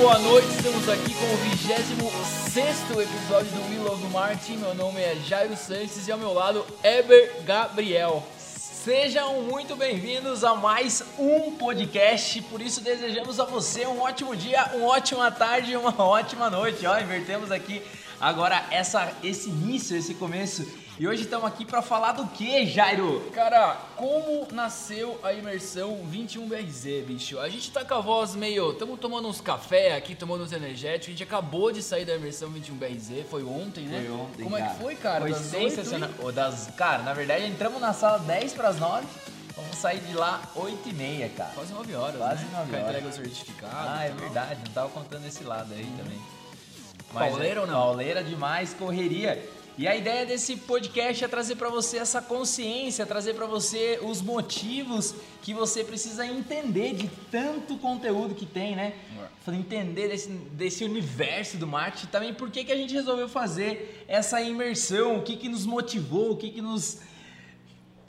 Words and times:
boa 0.00 0.18
noite. 0.18 0.48
Estamos 0.48 0.88
aqui 0.88 1.12
com 1.12 1.26
o 1.26 1.36
26 1.36 1.90
episódio 3.02 3.52
do 3.52 3.68
We 3.68 3.86
Love 3.86 4.06
Marketing. 4.08 4.56
Meu 4.56 4.74
nome 4.74 4.98
é 4.98 5.14
Jairo 5.26 5.54
Sanches 5.54 6.08
e 6.08 6.10
ao 6.10 6.16
meu 6.16 6.32
lado, 6.32 6.64
Eber 6.82 7.42
Gabriel. 7.44 8.26
Sejam 8.38 9.42
muito 9.42 9.76
bem-vindos 9.76 10.42
a 10.42 10.54
mais 10.54 11.04
um 11.18 11.52
podcast. 11.52 12.40
Por 12.44 12.62
isso, 12.62 12.80
desejamos 12.80 13.38
a 13.38 13.44
você 13.44 13.86
um 13.86 14.00
ótimo 14.00 14.34
dia, 14.34 14.70
uma 14.72 14.86
ótima 14.86 15.30
tarde 15.30 15.72
e 15.72 15.76
uma 15.76 15.94
ótima 16.02 16.48
noite. 16.48 16.86
Ó, 16.86 16.98
invertemos 16.98 17.52
aqui 17.52 17.82
agora 18.18 18.64
essa, 18.70 19.12
esse 19.22 19.50
início, 19.50 19.94
esse 19.94 20.14
começo 20.14 20.66
e 21.00 21.08
hoje 21.08 21.22
estamos 21.22 21.46
aqui 21.46 21.64
para 21.64 21.80
falar 21.80 22.12
do 22.12 22.26
que, 22.26 22.66
Jairo? 22.66 23.22
Cara, 23.32 23.74
como 23.96 24.46
nasceu 24.52 25.18
a 25.22 25.32
imersão 25.32 25.98
21BRZ, 26.12 27.04
bicho? 27.06 27.40
A 27.40 27.48
gente 27.48 27.72
tá 27.72 27.82
com 27.82 27.94
a 27.94 28.00
voz 28.02 28.34
meio. 28.34 28.72
Estamos 28.72 29.00
tomando 29.00 29.26
uns 29.26 29.40
café 29.40 29.96
aqui, 29.96 30.14
tomando 30.14 30.44
uns 30.44 30.52
energéticos. 30.52 31.06
A 31.06 31.10
gente 31.12 31.22
acabou 31.22 31.72
de 31.72 31.82
sair 31.82 32.04
da 32.04 32.14
imersão 32.14 32.52
21BRZ, 32.52 33.24
foi 33.30 33.42
ontem, 33.44 33.86
né? 33.86 34.04
Foi 34.06 34.14
ontem. 34.14 34.42
Como 34.44 34.58
cara. 34.58 34.70
é 34.70 34.74
que 34.74 34.82
foi, 34.82 34.94
cara? 34.94 35.20
Foi 35.22 35.30
das 35.30 35.40
sensacional. 35.40 36.10
8, 36.18 36.32
das, 36.34 36.70
cara, 36.76 37.02
na 37.02 37.14
verdade 37.14 37.46
entramos 37.46 37.80
na 37.80 37.94
sala 37.94 38.18
10 38.18 38.52
para 38.52 38.68
as 38.68 38.78
9. 38.78 39.06
Vamos 39.56 39.76
sair 39.76 40.00
de 40.00 40.12
lá 40.12 40.42
8 40.54 40.86
e 40.86 40.92
meia, 40.92 41.30
cara. 41.30 41.52
Quase 41.54 41.72
9 41.72 41.94
horas. 41.94 42.16
Quase 42.16 42.44
né? 42.44 42.50
9 42.58 42.76
horas. 42.76 42.88
entrega 42.88 43.08
o 43.08 43.12
certificado. 43.12 43.74
Ah, 43.74 44.04
é 44.04 44.10
verdade. 44.10 44.60
Não 44.66 44.72
tava 44.74 44.90
contando 44.90 45.26
esse 45.26 45.44
lado 45.44 45.72
aí 45.72 45.90
também. 45.96 46.20
Mas 47.10 47.30
pauleira 47.30 47.56
é, 47.56 47.60
ou 47.62 47.66
não? 47.66 47.74
Pauleira 47.74 48.22
demais, 48.22 48.74
correria. 48.74 49.42
E 49.78 49.88
a 49.88 49.96
ideia 49.96 50.26
desse 50.26 50.56
podcast 50.56 51.24
é 51.24 51.28
trazer 51.28 51.56
para 51.56 51.68
você 51.68 51.98
essa 51.98 52.20
consciência, 52.20 53.06
trazer 53.06 53.34
para 53.34 53.46
você 53.46 53.98
os 54.02 54.20
motivos 54.20 55.14
que 55.42 55.54
você 55.54 55.82
precisa 55.82 56.26
entender 56.26 56.94
de 56.94 57.08
tanto 57.30 57.76
conteúdo 57.78 58.34
que 58.34 58.46
tem, 58.46 58.76
né? 58.76 58.94
É. 59.18 59.30
Entender 59.50 60.08
desse, 60.08 60.28
desse 60.28 60.84
universo 60.84 61.56
do 61.56 61.66
marketing 61.66 62.06
também, 62.06 62.32
por 62.32 62.50
que, 62.50 62.62
que 62.62 62.70
a 62.70 62.76
gente 62.76 62.94
resolveu 62.94 63.28
fazer 63.28 64.04
essa 64.06 64.40
imersão, 64.40 65.16
o 65.16 65.22
que, 65.22 65.36
que 65.36 65.48
nos 65.48 65.66
motivou, 65.66 66.32
o 66.32 66.36
que, 66.36 66.50
que 66.50 66.62
nos 66.62 67.00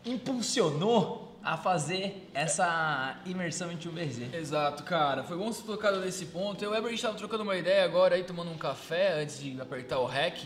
impulsionou 0.05 1.31
a 1.43 1.57
fazer 1.57 2.29
essa 2.33 3.19
imersão 3.25 3.71
em 3.71 3.77
TuberZ. 3.77 4.33
Exato, 4.33 4.83
cara. 4.83 5.23
Foi 5.23 5.37
bom 5.37 5.51
você 5.51 5.63
tocar 5.63 5.91
nesse 5.93 6.27
ponto. 6.27 6.63
Eu 6.63 6.71
e 6.71 6.75
o 6.75 6.77
Eber 6.77 6.93
estava 6.93 7.17
trocando 7.17 7.43
uma 7.43 7.57
ideia 7.57 7.83
agora 7.83 8.15
aí, 8.15 8.23
tomando 8.23 8.51
um 8.51 8.57
café 8.57 9.21
antes 9.21 9.39
de 9.39 9.59
apertar 9.59 9.99
o 9.99 10.05
REC. 10.05 10.43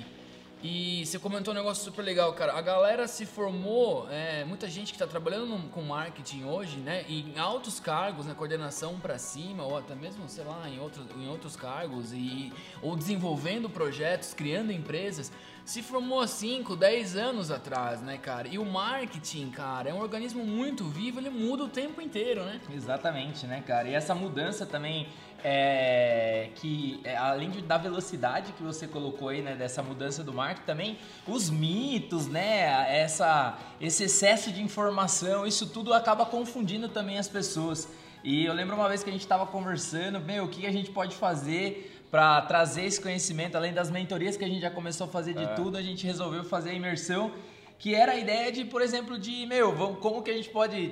E 0.67 1.05
você 1.05 1.19
comentou 1.19 1.53
um 1.53 1.57
negócio 1.57 1.83
super 1.83 2.01
legal, 2.01 2.33
cara. 2.33 2.53
A 2.53 2.61
galera 2.61 3.07
se 3.07 3.23
formou, 3.23 4.09
é, 4.09 4.43
muita 4.45 4.67
gente 4.67 4.87
que 4.87 4.95
está 4.95 5.05
trabalhando 5.05 5.45
no, 5.45 5.69
com 5.69 5.83
marketing 5.83 6.43
hoje, 6.45 6.77
né? 6.77 7.05
Em 7.07 7.37
altos 7.37 7.79
cargos, 7.79 8.25
né? 8.25 8.33
Coordenação 8.33 8.99
para 8.99 9.19
cima, 9.19 9.63
ou 9.63 9.77
até 9.77 9.93
mesmo, 9.93 10.27
sei 10.27 10.43
lá, 10.43 10.67
em 10.67 10.79
outros, 10.79 11.05
em 11.15 11.27
outros 11.29 11.55
cargos, 11.55 12.11
e, 12.13 12.51
ou 12.81 12.95
desenvolvendo 12.95 13.69
projetos, 13.69 14.33
criando 14.33 14.71
empresas, 14.71 15.31
se 15.63 15.83
formou 15.83 16.19
há 16.19 16.25
5, 16.25 16.75
10 16.75 17.15
anos 17.15 17.51
atrás, 17.51 18.01
né, 18.01 18.17
cara? 18.17 18.47
E 18.47 18.57
o 18.57 18.65
marketing, 18.65 19.51
cara, 19.51 19.91
é 19.91 19.93
um 19.93 19.99
organismo 19.99 20.43
muito 20.43 20.85
vivo, 20.85 21.19
ele 21.19 21.29
muda 21.29 21.65
o 21.65 21.69
tempo 21.69 22.01
inteiro, 22.01 22.43
né? 22.43 22.59
Exatamente, 22.73 23.45
né, 23.45 23.63
cara? 23.65 23.87
E 23.87 23.93
essa 23.93 24.15
mudança 24.15 24.65
também 24.65 25.09
é, 25.47 26.49
que 26.55 26.99
é, 27.03 27.15
além 27.15 27.51
de, 27.51 27.61
da 27.61 27.77
velocidade 27.77 28.51
que 28.53 28.63
você 28.63 28.87
colocou 28.87 29.29
aí, 29.29 29.43
né, 29.43 29.55
dessa 29.55 29.83
mudança 29.83 30.23
do 30.23 30.33
marketing, 30.33 30.65
também 30.65 30.97
os 31.27 31.51
mitos, 31.51 32.25
né, 32.25 32.87
essa, 32.89 33.55
esse 33.79 34.05
excesso 34.05 34.51
de 34.51 34.59
informação, 34.63 35.45
isso 35.45 35.67
tudo 35.67 35.93
acaba 35.93 36.25
confundindo 36.25 36.89
também 36.89 37.19
as 37.19 37.27
pessoas. 37.27 37.87
E 38.23 38.43
eu 38.43 38.53
lembro 38.55 38.75
uma 38.75 38.89
vez 38.89 39.03
que 39.03 39.09
a 39.11 39.13
gente 39.13 39.21
estava 39.21 39.45
conversando, 39.45 40.19
meu, 40.19 40.45
o 40.45 40.47
que 40.47 40.65
a 40.65 40.71
gente 40.71 40.89
pode 40.89 41.15
fazer 41.15 42.01
para 42.09 42.41
trazer 42.41 42.85
esse 42.85 42.99
conhecimento, 42.99 43.55
além 43.55 43.71
das 43.71 43.91
mentorias 43.91 44.35
que 44.35 44.43
a 44.43 44.47
gente 44.47 44.61
já 44.61 44.71
começou 44.71 45.05
a 45.05 45.09
fazer 45.11 45.35
de 45.35 45.43
é. 45.43 45.47
tudo, 45.53 45.77
a 45.77 45.81
gente 45.83 46.07
resolveu 46.07 46.43
fazer 46.43 46.71
a 46.71 46.73
imersão, 46.73 47.31
que 47.77 47.93
era 47.93 48.13
a 48.13 48.15
ideia 48.15 48.51
de, 48.51 48.65
por 48.65 48.81
exemplo, 48.81 49.15
de, 49.15 49.45
meu, 49.45 49.95
como 50.01 50.23
que 50.23 50.31
a 50.31 50.33
gente 50.33 50.49
pode 50.49 50.91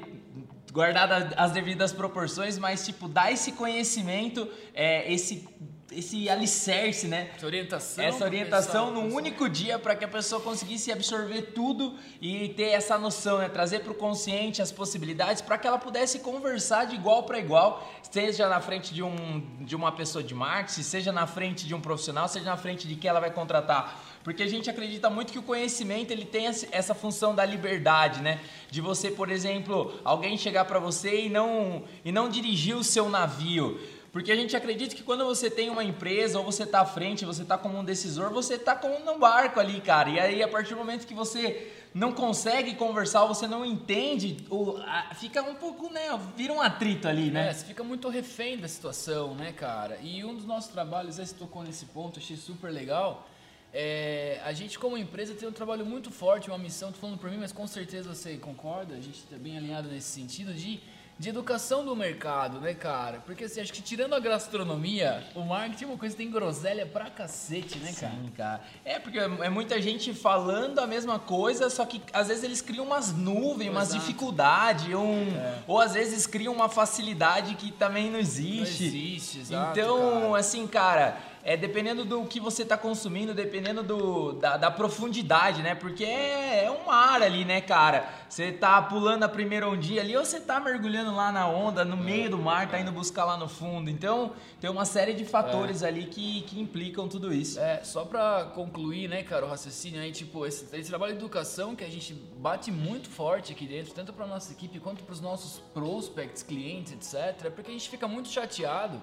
guardar 0.73 1.33
as 1.37 1.51
devidas 1.51 1.93
proporções, 1.93 2.57
mas 2.57 2.83
tipo, 2.83 3.07
dar 3.07 3.31
esse 3.31 3.51
conhecimento, 3.51 4.49
é, 4.73 5.11
esse 5.13 5.47
esse 5.95 6.27
alicerce, 6.27 7.07
né? 7.07 7.29
Essa 7.35 7.45
orientação. 7.45 8.03
Essa 8.03 8.25
orientação 8.25 8.91
num 8.91 9.13
único 9.13 9.47
dia 9.47 9.77
para 9.77 9.95
que 9.95 10.03
a 10.03 10.07
pessoa 10.07 10.41
conseguisse 10.41 10.91
absorver 10.91 11.53
tudo 11.53 11.95
e 12.19 12.49
ter 12.49 12.69
essa 12.69 12.97
noção, 12.97 13.37
né? 13.37 13.47
Trazer 13.47 13.81
para 13.81 13.91
o 13.91 13.95
consciente 13.95 14.59
as 14.59 14.71
possibilidades 14.71 15.43
para 15.43 15.55
que 15.55 15.67
ela 15.67 15.77
pudesse 15.77 16.19
conversar 16.19 16.85
de 16.85 16.95
igual 16.95 17.23
para 17.23 17.37
igual, 17.37 17.87
seja 18.01 18.49
na 18.49 18.59
frente 18.59 18.91
de, 18.91 19.03
um, 19.03 19.43
de 19.59 19.75
uma 19.75 19.91
pessoa 19.91 20.23
de 20.23 20.33
marketing, 20.33 20.81
seja 20.81 21.11
na 21.11 21.27
frente 21.27 21.67
de 21.67 21.75
um 21.75 21.81
profissional, 21.81 22.27
seja 22.27 22.45
na 22.45 22.57
frente 22.57 22.87
de 22.87 22.95
quem 22.95 23.09
ela 23.09 23.19
vai 23.19 23.31
contratar 23.31 24.01
porque 24.23 24.41
a 24.41 24.47
gente 24.47 24.69
acredita 24.69 25.09
muito 25.09 25.33
que 25.33 25.39
o 25.39 25.43
conhecimento 25.43 26.11
ele 26.11 26.25
tem 26.25 26.45
essa 26.71 26.95
função 26.95 27.35
da 27.35 27.43
liberdade, 27.43 28.21
né? 28.21 28.39
De 28.71 28.79
você, 28.79 29.11
por 29.11 29.29
exemplo, 29.29 29.99
alguém 30.03 30.37
chegar 30.37 30.65
para 30.65 30.79
você 30.79 31.25
e 31.25 31.29
não 31.29 31.83
e 32.05 32.11
não 32.11 32.29
dirigir 32.29 32.75
o 32.75 32.83
seu 32.83 33.09
navio. 33.09 33.79
Porque 34.13 34.31
a 34.31 34.35
gente 34.35 34.55
acredita 34.55 34.95
que 34.95 35.01
quando 35.01 35.25
você 35.25 35.49
tem 35.49 35.71
uma 35.71 35.83
empresa 35.83 36.37
ou 36.37 36.45
você 36.45 36.63
está 36.63 36.81
à 36.81 36.85
frente, 36.85 37.25
você 37.25 37.41
está 37.41 37.57
como 37.57 37.79
um 37.79 37.83
decisor, 37.83 38.29
você 38.29 38.53
está 38.53 38.75
como 38.75 38.95
um 38.95 39.17
barco 39.17 39.59
ali, 39.59 39.81
cara. 39.81 40.07
E 40.07 40.19
aí, 40.19 40.43
a 40.43 40.47
partir 40.47 40.69
do 40.69 40.77
momento 40.77 41.07
que 41.07 41.15
você 41.15 41.73
não 41.95 42.11
consegue 42.11 42.75
conversar, 42.75 43.25
você 43.25 43.47
não 43.47 43.65
entende, 43.65 44.37
ou, 44.51 44.77
a, 44.77 45.15
fica 45.15 45.41
um 45.41 45.55
pouco, 45.55 45.91
né? 45.91 46.01
Vira 46.37 46.53
um 46.53 46.61
atrito 46.61 47.07
ali, 47.07 47.31
né? 47.31 47.49
É, 47.49 47.53
você 47.53 47.65
fica 47.65 47.83
muito 47.83 48.07
refém 48.07 48.55
da 48.55 48.67
situação, 48.67 49.33
né, 49.33 49.51
cara? 49.51 49.97
E 50.01 50.23
um 50.23 50.35
dos 50.35 50.45
nossos 50.45 50.71
trabalhos, 50.71 51.15
você 51.15 51.33
tocou 51.33 51.63
nesse 51.63 51.87
ponto, 51.87 52.19
achei 52.19 52.37
super 52.37 52.71
legal 52.71 53.27
é, 53.73 54.39
a 54.45 54.53
gente 54.53 54.77
como 54.77 54.95
empresa 54.95 55.33
tem 55.33 55.49
um 55.49 55.51
trabalho 55.51 55.83
muito 55.83 56.11
forte, 56.11 56.49
uma 56.49 56.59
missão, 56.59 56.91
tô 56.91 56.99
falando 56.99 57.17
por 57.17 57.31
mim, 57.31 57.37
mas 57.37 57.51
com 57.51 57.65
certeza 57.65 58.13
você 58.13 58.37
concorda, 58.37 58.93
a 58.93 58.99
gente 58.99 59.15
está 59.17 59.35
bem 59.35 59.57
alinhado 59.57 59.89
nesse 59.89 60.09
sentido 60.09 60.53
de, 60.53 60.79
de 61.17 61.29
educação 61.29 61.83
do 61.83 61.95
mercado, 61.95 62.59
né, 62.59 62.75
cara? 62.75 63.23
Porque 63.25 63.45
assim, 63.45 63.61
acho 63.61 63.73
que 63.73 63.81
tirando 63.81 64.13
a 64.13 64.19
gastronomia, 64.19 65.23
o 65.33 65.41
marketing 65.41 65.85
é 65.85 65.87
uma 65.87 65.97
coisa 65.97 66.15
que 66.15 66.21
tem 66.21 66.31
groselha 66.31 66.85
pra 66.85 67.09
cacete, 67.09 67.79
né, 67.79 67.91
cara? 67.99 68.13
Sim, 68.13 68.31
cara. 68.37 68.61
É, 68.85 68.99
porque 68.99 69.17
é 69.17 69.49
muita 69.49 69.81
gente 69.81 70.13
falando 70.13 70.77
a 70.77 70.85
mesma 70.85 71.17
coisa, 71.17 71.67
só 71.71 71.83
que 71.83 71.99
às 72.13 72.27
vezes 72.27 72.43
eles 72.43 72.61
criam 72.61 72.85
umas 72.85 73.11
nuvens, 73.11 73.71
umas 73.71 73.91
dificuldades, 73.91 74.93
um, 74.93 75.35
é. 75.35 75.63
ou 75.65 75.79
às 75.79 75.93
vezes 75.93 76.27
criam 76.27 76.53
uma 76.53 76.69
facilidade 76.69 77.55
que 77.55 77.71
também 77.71 78.11
não 78.11 78.19
existe. 78.19 78.83
Não 78.83 78.87
existe, 78.87 79.39
exato, 79.39 79.79
Então, 79.79 80.21
cara. 80.21 80.37
assim, 80.37 80.67
cara 80.67 81.32
é 81.45 81.57
dependendo 81.57 82.05
do 82.05 82.23
que 82.25 82.39
você 82.39 82.63
está 82.63 82.77
consumindo, 82.77 83.33
dependendo 83.33 83.83
do, 83.83 84.31
da, 84.33 84.55
da, 84.55 84.71
profundidade, 84.71 85.61
né? 85.61 85.75
Porque 85.75 86.05
é, 86.05 86.63
é 86.63 86.71
um 86.71 86.85
mar 86.85 87.21
ali, 87.21 87.43
né, 87.43 87.59
cara? 87.59 88.07
Você 88.29 88.51
tá 88.51 88.81
pulando 88.81 89.23
a 89.23 89.29
primeira 89.29 89.67
ondinha 89.67 90.01
ali 90.01 90.15
ou 90.15 90.23
você 90.23 90.39
tá 90.39 90.59
mergulhando 90.61 91.13
lá 91.13 91.33
na 91.33 91.45
onda, 91.47 91.83
no 91.83 91.97
meio 91.97 92.29
do 92.29 92.37
mar, 92.37 92.69
tá 92.69 92.79
indo 92.79 92.93
buscar 92.93 93.25
lá 93.25 93.35
no 93.35 93.49
fundo. 93.49 93.89
Então, 93.89 94.31
tem 94.61 94.69
uma 94.69 94.85
série 94.85 95.13
de 95.13 95.25
fatores 95.25 95.83
é. 95.83 95.87
ali 95.87 96.05
que, 96.05 96.43
que 96.43 96.61
implicam 96.61 97.09
tudo 97.09 97.33
isso. 97.33 97.59
É, 97.59 97.83
só 97.83 98.05
para 98.05 98.45
concluir, 98.55 99.09
né, 99.09 99.21
cara, 99.21 99.45
o 99.45 99.49
raciocínio 99.49 100.01
aí, 100.01 100.13
tipo, 100.13 100.45
esse, 100.45 100.73
esse 100.73 100.89
trabalho 100.89 101.11
de 101.11 101.19
educação 101.19 101.75
que 101.75 101.83
a 101.83 101.89
gente 101.89 102.13
bate 102.37 102.71
muito 102.71 103.09
forte 103.09 103.51
aqui 103.51 103.67
dentro, 103.67 103.93
tanto 103.93 104.13
para 104.13 104.25
nossa 104.25 104.53
equipe 104.53 104.79
quanto 104.79 105.03
para 105.03 105.11
os 105.11 105.19
nossos 105.19 105.59
prospects, 105.73 106.41
clientes, 106.41 106.93
etc., 106.93 107.47
é 107.47 107.49
porque 107.49 107.69
a 107.69 107.73
gente 107.73 107.89
fica 107.89 108.07
muito 108.07 108.29
chateado 108.29 109.01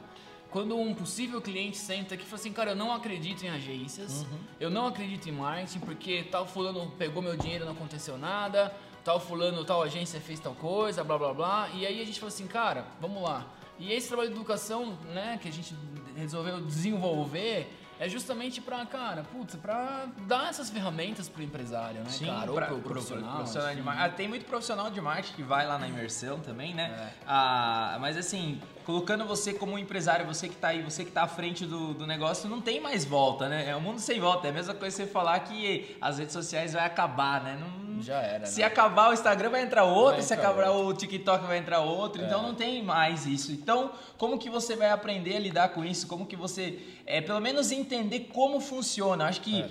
quando 0.50 0.76
um 0.76 0.94
possível 0.94 1.40
cliente 1.40 1.76
senta 1.76 2.14
aqui 2.14 2.24
e 2.24 2.26
fala 2.26 2.40
assim, 2.40 2.52
cara, 2.52 2.70
eu 2.72 2.76
não 2.76 2.92
acredito 2.92 3.44
em 3.44 3.48
agências, 3.48 4.22
uhum. 4.22 4.38
eu 4.58 4.70
não 4.70 4.86
acredito 4.86 5.28
em 5.28 5.32
marketing, 5.32 5.80
porque 5.80 6.24
tal 6.24 6.46
fulano 6.46 6.90
pegou 6.98 7.22
meu 7.22 7.36
dinheiro 7.36 7.64
e 7.64 7.66
não 7.66 7.72
aconteceu 7.72 8.18
nada, 8.18 8.74
tal 9.04 9.20
fulano, 9.20 9.64
tal 9.64 9.82
agência 9.82 10.20
fez 10.20 10.40
tal 10.40 10.54
coisa, 10.54 11.04
blá 11.04 11.16
blá 11.16 11.32
blá. 11.32 11.68
E 11.74 11.86
aí 11.86 12.02
a 12.02 12.04
gente 12.04 12.18
fala 12.18 12.32
assim, 12.32 12.46
cara, 12.46 12.84
vamos 13.00 13.22
lá. 13.22 13.46
E 13.78 13.92
esse 13.92 14.08
trabalho 14.08 14.28
de 14.28 14.36
educação, 14.36 14.98
né, 15.14 15.38
que 15.40 15.48
a 15.48 15.52
gente 15.52 15.74
resolveu 16.16 16.60
desenvolver, 16.60 17.72
é 18.00 18.08
justamente 18.08 18.62
para, 18.62 18.84
cara, 18.86 19.24
putz, 19.24 19.56
para 19.56 20.06
dar 20.26 20.48
essas 20.48 20.70
ferramentas 20.70 21.28
pro 21.28 21.42
empresário, 21.42 22.00
né, 22.00 22.08
Sim, 22.08 22.24
cara? 22.24 22.50
Pra, 22.50 22.72
ou 22.72 22.80
pro, 22.80 22.92
profissional. 22.92 23.36
profissional 23.36 23.68
assim. 23.68 23.82
Ah, 23.86 24.08
tem 24.08 24.26
muito 24.26 24.46
profissional 24.46 24.90
de 24.90 24.98
marketing 25.02 25.34
que 25.34 25.42
vai 25.42 25.66
lá 25.66 25.78
na 25.78 25.86
imersão 25.86 26.40
também, 26.40 26.74
né? 26.74 26.84
É. 26.98 27.12
Ah, 27.26 27.98
mas 28.00 28.16
assim, 28.16 28.58
colocando 28.86 29.26
você 29.26 29.52
como 29.52 29.78
empresário, 29.78 30.24
você 30.24 30.48
que 30.48 30.54
está 30.54 30.68
aí, 30.68 30.82
você 30.82 31.04
que 31.04 31.10
está 31.10 31.24
à 31.24 31.28
frente 31.28 31.66
do, 31.66 31.92
do 31.92 32.06
negócio, 32.06 32.48
não 32.48 32.62
tem 32.62 32.80
mais 32.80 33.04
volta, 33.04 33.50
né? 33.50 33.68
É 33.68 33.76
um 33.76 33.80
mundo 33.82 34.00
sem 34.00 34.18
volta. 34.18 34.46
É 34.46 34.50
a 34.50 34.54
mesma 34.54 34.72
coisa 34.72 34.96
você 34.96 35.06
falar 35.06 35.38
que 35.40 35.94
as 36.00 36.18
redes 36.18 36.32
sociais 36.32 36.72
vai 36.72 36.86
acabar, 36.86 37.42
né? 37.42 37.58
Não, 37.60 37.68
Já 38.02 38.20
era. 38.20 38.46
Se 38.46 38.60
né? 38.60 38.66
acabar 38.66 39.10
o 39.10 39.12
Instagram 39.12 39.50
vai 39.50 39.62
entrar 39.62 39.84
outro, 39.84 40.16
vai 40.16 40.22
se 40.22 40.34
acabar 40.34 40.70
outro. 40.70 40.94
o 40.94 40.94
TikTok 40.94 41.46
vai 41.46 41.58
entrar 41.58 41.80
outro, 41.80 42.22
então 42.22 42.38
é. 42.38 42.40
então 42.40 42.42
não 42.42 42.54
tem 42.54 42.82
mais 42.82 43.26
isso. 43.26 43.52
Então, 43.52 43.92
como 44.16 44.38
que 44.38 44.48
você 44.48 44.76
vai 44.76 44.90
aprender 44.90 45.36
a 45.36 45.40
lidar 45.40 45.68
com 45.70 45.84
isso? 45.84 46.06
Como 46.06 46.26
que 46.26 46.36
você, 46.36 46.78
é, 47.06 47.20
pelo 47.20 47.40
menos 47.40 47.70
entender 47.70 48.30
como 48.32 48.60
funciona? 48.60 49.26
Acho 49.26 49.40
que 49.40 49.62
é 49.62 49.68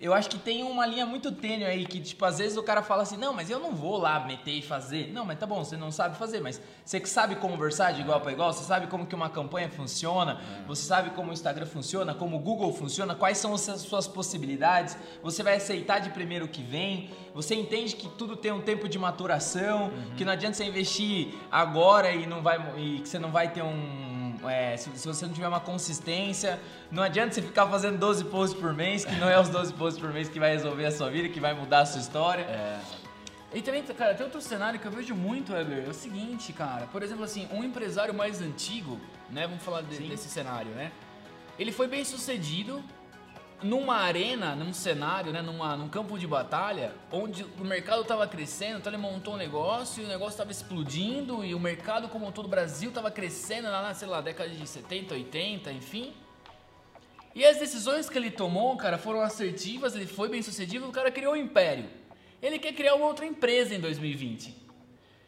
eu 0.00 0.14
acho 0.14 0.30
que 0.30 0.38
tem 0.38 0.62
uma 0.62 0.86
linha 0.86 1.04
muito 1.04 1.30
tênue 1.30 1.66
aí 1.66 1.84
que, 1.84 2.00
tipo, 2.00 2.24
às 2.24 2.38
vezes 2.38 2.56
o 2.56 2.62
cara 2.62 2.82
fala 2.82 3.02
assim, 3.02 3.18
não, 3.18 3.34
mas 3.34 3.50
eu 3.50 3.60
não 3.60 3.74
vou 3.74 3.98
lá 3.98 4.18
meter 4.20 4.52
e 4.52 4.62
fazer. 4.62 5.12
Não, 5.12 5.26
mas 5.26 5.38
tá 5.38 5.46
bom, 5.46 5.62
você 5.62 5.76
não 5.76 5.92
sabe 5.92 6.16
fazer, 6.16 6.40
mas 6.40 6.58
você 6.82 6.98
que 6.98 7.08
sabe 7.08 7.36
conversar 7.36 7.92
de 7.92 8.00
igual 8.00 8.18
para 8.18 8.32
igual, 8.32 8.50
você 8.50 8.64
sabe 8.64 8.86
como 8.86 9.04
que 9.04 9.14
uma 9.14 9.28
campanha 9.28 9.68
funciona, 9.68 10.40
é. 10.62 10.66
você 10.66 10.84
sabe 10.84 11.10
como 11.10 11.28
o 11.28 11.34
Instagram 11.34 11.66
funciona, 11.66 12.14
como 12.14 12.38
o 12.38 12.40
Google 12.40 12.72
funciona, 12.72 13.14
quais 13.14 13.36
são 13.36 13.52
as 13.52 13.60
suas 13.60 14.08
possibilidades, 14.08 14.96
você 15.22 15.42
vai 15.42 15.56
aceitar 15.56 15.98
de 15.98 16.08
primeiro 16.08 16.46
o 16.46 16.48
que 16.48 16.62
vem, 16.62 17.10
você 17.34 17.54
entende 17.54 17.94
que 17.94 18.08
tudo 18.08 18.36
tem 18.36 18.52
um 18.52 18.62
tempo 18.62 18.88
de 18.88 18.98
maturação, 18.98 19.88
uhum. 19.88 20.14
que 20.16 20.24
não 20.24 20.32
adianta 20.32 20.54
você 20.54 20.64
investir 20.64 21.34
agora 21.52 22.10
e 22.10 22.26
não 22.26 22.40
vai 22.40 22.58
e 22.78 23.00
que 23.00 23.08
você 23.08 23.18
não 23.18 23.30
vai 23.30 23.52
ter 23.52 23.62
um 23.62 24.19
é, 24.48 24.76
se, 24.76 24.90
se, 24.96 25.06
você 25.06 25.26
não 25.26 25.32
tiver 25.32 25.48
uma 25.48 25.60
consistência, 25.60 26.58
não 26.90 27.02
adianta 27.02 27.34
você 27.34 27.42
ficar 27.42 27.66
fazendo 27.66 27.98
12 27.98 28.24
posts 28.24 28.58
por 28.58 28.72
mês, 28.72 29.04
que 29.04 29.14
não 29.16 29.28
é 29.28 29.38
os 29.38 29.48
12 29.48 29.72
posts 29.74 30.00
por 30.00 30.12
mês 30.12 30.28
que 30.28 30.38
vai 30.38 30.52
resolver 30.52 30.86
a 30.86 30.92
sua 30.92 31.10
vida, 31.10 31.28
que 31.28 31.40
vai 31.40 31.52
mudar 31.54 31.80
a 31.80 31.86
sua 31.86 32.00
história. 32.00 32.42
É. 32.42 32.80
E 33.52 33.60
também, 33.60 33.82
cara, 33.82 34.14
tem 34.14 34.24
outro 34.24 34.40
cenário 34.40 34.78
que 34.78 34.86
eu 34.86 34.92
vejo 34.92 35.14
muito, 35.14 35.52
Weber, 35.52 35.84
é 35.86 35.88
o 35.88 35.94
seguinte, 35.94 36.52
cara. 36.52 36.86
Por 36.86 37.02
exemplo, 37.02 37.24
assim, 37.24 37.48
um 37.52 37.64
empresário 37.64 38.14
mais 38.14 38.40
antigo, 38.40 39.00
né? 39.28 39.46
Vamos 39.46 39.62
falar 39.62 39.82
de, 39.82 39.98
desse 40.08 40.28
cenário, 40.28 40.70
né? 40.70 40.92
Ele 41.58 41.72
foi 41.72 41.88
bem 41.88 42.04
sucedido, 42.04 42.82
numa 43.62 43.96
arena, 43.96 44.54
num 44.54 44.72
cenário, 44.72 45.32
né, 45.32 45.42
numa, 45.42 45.76
num 45.76 45.88
campo 45.88 46.18
de 46.18 46.26
batalha, 46.26 46.94
onde 47.10 47.44
o 47.58 47.64
mercado 47.64 48.02
estava 48.02 48.26
crescendo, 48.26 48.78
então 48.78 48.92
ele 48.92 49.00
montou 49.00 49.34
um 49.34 49.36
negócio 49.36 50.02
e 50.02 50.06
o 50.06 50.08
negócio 50.08 50.32
estava 50.32 50.50
explodindo 50.50 51.44
e 51.44 51.54
o 51.54 51.60
mercado 51.60 52.08
como 52.08 52.30
todo 52.32 52.46
o 52.46 52.48
Brasil 52.48 52.88
estava 52.88 53.10
crescendo 53.10 53.68
lá 53.68 53.82
na, 53.82 53.94
sei 53.94 54.08
lá, 54.08 54.20
década 54.20 54.48
de 54.48 54.66
70, 54.66 55.14
80, 55.14 55.72
enfim. 55.72 56.12
E 57.34 57.44
as 57.44 57.58
decisões 57.58 58.08
que 58.08 58.18
ele 58.18 58.30
tomou, 58.30 58.76
cara, 58.76 58.98
foram 58.98 59.20
assertivas, 59.20 59.94
ele 59.94 60.06
foi 60.06 60.28
bem 60.28 60.42
sucedido, 60.42 60.88
o 60.88 60.92
cara 60.92 61.10
criou 61.10 61.34
um 61.34 61.36
império. 61.36 61.88
Ele 62.42 62.58
quer 62.58 62.72
criar 62.72 62.94
uma 62.94 63.06
outra 63.06 63.26
empresa 63.26 63.74
em 63.74 63.80
2020. 63.80 64.56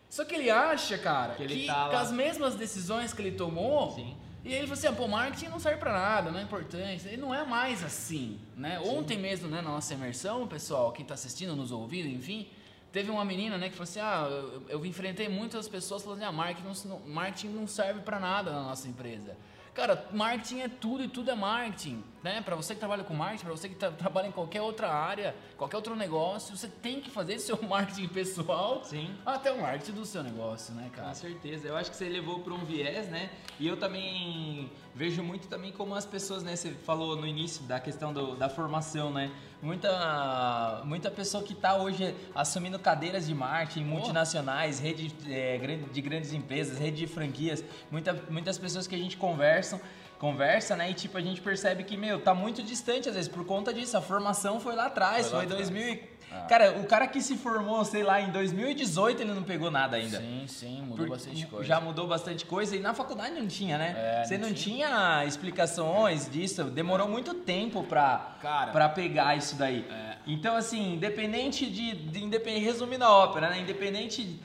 Só 0.09 0.25
que 0.25 0.35
ele 0.35 0.51
acha, 0.51 0.99
cara, 0.99 1.35
que, 1.35 1.47
que 1.47 1.67
tá 1.67 1.89
com 1.89 1.97
as 1.97 2.11
mesmas 2.11 2.55
decisões 2.55 3.15
que 3.15 3.23
ele 3.23 3.33
tomou, 3.33 3.93
Sim 3.93 4.17
e 4.45 4.49
aí 4.49 4.55
ele 4.55 4.67
falou 4.67 4.75
assim, 4.75 4.87
ah, 4.89 4.93
pô, 4.93 5.07
marketing 5.07 5.49
não 5.49 5.61
serve 5.61 5.79
para 5.79 5.93
nada, 5.93 6.31
não 6.31 6.41
é 6.41 6.43
importante. 6.43 7.07
Ele 7.07 7.17
não 7.17 7.33
é 7.33 7.45
mais 7.45 7.85
assim, 7.85 8.41
né? 8.57 8.81
Sim. 8.81 8.89
Ontem 8.89 9.17
mesmo, 9.17 9.49
né, 9.49 9.63
na 9.63 9.71
nossa 9.71 9.95
imersão, 9.95 10.49
pessoal, 10.49 10.91
quem 10.91 11.03
está 11.03 11.15
assistindo, 11.15 11.55
nos 11.55 11.71
ouvindo, 11.71 12.09
enfim, 12.09 12.49
teve 12.91 13.11
uma 13.11 13.25
menina, 13.25 13.57
né, 13.57 13.69
que 13.69 13.77
falou 13.77 13.85
assim, 13.85 14.01
ah, 14.01 14.27
eu, 14.29 14.63
eu 14.69 14.87
enfrentei 14.87 15.29
muitas 15.29 15.69
pessoas 15.69 16.03
falando 16.03 16.19
assim, 16.19 16.29
ah, 16.29 16.33
marketing 16.33 16.89
não, 16.89 17.01
marketing 17.01 17.49
não 17.49 17.69
serve 17.69 18.01
para 18.01 18.19
nada 18.19 18.51
na 18.51 18.63
nossa 18.63 18.89
empresa. 18.89 19.37
Cara, 19.75 20.07
marketing 20.13 20.61
é 20.61 20.69
tudo 20.69 21.03
e 21.03 21.09
tudo 21.09 21.31
é 21.31 21.35
marketing, 21.35 22.05
né? 22.23 22.43
Para 22.43 22.55
você 22.55 22.75
que 22.75 22.81
trabalha 22.81 23.05
com 23.05 23.15
marketing, 23.15 23.45
para 23.45 23.53
você 23.53 23.69
que 23.71 23.75
tra 23.75 23.91
trabalha 23.91 24.27
em 24.27 24.31
qualquer 24.31 24.61
outra 24.61 24.93
área, 24.93 25.35
qualquer 25.57 25.77
outro 25.77 25.97
negócio, 25.97 26.55
você 26.55 26.69
tem 26.69 27.01
que 27.01 27.11
fazer 27.11 27.39
seu 27.39 27.61
marketing 27.67 28.09
pessoal 28.09 28.85
Sim. 28.85 29.15
até 29.25 29.51
o 29.51 29.63
marketing 29.63 29.93
do 29.93 30.05
seu 30.05 30.23
negócio, 30.23 30.75
né, 30.75 30.91
cara? 30.93 31.09
Com 31.09 31.15
certeza. 31.15 31.69
Eu 31.69 31.77
acho 31.77 31.91
que 31.91 31.97
você 31.97 32.07
levou 32.07 32.41
para 32.41 32.53
um 32.53 32.65
viés, 32.67 33.09
né? 33.09 33.31
E 33.59 33.67
eu 33.67 33.79
também 33.79 34.71
vejo 34.95 35.23
muito 35.23 35.49
também 35.49 35.73
como 35.73 35.95
as 35.95 36.05
pessoas, 36.05 36.43
né? 36.43 36.55
Você 36.55 36.73
falou 36.73 37.17
no 37.17 37.27
início 37.27 37.65
da 37.65 37.81
questão 37.81 38.13
do, 38.13 38.37
da 38.37 38.51
formação, 38.51 39.11
né? 39.11 39.33
Muita, 39.63 40.83
muita 40.85 41.09
pessoa 41.09 41.43
que 41.45 41.53
está 41.53 41.77
hoje 41.77 42.15
assumindo 42.35 42.79
cadeiras 42.81 43.29
de 43.29 43.35
marketing 43.35 43.85
multinacionais, 43.85 44.81
rede 44.81 45.15
é, 45.31 45.57
de 45.93 46.01
grandes 46.01 46.33
empresas, 46.33 46.79
rede 46.79 46.97
de 46.97 47.07
franquias, 47.07 47.65
muita, 47.89 48.13
muitas 48.29 48.59
pessoas 48.59 48.89
que 48.89 48.95
a 48.97 48.99
gente 48.99 49.17
conversam 49.17 49.81
conversa, 50.19 50.77
né? 50.77 50.89
E 50.89 50.95
tipo, 50.95 51.19
a 51.19 51.21
gente 51.21 51.41
percebe 51.41 51.83
que, 51.83 51.97
meu, 51.97 52.21
tá 52.21 52.33
muito 52.33 52.63
distante 52.63 53.09
às 53.09 53.17
vezes 53.17 53.29
por 53.29 53.45
conta 53.45 53.75
disso. 53.75 53.97
A 53.97 54.01
formação 54.01 54.61
foi 54.61 54.77
lá 54.77 54.87
atrás, 54.87 55.27
foi, 55.27 55.41
lá 55.41 55.49
foi 55.49 55.57
2000 55.57 56.12
ah. 56.35 56.47
Cara, 56.49 56.73
o 56.79 56.87
cara 56.87 57.07
que 57.07 57.21
se 57.21 57.37
formou, 57.37 57.85
sei 57.85 58.03
lá, 58.03 58.21
em 58.21 58.31
2018, 58.31 59.23
ele 59.23 59.33
não 59.33 59.43
pegou 59.43 59.71
nada 59.71 59.97
ainda. 59.97 60.19
Sim, 60.19 60.45
sim, 60.47 60.83
mudou 60.83 60.97
Por, 61.07 61.09
bastante 61.11 61.47
coisa. 61.47 61.65
Já 61.65 61.81
mudou 61.81 62.07
bastante 62.07 62.45
coisa 62.47 62.77
e 62.77 62.81
na 62.81 62.95
faculdade 62.95 63.35
não 63.35 63.47
tinha, 63.47 63.79
né? 63.79 63.95
É, 63.97 64.25
Você 64.25 64.39
não, 64.39 64.49
não 64.49 64.55
tinha. 64.55 64.89
tinha. 64.89 65.25
explicações 65.27 66.29
disso, 66.31 66.65
demorou 66.65 67.09
muito 67.09 67.35
tempo 67.35 67.83
pra, 67.85 68.37
cara, 68.41 68.73
pra 68.73 68.89
pegar 68.89 69.37
isso 69.37 69.57
daí. 69.57 69.85
É. 69.91 70.17
Então, 70.27 70.57
assim, 70.57 70.95
independente 70.95 71.67
de, 71.71 71.93
de 71.95 72.43
resumindo 72.59 73.05
a 73.05 73.11
ópera, 73.11 73.51
né? 73.51 73.61
Independente 73.61 74.41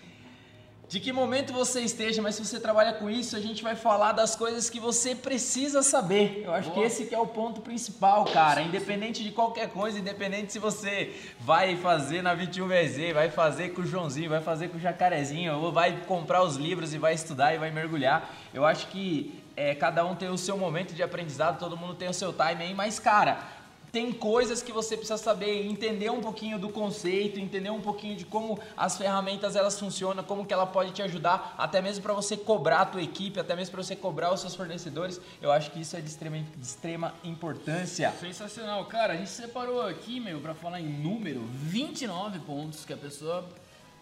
de 0.90 1.02
que 1.02 1.12
momento 1.12 1.52
você 1.52 1.82
esteja, 1.82 2.22
mas 2.22 2.36
se 2.36 2.46
você 2.46 2.62
trabalha 2.62 2.94
com 2.94 3.10
isso, 3.10 3.36
a 3.36 3.42
gente 3.42 3.62
vai 3.62 3.76
falar 3.76 4.14
das 4.14 4.38
coisas 4.38 4.70
que 4.70 4.80
você 4.80 5.14
precisa 5.14 5.84
saber. 5.84 6.44
Eu 6.46 6.54
acho 6.54 6.70
Boa. 6.70 6.82
que 6.82 6.88
esse 6.88 7.06
que 7.06 7.14
é 7.14 7.20
o 7.20 7.28
ponto 7.28 7.60
principal, 7.60 8.24
cara. 8.24 8.62
Independente 8.62 9.22
de 9.22 9.32
qualquer 9.32 9.70
coisa, 9.70 10.00
independente 10.00 10.54
se 10.54 10.60
você 10.60 11.14
vai 11.42 11.76
fazer 11.76 12.22
na 12.22 12.36
21VZ, 12.36 13.14
vai 13.14 13.30
fazer 13.30 13.70
com 13.74 13.82
o 13.82 13.86
Joãozinho, 13.86 14.30
vai 14.30 14.42
fazer 14.42 14.70
com 14.70 14.78
o 14.78 14.80
Jacarezinho, 14.80 15.58
ou 15.58 15.74
vai 15.74 16.06
comprar 16.06 16.42
os 16.42 16.56
livros 16.56 16.94
e 16.94 16.98
vai 16.98 17.14
estudar 17.14 17.54
e 17.54 17.58
vai 17.58 17.70
mergulhar. 17.70 18.34
Eu 18.54 18.64
acho 18.66 18.88
que 18.88 19.44
é, 19.58 19.76
cada 19.76 20.06
um 20.06 20.16
tem 20.16 20.30
o 20.30 20.38
seu 20.38 20.58
momento 20.58 20.94
de 20.94 21.04
aprendizado, 21.04 21.60
todo 21.60 21.76
mundo 21.76 21.96
tem 21.96 22.08
o 22.08 22.14
seu 22.14 22.32
time 22.32 22.64
aí, 22.64 22.74
mas, 22.74 22.98
cara, 22.98 23.40
tem 23.92 24.12
coisas 24.12 24.62
que 24.62 24.72
você 24.72 24.96
precisa 24.96 25.18
saber, 25.18 25.66
entender 25.66 26.10
um 26.10 26.22
pouquinho 26.22 26.60
do 26.60 26.70
conceito, 26.70 27.40
entender 27.40 27.70
um 27.70 27.82
pouquinho 27.82 28.16
de 28.16 28.26
como 28.26 28.60
as 28.76 28.98
ferramentas 28.98 29.56
elas 29.56 29.80
funcionam, 29.80 30.24
como 30.24 30.46
que 30.46 30.54
ela 30.54 30.66
pode 30.66 30.92
te 30.92 31.02
ajudar, 31.02 31.56
até 31.58 31.82
mesmo 31.82 32.04
para 32.04 32.14
você 32.14 32.36
cobrar 32.36 32.82
a 32.82 32.86
tua 32.86 33.02
equipe, 33.02 33.40
até 33.40 33.56
mesmo 33.56 33.72
para 33.74 33.84
você 33.84 33.96
cobrar 33.96 34.34
os 34.34 34.42
seus 34.42 34.56
fornecedores. 34.56 35.20
Eu 35.42 35.52
acho 35.52 35.72
que 35.72 35.82
isso 35.82 35.96
é 35.96 36.02
de 36.02 36.08
extrema, 36.08 36.38
de 36.38 36.66
extrema 36.66 37.14
importância. 37.24 38.14
Sensacional, 38.20 38.86
cara. 38.86 39.14
A 39.14 39.18
gente 39.18 39.30
separou 39.30 39.82
aqui, 39.82 40.20
meu, 40.20 40.40
para 40.40 40.54
falar 40.54 40.82
em 40.82 40.88
número, 40.88 41.44
29 41.46 42.40
pontos 42.40 42.86
que 42.86 42.94
a 42.94 42.98
pessoa 42.98 43.48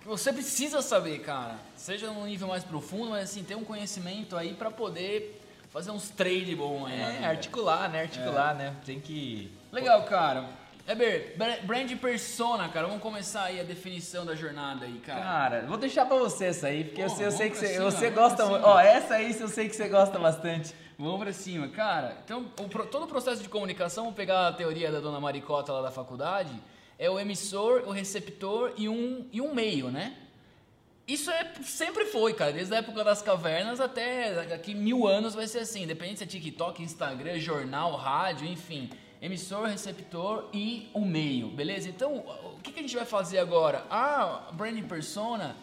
que 0.02 0.08
você 0.08 0.32
precisa 0.32 0.82
saber, 0.82 1.20
cara. 1.20 1.58
Seja 1.76 2.12
num 2.12 2.26
nível 2.26 2.48
mais 2.48 2.64
profundo, 2.64 3.12
mas 3.12 3.30
assim, 3.30 3.44
ter 3.44 3.56
um 3.56 3.64
conhecimento 3.64 4.38
aí 4.38 4.54
para 4.54 4.70
poder 4.70 5.42
fazer 5.70 5.92
uns 5.92 6.10
trade 6.10 6.56
bom 6.56 6.86
aí. 6.86 7.00
É, 7.00 7.26
articular, 7.26 7.90
né? 7.90 8.02
Articular, 8.02 8.54
é. 8.54 8.58
né? 8.58 8.76
Tem 8.86 9.00
que 9.00 9.52
Legal, 9.76 10.04
cara. 10.04 10.46
Eber, 10.88 11.36
brand 11.64 11.92
persona, 11.98 12.70
cara. 12.70 12.88
Vamos 12.88 13.02
começar 13.02 13.44
aí 13.44 13.60
a 13.60 13.64
definição 13.64 14.26
da 14.26 14.34
jornada 14.34 14.86
aí, 14.86 15.00
cara. 15.00 15.20
Cara, 15.22 15.66
vou 15.68 15.78
deixar 15.78 16.06
pra 16.06 16.16
você 16.16 16.46
essa 16.46 16.68
aí, 16.68 16.86
porque 16.86 17.02
Pô, 17.02 17.08
eu, 17.08 17.10
sei, 17.10 17.26
eu 17.26 17.32
sei 17.32 17.50
que 17.50 17.58
você, 17.58 17.68
cima, 17.68 17.92
você 17.92 18.10
gosta. 18.10 18.46
Ó, 18.46 18.80
essa 18.80 19.16
aí 19.16 19.38
eu 19.38 19.50
sei 19.50 19.68
que 19.68 19.76
você 19.76 19.90
gosta 19.90 20.18
bastante. 20.18 20.74
Vamos 20.98 21.20
pra 21.20 21.34
cima. 21.34 21.68
Cara, 21.68 22.16
então, 22.24 22.46
o, 22.58 22.86
todo 22.86 23.04
o 23.04 23.08
processo 23.08 23.44
de 23.44 23.50
comunicação, 23.50 24.06
vamos 24.06 24.16
pegar 24.16 24.48
a 24.48 24.54
teoria 24.54 24.90
da 24.90 25.02
dona 25.02 25.20
Maricota 25.20 25.74
lá 25.74 25.82
da 25.82 25.92
faculdade, 25.92 26.54
é 26.98 27.10
o 27.10 27.20
emissor, 27.20 27.84
o 27.86 27.92
receptor 27.92 28.72
e 28.78 28.88
um, 28.88 29.28
e 29.34 29.42
um 29.42 29.54
meio, 29.54 29.92
né? 29.92 30.16
Isso 31.06 31.30
é, 31.30 31.52
sempre 31.64 32.06
foi, 32.06 32.34
cara, 32.34 32.54
desde 32.54 32.74
a 32.74 32.78
época 32.78 33.04
das 33.04 33.22
cavernas 33.22 33.82
até 33.82 34.46
daqui 34.46 34.74
mil 34.74 35.06
anos 35.06 35.36
vai 35.36 35.48
ser 35.48 35.60
assim, 35.60 35.84
independente 35.84 36.20
se 36.20 36.24
é 36.24 36.28
TikTok, 36.28 36.82
Instagram, 36.82 37.38
jornal, 37.40 37.94
rádio, 37.98 38.48
enfim 38.48 38.90
emissor, 39.26 39.68
receptor 39.68 40.46
e 40.54 40.90
o 40.94 41.04
meio, 41.04 41.48
beleza? 41.48 41.90
Então, 41.90 42.18
o 42.18 42.60
que, 42.62 42.72
que 42.72 42.80
a 42.80 42.82
gente 42.84 42.96
vai 42.96 43.06
fazer 43.06 43.40
agora? 43.40 43.86
A 43.90 44.50
branding 44.54 44.84
persona 44.84 45.56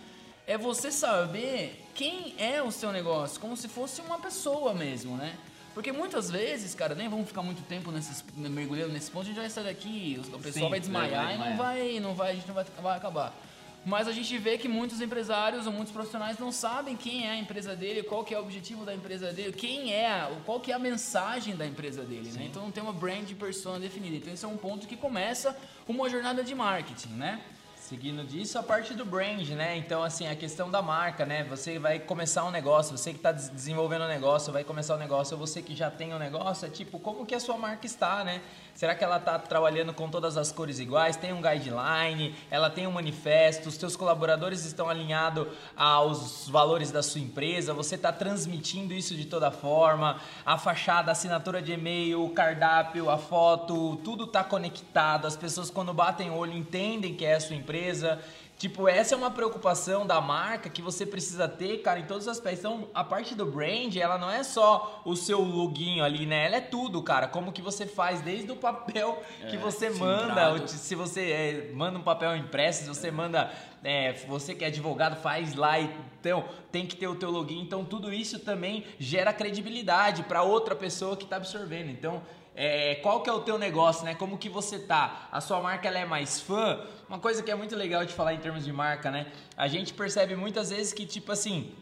é 0.46 0.58
você 0.58 0.90
saber 0.90 1.84
quem 1.94 2.34
é 2.38 2.62
o 2.62 2.72
seu 2.72 2.92
negócio, 2.92 3.40
como 3.40 3.56
se 3.56 3.68
fosse 3.68 4.00
uma 4.00 4.18
pessoa 4.18 4.74
mesmo, 4.74 5.16
né? 5.16 5.36
Porque 5.74 5.90
muitas 5.92 6.30
vezes, 6.30 6.74
cara, 6.74 6.94
nem 6.94 7.08
vamos 7.08 7.28
ficar 7.28 7.42
muito 7.42 7.62
tempo 7.62 7.90
nesses, 7.90 8.22
mergulhando 8.36 8.92
nesse 8.92 9.10
ponto, 9.10 9.22
a 9.22 9.26
gente 9.26 9.38
vai 9.38 9.48
sair 9.48 9.64
daqui, 9.64 10.20
o 10.20 10.38
pessoal 10.38 10.64
Sim, 10.66 10.70
vai 10.70 10.80
desmaiar 10.80 11.24
vai, 11.24 11.34
e 11.34 11.38
não 11.38 11.56
vai, 11.56 12.00
não 12.00 12.14
vai, 12.14 12.30
a 12.32 12.34
gente 12.34 12.46
não 12.48 12.54
vai, 12.54 12.64
vai 12.82 12.96
acabar. 12.96 13.34
Mas 13.84 14.06
a 14.06 14.12
gente 14.12 14.38
vê 14.38 14.56
que 14.56 14.68
muitos 14.68 15.00
empresários 15.00 15.66
ou 15.66 15.72
muitos 15.72 15.92
profissionais 15.92 16.38
não 16.38 16.52
sabem 16.52 16.96
quem 16.96 17.26
é 17.26 17.32
a 17.32 17.36
empresa 17.36 17.74
dele, 17.74 18.04
qual 18.04 18.22
que 18.22 18.32
é 18.32 18.38
o 18.38 18.42
objetivo 18.42 18.84
da 18.84 18.94
empresa 18.94 19.32
dele, 19.32 19.52
quem 19.52 19.92
é, 19.92 20.30
qual 20.46 20.60
que 20.60 20.70
é 20.70 20.74
a 20.74 20.78
mensagem 20.78 21.56
da 21.56 21.66
empresa 21.66 22.02
dele, 22.02 22.30
né? 22.32 22.44
Então 22.44 22.62
não 22.62 22.70
tem 22.70 22.82
uma 22.82 22.92
brand 22.92 23.28
persona 23.32 23.80
definida. 23.80 24.16
Então 24.16 24.32
esse 24.32 24.44
é 24.44 24.48
um 24.48 24.56
ponto 24.56 24.86
que 24.86 24.96
começa 24.96 25.56
uma 25.88 26.08
jornada 26.08 26.44
de 26.44 26.54
marketing, 26.54 27.14
né? 27.14 27.40
Seguindo 27.92 28.24
disso, 28.24 28.58
a 28.58 28.62
parte 28.62 28.94
do 28.94 29.04
brand, 29.04 29.46
né? 29.50 29.76
Então, 29.76 30.02
assim, 30.02 30.26
a 30.26 30.34
questão 30.34 30.70
da 30.70 30.80
marca, 30.80 31.26
né? 31.26 31.44
Você 31.50 31.78
vai 31.78 31.98
começar 31.98 32.44
um 32.44 32.50
negócio, 32.50 32.96
você 32.96 33.10
que 33.10 33.18
está 33.18 33.32
desenvolvendo 33.32 34.04
um 34.04 34.08
negócio, 34.08 34.50
vai 34.52 34.64
começar 34.64 34.94
um 34.94 34.98
negócio, 34.98 35.36
ou 35.36 35.46
você 35.46 35.60
que 35.60 35.74
já 35.74 35.90
tem 35.90 36.14
um 36.14 36.18
negócio, 36.18 36.64
é 36.64 36.70
tipo, 36.70 36.98
como 36.98 37.26
que 37.26 37.34
a 37.34 37.40
sua 37.40 37.58
marca 37.58 37.84
está, 37.84 38.24
né? 38.24 38.40
Será 38.74 38.94
que 38.94 39.04
ela 39.04 39.18
está 39.18 39.38
trabalhando 39.38 39.92
com 39.92 40.08
todas 40.08 40.36
as 40.36 40.50
cores 40.50 40.78
iguais? 40.78 41.16
Tem 41.16 41.32
um 41.32 41.42
guideline? 41.42 42.34
Ela 42.50 42.70
tem 42.70 42.86
um 42.86 42.92
manifesto? 42.92 43.68
Os 43.68 43.76
teus 43.76 43.94
colaboradores 43.96 44.64
estão 44.64 44.88
alinhados 44.88 45.46
aos 45.76 46.48
valores 46.48 46.90
da 46.90 47.02
sua 47.02 47.20
empresa? 47.20 47.74
Você 47.74 47.96
está 47.96 48.10
transmitindo 48.10 48.94
isso 48.94 49.14
de 49.14 49.26
toda 49.26 49.50
forma? 49.50 50.20
A 50.44 50.56
fachada, 50.56 51.10
a 51.10 51.12
assinatura 51.12 51.60
de 51.60 51.72
e-mail, 51.72 52.24
o 52.24 52.30
cardápio, 52.30 53.10
a 53.10 53.18
foto, 53.18 53.96
tudo 53.96 54.24
está 54.24 54.42
conectado. 54.42 55.26
As 55.26 55.36
pessoas 55.36 55.70
quando 55.70 55.92
batem 55.92 56.30
o 56.30 56.34
olho 56.34 56.52
entendem 56.52 57.14
que 57.14 57.24
é 57.24 57.34
a 57.34 57.40
sua 57.40 57.56
empresa 57.56 58.18
Tipo, 58.62 58.86
essa 58.86 59.16
é 59.16 59.18
uma 59.18 59.32
preocupação 59.32 60.06
da 60.06 60.20
marca 60.20 60.70
que 60.70 60.80
você 60.80 61.04
precisa 61.04 61.48
ter, 61.48 61.78
cara, 61.78 61.98
em 61.98 62.04
todos 62.04 62.28
os 62.28 62.28
aspectos. 62.28 62.60
Então, 62.60 62.88
a 62.94 63.02
parte 63.02 63.34
do 63.34 63.44
brand, 63.44 63.96
ela 63.96 64.16
não 64.16 64.30
é 64.30 64.44
só 64.44 65.02
o 65.04 65.16
seu 65.16 65.40
login 65.40 66.00
ali, 66.00 66.26
né? 66.26 66.46
Ela 66.46 66.56
é 66.58 66.60
tudo, 66.60 67.02
cara. 67.02 67.26
Como 67.26 67.50
que 67.50 67.60
você 67.60 67.86
faz 67.86 68.20
desde 68.20 68.52
o 68.52 68.54
papel 68.54 69.20
que 69.50 69.56
é, 69.56 69.58
você 69.58 69.90
manda, 69.90 70.64
se 70.68 70.94
você 70.94 71.20
é, 71.32 71.72
manda 71.74 71.98
um 71.98 72.04
papel 72.04 72.36
impresso, 72.36 72.84
se 72.84 72.88
você 72.88 73.08
é. 73.08 73.10
manda 73.10 73.52
é, 73.82 74.12
você 74.28 74.54
que 74.54 74.64
é 74.64 74.68
advogado 74.68 75.20
faz 75.20 75.56
lá, 75.56 75.80
então 75.80 76.44
tem 76.70 76.86
que 76.86 76.94
ter 76.94 77.08
o 77.08 77.16
teu 77.16 77.32
login. 77.32 77.62
Então 77.62 77.84
tudo 77.84 78.14
isso 78.14 78.38
também 78.38 78.84
gera 78.96 79.32
credibilidade 79.32 80.22
para 80.22 80.44
outra 80.44 80.76
pessoa 80.76 81.16
que 81.16 81.24
está 81.24 81.34
absorvendo. 81.34 81.90
Então 81.90 82.22
é, 82.54 82.96
qual 82.96 83.22
que 83.22 83.30
é 83.30 83.32
o 83.32 83.40
teu 83.40 83.58
negócio, 83.58 84.04
né? 84.04 84.14
Como 84.14 84.36
que 84.36 84.48
você 84.48 84.78
tá? 84.78 85.28
A 85.32 85.40
sua 85.40 85.60
marca 85.60 85.88
ela 85.88 85.98
é 85.98 86.04
mais 86.04 86.40
fã? 86.40 86.80
Uma 87.08 87.18
coisa 87.18 87.42
que 87.42 87.50
é 87.50 87.54
muito 87.54 87.74
legal 87.74 88.04
de 88.04 88.12
falar 88.12 88.34
em 88.34 88.38
termos 88.38 88.64
de 88.64 88.72
marca, 88.72 89.10
né? 89.10 89.32
A 89.56 89.68
gente 89.68 89.94
percebe 89.94 90.36
muitas 90.36 90.70
vezes 90.70 90.92
que 90.92 91.06
tipo 91.06 91.32
assim, 91.32 91.74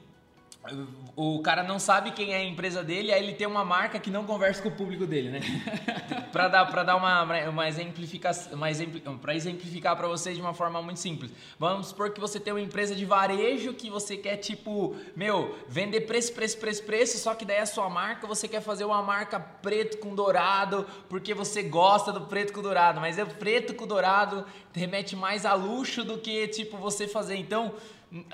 o 1.17 1.41
cara 1.43 1.63
não 1.63 1.79
sabe 1.79 2.13
quem 2.13 2.33
é 2.33 2.37
a 2.37 2.45
empresa 2.45 2.83
dele, 2.83 3.13
aí 3.13 3.23
ele 3.23 3.35
tem 3.35 3.47
uma 3.47 3.65
marca 3.65 3.99
que 3.99 4.11
não 4.11 4.25
conversa 4.25 4.63
com 4.63 4.69
o 4.69 4.73
público 4.73 5.07
dele, 5.07 5.31
né? 5.31 5.41
para 6.33 6.49
dar 6.49 6.67
para 6.67 6.83
dar 6.83 6.97
uma 6.97 7.23
uma 7.49 7.69
exemplificação, 7.69 8.55
uma 8.55 8.71
exempli, 8.71 9.01
para 9.01 9.35
exemplificar 9.35 9.97
para 9.97 10.07
vocês 10.09 10.37
de 10.37 10.43
uma 10.43 10.55
forma 10.55 10.81
muito 10.81 11.01
simples. 11.01 11.33
Vamos 11.59 11.89
supor 11.89 12.11
que 12.11 12.21
você 12.21 12.39
tem 12.39 12.53
uma 12.53 12.61
empresa 12.61 12.95
de 12.95 13.05
varejo 13.05 13.75
que 13.75 13.91
você 13.91 14.17
quer 14.17 14.37
tipo, 14.37 14.97
meu, 15.17 15.57
vender 15.69 16.03
preço, 16.03 16.33
preço, 16.33 16.59
preço, 16.59 16.83
preço, 16.85 17.19
só 17.19 17.35
que 17.35 17.45
daí 17.45 17.59
a 17.59 17.67
sua 17.67 17.89
marca, 17.91 18.27
você 18.27 18.47
quer 18.49 18.61
fazer 18.61 18.85
uma 18.85 19.03
marca 19.03 19.39
preto 19.41 19.99
com 19.99 20.15
dourado, 20.15 20.87
porque 21.09 21.35
você 21.35 21.63
gosta 21.63 22.13
do 22.13 22.23
preto 22.23 22.53
com 22.53 22.63
dourado, 22.63 23.01
mas 23.01 23.19
é 23.19 23.25
preto 23.25 23.75
com 23.75 23.87
dourado 23.87 24.45
remete 24.73 25.17
mais 25.17 25.45
a 25.45 25.55
luxo 25.55 26.05
do 26.05 26.19
que 26.19 26.47
tipo 26.49 26.77
você 26.77 27.09
fazer. 27.09 27.37
Então, 27.37 27.75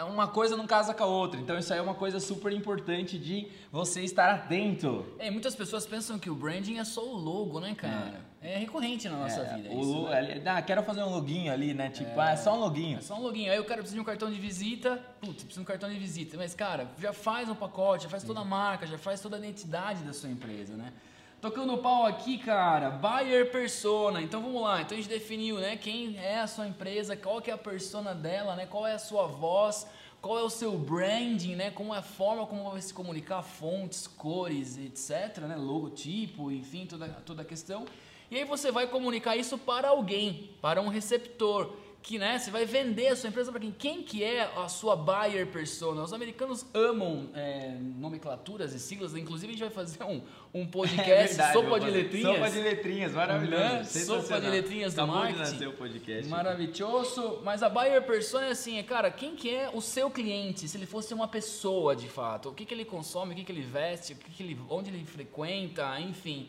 uma 0.08 0.26
coisa 0.26 0.56
não 0.56 0.66
casa 0.66 0.94
com 0.94 1.04
a 1.04 1.06
outra. 1.06 1.38
Então 1.38 1.58
isso 1.58 1.72
aí 1.72 1.78
é 1.78 1.82
uma 1.82 1.94
coisa 1.94 2.18
super 2.18 2.52
importante 2.52 3.18
de 3.18 3.46
você 3.70 4.02
estar 4.02 4.30
atento. 4.30 5.04
É, 5.18 5.30
muitas 5.30 5.54
pessoas 5.54 5.86
pensam 5.86 6.18
que 6.18 6.30
o 6.30 6.34
branding 6.34 6.78
é 6.78 6.84
só 6.84 7.04
o 7.04 7.16
logo, 7.16 7.60
né, 7.60 7.74
cara? 7.74 8.24
É, 8.40 8.54
é 8.54 8.58
recorrente 8.58 9.08
na 9.08 9.16
nossa 9.16 9.40
é, 9.40 9.56
vida. 9.56 9.68
O 9.70 9.80
isso, 9.80 10.02
né? 10.08 10.42
ah, 10.46 10.62
quero 10.62 10.82
fazer 10.82 11.02
um 11.02 11.10
loginho 11.10 11.52
ali, 11.52 11.74
né? 11.74 11.90
Tipo, 11.90 12.18
é, 12.20 12.28
ah, 12.28 12.30
é 12.30 12.36
só 12.36 12.54
um 12.54 12.60
loginho. 12.60 12.98
É 12.98 13.02
só 13.02 13.16
um 13.16 13.22
loginho. 13.22 13.52
Aí 13.52 13.58
o 13.58 13.64
cara 13.64 13.80
precisa 13.80 13.96
de 13.96 14.00
um 14.00 14.04
cartão 14.04 14.30
de 14.30 14.40
visita. 14.40 14.96
Putz, 15.20 15.44
precisa 15.44 15.54
de 15.54 15.60
um 15.60 15.64
cartão 15.64 15.90
de 15.90 15.98
visita. 15.98 16.36
Mas, 16.38 16.54
cara, 16.54 16.88
já 16.98 17.12
faz 17.12 17.48
um 17.48 17.54
pacote, 17.54 18.04
já 18.04 18.10
faz 18.10 18.22
toda 18.22 18.40
a 18.40 18.44
marca, 18.44 18.86
já 18.86 18.98
faz 18.98 19.20
toda 19.20 19.36
a 19.36 19.38
identidade 19.38 20.02
da 20.04 20.12
sua 20.12 20.30
empresa, 20.30 20.74
né? 20.74 20.92
Tocando 21.40 21.76
pau 21.78 22.06
aqui, 22.06 22.38
cara, 22.38 22.88
buyer 22.88 23.50
persona. 23.50 24.22
Então 24.22 24.40
vamos 24.40 24.62
lá. 24.62 24.80
Então 24.80 24.96
a 24.96 25.00
gente 25.00 25.10
definiu, 25.10 25.58
né, 25.58 25.76
quem 25.76 26.18
é 26.18 26.40
a 26.40 26.46
sua 26.46 26.66
empresa, 26.66 27.14
qual 27.14 27.42
que 27.42 27.50
é 27.50 27.54
a 27.54 27.58
persona 27.58 28.14
dela, 28.14 28.56
né? 28.56 28.64
Qual 28.64 28.86
é 28.86 28.94
a 28.94 28.98
sua 28.98 29.26
voz, 29.26 29.86
qual 30.22 30.38
é 30.38 30.42
o 30.42 30.48
seu 30.48 30.72
branding, 30.72 31.54
né? 31.54 31.70
Como 31.70 31.94
é 31.94 31.98
a 31.98 32.02
forma 32.02 32.46
como 32.46 32.70
vai 32.70 32.80
se 32.80 32.92
comunicar, 32.92 33.42
fontes, 33.42 34.06
cores, 34.06 34.78
etc, 34.78 35.42
né? 35.42 35.56
Logotipo, 35.56 36.50
enfim, 36.50 36.86
toda 36.86 37.06
toda 37.08 37.42
a 37.42 37.44
questão. 37.44 37.84
E 38.30 38.38
aí 38.38 38.44
você 38.44 38.72
vai 38.72 38.86
comunicar 38.86 39.36
isso 39.36 39.58
para 39.58 39.88
alguém, 39.90 40.50
para 40.60 40.80
um 40.80 40.88
receptor 40.88 41.76
que 42.06 42.20
né, 42.20 42.38
você 42.38 42.52
vai 42.52 42.64
vender 42.64 43.08
a 43.08 43.16
sua 43.16 43.30
empresa 43.30 43.50
para 43.50 43.60
quem? 43.60 43.72
Quem 43.72 44.00
que 44.00 44.22
é 44.22 44.48
a 44.56 44.68
sua 44.68 44.94
buyer 44.94 45.44
persona? 45.44 46.04
Os 46.04 46.12
americanos 46.12 46.64
amam 46.72 47.28
é, 47.34 47.76
nomenclaturas 47.80 48.72
e 48.72 48.78
siglas, 48.78 49.12
inclusive 49.16 49.48
a 49.48 49.56
gente 49.56 49.64
vai 49.64 49.72
fazer 49.72 50.04
um, 50.04 50.22
um 50.54 50.64
podcast 50.70 51.10
é 51.10 51.26
verdade, 51.26 51.52
sopa 51.52 51.80
de 51.80 51.90
letrinhas. 51.90 52.36
Sopa 52.36 52.50
de 52.50 52.60
letrinhas, 52.60 53.12
maravilhoso. 53.12 53.64
Né? 53.64 53.84
Sopa 53.84 54.40
de 54.40 54.46
letrinhas 54.46 54.94
do 54.94 55.00
Acabou 55.00 55.20
marketing. 55.20 55.58
De 55.58 55.66
o 55.66 55.72
podcast. 55.72 56.30
Maravilhoso. 56.30 57.40
Mas 57.42 57.64
a 57.64 57.68
buyer 57.68 58.00
persona 58.06 58.46
é 58.46 58.50
assim, 58.50 58.78
é, 58.78 58.84
cara, 58.84 59.10
quem 59.10 59.34
que 59.34 59.52
é 59.52 59.68
o 59.74 59.80
seu 59.80 60.08
cliente? 60.08 60.68
Se 60.68 60.76
ele 60.76 60.86
fosse 60.86 61.12
uma 61.12 61.26
pessoa 61.26 61.96
de 61.96 62.08
fato, 62.08 62.50
o 62.50 62.54
que, 62.54 62.64
que 62.64 62.72
ele 62.72 62.84
consome, 62.84 63.32
o 63.32 63.36
que, 63.36 63.42
que 63.42 63.50
ele 63.50 63.62
veste, 63.62 64.12
o 64.12 64.16
que, 64.16 64.30
que 64.30 64.44
ele, 64.44 64.60
onde 64.70 64.90
ele 64.90 65.04
frequenta, 65.04 65.98
enfim. 65.98 66.48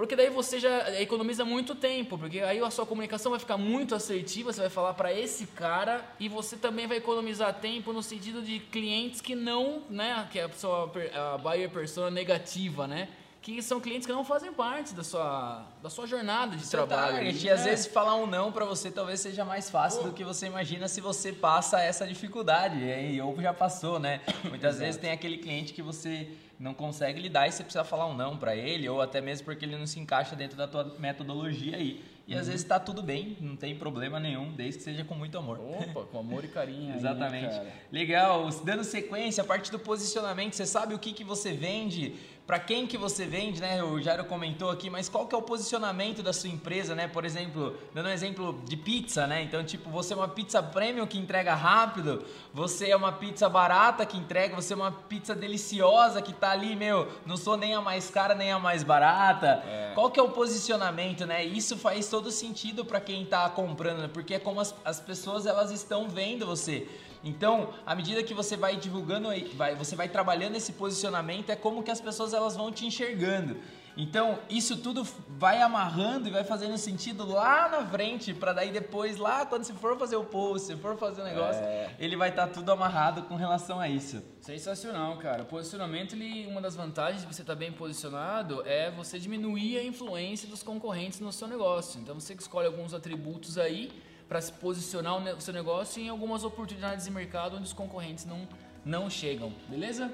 Porque 0.00 0.16
daí 0.16 0.30
você 0.30 0.58
já 0.58 0.98
economiza 0.98 1.44
muito 1.44 1.74
tempo, 1.74 2.16
porque 2.16 2.40
aí 2.40 2.58
a 2.58 2.70
sua 2.70 2.86
comunicação 2.86 3.32
vai 3.32 3.38
ficar 3.38 3.58
muito 3.58 3.94
assertiva, 3.94 4.50
você 4.50 4.62
vai 4.62 4.70
falar 4.70 4.94
para 4.94 5.12
esse 5.12 5.46
cara 5.48 6.02
e 6.18 6.26
você 6.26 6.56
também 6.56 6.86
vai 6.86 6.96
economizar 6.96 7.52
tempo 7.60 7.92
no 7.92 8.02
sentido 8.02 8.40
de 8.40 8.60
clientes 8.60 9.20
que 9.20 9.34
não, 9.34 9.82
né, 9.90 10.26
que 10.32 10.38
é 10.38 10.44
a 10.44 10.48
sua 10.52 10.90
a 11.34 11.36
buyer 11.36 11.68
persona 11.68 12.10
negativa, 12.10 12.86
né? 12.86 13.08
que 13.42 13.62
são 13.62 13.80
clientes 13.80 14.06
que 14.06 14.12
não 14.12 14.24
fazem 14.24 14.52
parte 14.52 14.94
da 14.94 15.02
sua, 15.02 15.66
da 15.82 15.88
sua 15.88 16.06
jornada 16.06 16.56
de 16.56 16.64
Seu 16.64 16.86
trabalho. 16.86 17.16
Target, 17.16 17.46
e 17.46 17.50
às 17.50 17.64
vezes 17.64 17.86
falar 17.86 18.14
um 18.16 18.26
não 18.26 18.52
para 18.52 18.66
você 18.66 18.90
talvez 18.90 19.20
seja 19.20 19.44
mais 19.44 19.70
fácil 19.70 20.02
Pô. 20.02 20.08
do 20.08 20.14
que 20.14 20.22
você 20.24 20.46
imagina 20.46 20.88
se 20.88 21.00
você 21.00 21.32
passa 21.32 21.80
essa 21.80 22.06
dificuldade. 22.06 22.84
E 22.84 22.92
aí, 22.92 23.20
ou 23.20 23.40
já 23.40 23.54
passou, 23.54 23.98
né? 23.98 24.20
Muitas 24.44 24.78
vezes 24.78 25.00
tem 25.00 25.10
aquele 25.10 25.38
cliente 25.38 25.72
que 25.72 25.80
você 25.80 26.28
não 26.60 26.74
consegue 26.74 27.18
lidar 27.18 27.48
e 27.48 27.52
você 27.52 27.64
precisa 27.64 27.82
falar 27.82 28.06
um 28.06 28.14
não 28.14 28.36
para 28.36 28.54
ele, 28.54 28.86
ou 28.86 29.00
até 29.00 29.18
mesmo 29.18 29.46
porque 29.46 29.64
ele 29.64 29.78
não 29.78 29.86
se 29.86 29.98
encaixa 29.98 30.36
dentro 30.36 30.58
da 30.58 30.68
tua 30.68 30.94
metodologia 30.98 31.74
aí. 31.74 32.04
E 32.28 32.34
às 32.34 32.42
uhum. 32.42 32.46
vezes 32.46 32.60
está 32.60 32.78
tudo 32.78 33.02
bem, 33.02 33.36
não 33.40 33.56
tem 33.56 33.74
problema 33.74 34.20
nenhum, 34.20 34.52
desde 34.52 34.78
que 34.78 34.84
seja 34.84 35.02
com 35.02 35.14
muito 35.14 35.36
amor. 35.38 35.58
Opa, 35.58 36.04
com 36.04 36.18
amor 36.18 36.44
e 36.44 36.48
carinho. 36.48 36.94
Exatamente. 36.94 37.46
Aí, 37.58 37.64
né, 37.64 37.72
Legal. 37.90 38.48
Dando 38.62 38.84
sequência, 38.84 39.42
a 39.42 39.46
parte 39.46 39.72
do 39.72 39.78
posicionamento, 39.78 40.54
você 40.54 40.66
sabe 40.66 40.94
o 40.94 40.98
que, 40.98 41.12
que 41.14 41.24
você 41.24 41.50
vende, 41.50 42.14
para 42.50 42.58
quem 42.58 42.84
que 42.84 42.98
você 42.98 43.26
vende, 43.26 43.60
né? 43.60 43.80
O 43.80 44.02
Jairo 44.02 44.24
comentou 44.24 44.70
aqui, 44.70 44.90
mas 44.90 45.08
qual 45.08 45.24
que 45.24 45.32
é 45.32 45.38
o 45.38 45.42
posicionamento 45.42 46.20
da 46.20 46.32
sua 46.32 46.50
empresa, 46.50 46.96
né? 46.96 47.06
Por 47.06 47.24
exemplo, 47.24 47.76
dando 47.94 48.06
um 48.06 48.12
exemplo 48.12 48.60
de 48.64 48.76
pizza, 48.76 49.24
né? 49.24 49.40
Então, 49.40 49.62
tipo, 49.62 49.88
você 49.88 50.14
é 50.14 50.16
uma 50.16 50.26
pizza 50.26 50.60
premium 50.60 51.06
que 51.06 51.16
entrega 51.16 51.54
rápido, 51.54 52.24
você 52.52 52.90
é 52.90 52.96
uma 52.96 53.12
pizza 53.12 53.48
barata 53.48 54.04
que 54.04 54.18
entrega, 54.18 54.56
você 54.56 54.72
é 54.72 54.76
uma 54.76 54.90
pizza 54.90 55.32
deliciosa 55.32 56.20
que 56.20 56.32
tá 56.32 56.50
ali, 56.50 56.74
meu, 56.74 57.06
não 57.24 57.36
sou 57.36 57.56
nem 57.56 57.72
a 57.72 57.80
mais 57.80 58.10
cara 58.10 58.34
nem 58.34 58.50
a 58.50 58.58
mais 58.58 58.82
barata. 58.82 59.62
É. 59.64 59.92
Qual 59.94 60.10
que 60.10 60.18
é 60.18 60.22
o 60.24 60.30
posicionamento, 60.30 61.24
né? 61.26 61.44
Isso 61.44 61.76
faz 61.76 62.08
todo 62.08 62.32
sentido 62.32 62.84
para 62.84 62.98
quem 63.00 63.24
tá 63.24 63.48
comprando, 63.48 63.98
né? 63.98 64.10
Porque 64.12 64.34
é 64.34 64.40
como 64.40 64.58
as, 64.58 64.74
as 64.84 64.98
pessoas 64.98 65.46
elas 65.46 65.70
estão 65.70 66.08
vendo 66.08 66.46
você. 66.46 66.88
Então, 67.22 67.74
à 67.84 67.94
medida 67.94 68.22
que 68.22 68.32
você 68.32 68.56
vai 68.56 68.76
divulgando, 68.76 69.28
vai, 69.54 69.74
você 69.74 69.94
vai 69.94 70.08
trabalhando 70.08 70.56
esse 70.56 70.72
posicionamento, 70.72 71.50
é 71.50 71.56
como 71.56 71.82
que 71.82 71.90
as 71.90 72.00
pessoas 72.00 72.32
elas 72.32 72.56
vão 72.56 72.72
te 72.72 72.86
enxergando. 72.86 73.56
Então, 73.96 74.38
isso 74.48 74.76
tudo 74.78 75.06
vai 75.28 75.60
amarrando 75.60 76.28
e 76.28 76.30
vai 76.30 76.44
fazendo 76.44 76.78
sentido 76.78 77.26
lá 77.26 77.68
na 77.68 77.86
frente, 77.86 78.32
para 78.32 78.52
daí 78.52 78.70
depois, 78.70 79.16
lá 79.16 79.44
quando 79.44 79.64
você 79.64 79.74
for 79.74 79.98
fazer 79.98 80.16
o 80.16 80.24
post, 80.24 80.68
se 80.68 80.76
for 80.76 80.96
fazer 80.96 81.20
o 81.20 81.24
negócio, 81.24 81.62
é... 81.62 81.94
ele 81.98 82.16
vai 82.16 82.30
estar 82.30 82.46
tá 82.46 82.52
tudo 82.52 82.70
amarrado 82.70 83.22
com 83.22 83.34
relação 83.34 83.80
a 83.80 83.88
isso. 83.88 84.22
Sensacional, 84.40 85.16
cara. 85.18 85.42
O 85.42 85.46
posicionamento, 85.46 86.14
ele, 86.14 86.46
uma 86.46 86.60
das 86.60 86.74
vantagens 86.76 87.22
de 87.22 87.26
você 87.26 87.42
estar 87.42 87.54
tá 87.54 87.58
bem 87.58 87.72
posicionado 87.72 88.62
é 88.64 88.90
você 88.90 89.18
diminuir 89.18 89.76
a 89.78 89.84
influência 89.84 90.48
dos 90.48 90.62
concorrentes 90.62 91.20
no 91.20 91.32
seu 91.32 91.48
negócio. 91.48 92.00
Então, 92.00 92.14
você 92.18 92.32
escolhe 92.32 92.68
alguns 92.68 92.94
atributos 92.94 93.58
aí 93.58 93.90
para 94.30 94.40
se 94.40 94.52
posicionar 94.52 95.16
o 95.16 95.40
seu 95.40 95.52
negócio 95.52 96.00
em 96.00 96.08
algumas 96.08 96.44
oportunidades 96.44 97.04
de 97.04 97.10
mercado 97.10 97.56
onde 97.56 97.64
os 97.64 97.72
concorrentes 97.72 98.24
não, 98.24 98.46
não 98.84 99.10
chegam, 99.10 99.52
beleza? 99.68 100.08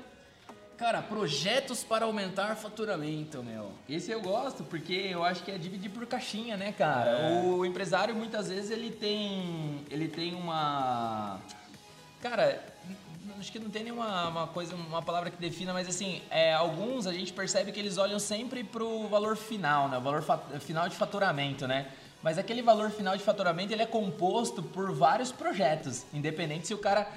Cara, 0.78 1.02
projetos 1.02 1.85
para 1.85 2.06
aumentar 2.06 2.56
faturamento, 2.56 3.42
meu. 3.42 3.73
Esse 3.87 4.11
eu 4.11 4.23
gosto, 4.23 4.64
porque 4.64 4.94
eu 4.94 5.23
acho 5.23 5.42
que 5.42 5.50
é 5.50 5.58
dividir 5.58 5.90
por 5.90 6.06
caixinha, 6.06 6.56
né, 6.56 6.73
cara? 6.73 7.11
É. 7.11 7.42
O 7.42 7.62
empresário 7.66 8.14
muitas 8.14 8.49
vezes 8.49 8.70
ele 8.70 8.90
tem. 8.90 9.85
ele 9.90 10.08
tem 10.08 10.35
uma. 10.35 11.38
Cara, 12.23 12.62
acho 13.38 13.52
que 13.52 13.58
não 13.58 13.68
tem 13.68 13.85
nenhuma 13.85 14.28
uma 14.28 14.46
coisa, 14.46 14.75
uma 14.75 15.02
palavra 15.02 15.30
que 15.30 15.37
defina, 15.37 15.75
mas 15.75 15.88
assim, 15.88 16.23
é, 16.30 16.54
alguns 16.54 17.06
a 17.06 17.12
gente 17.12 17.35
percebe 17.35 17.70
que 17.70 17.78
eles 17.78 17.99
olham 17.99 18.18
sempre 18.18 18.64
pro 18.64 19.06
valor 19.08 19.37
final, 19.37 19.90
né? 19.90 19.99
O 19.99 20.00
valor 20.00 20.25
final 20.61 20.88
de 20.88 20.96
faturamento, 20.96 21.66
né? 21.66 21.90
Mas 22.26 22.38
aquele 22.38 22.61
valor 22.61 22.90
final 22.90 23.16
de 23.16 23.23
faturamento 23.23 23.73
ele 23.73 23.83
é 23.83 23.87
composto 23.87 24.61
por 24.61 24.90
vários 24.90 25.30
projetos, 25.30 26.04
independente 26.12 26.66
se 26.66 26.75
o 26.75 26.78
cara 26.78 27.09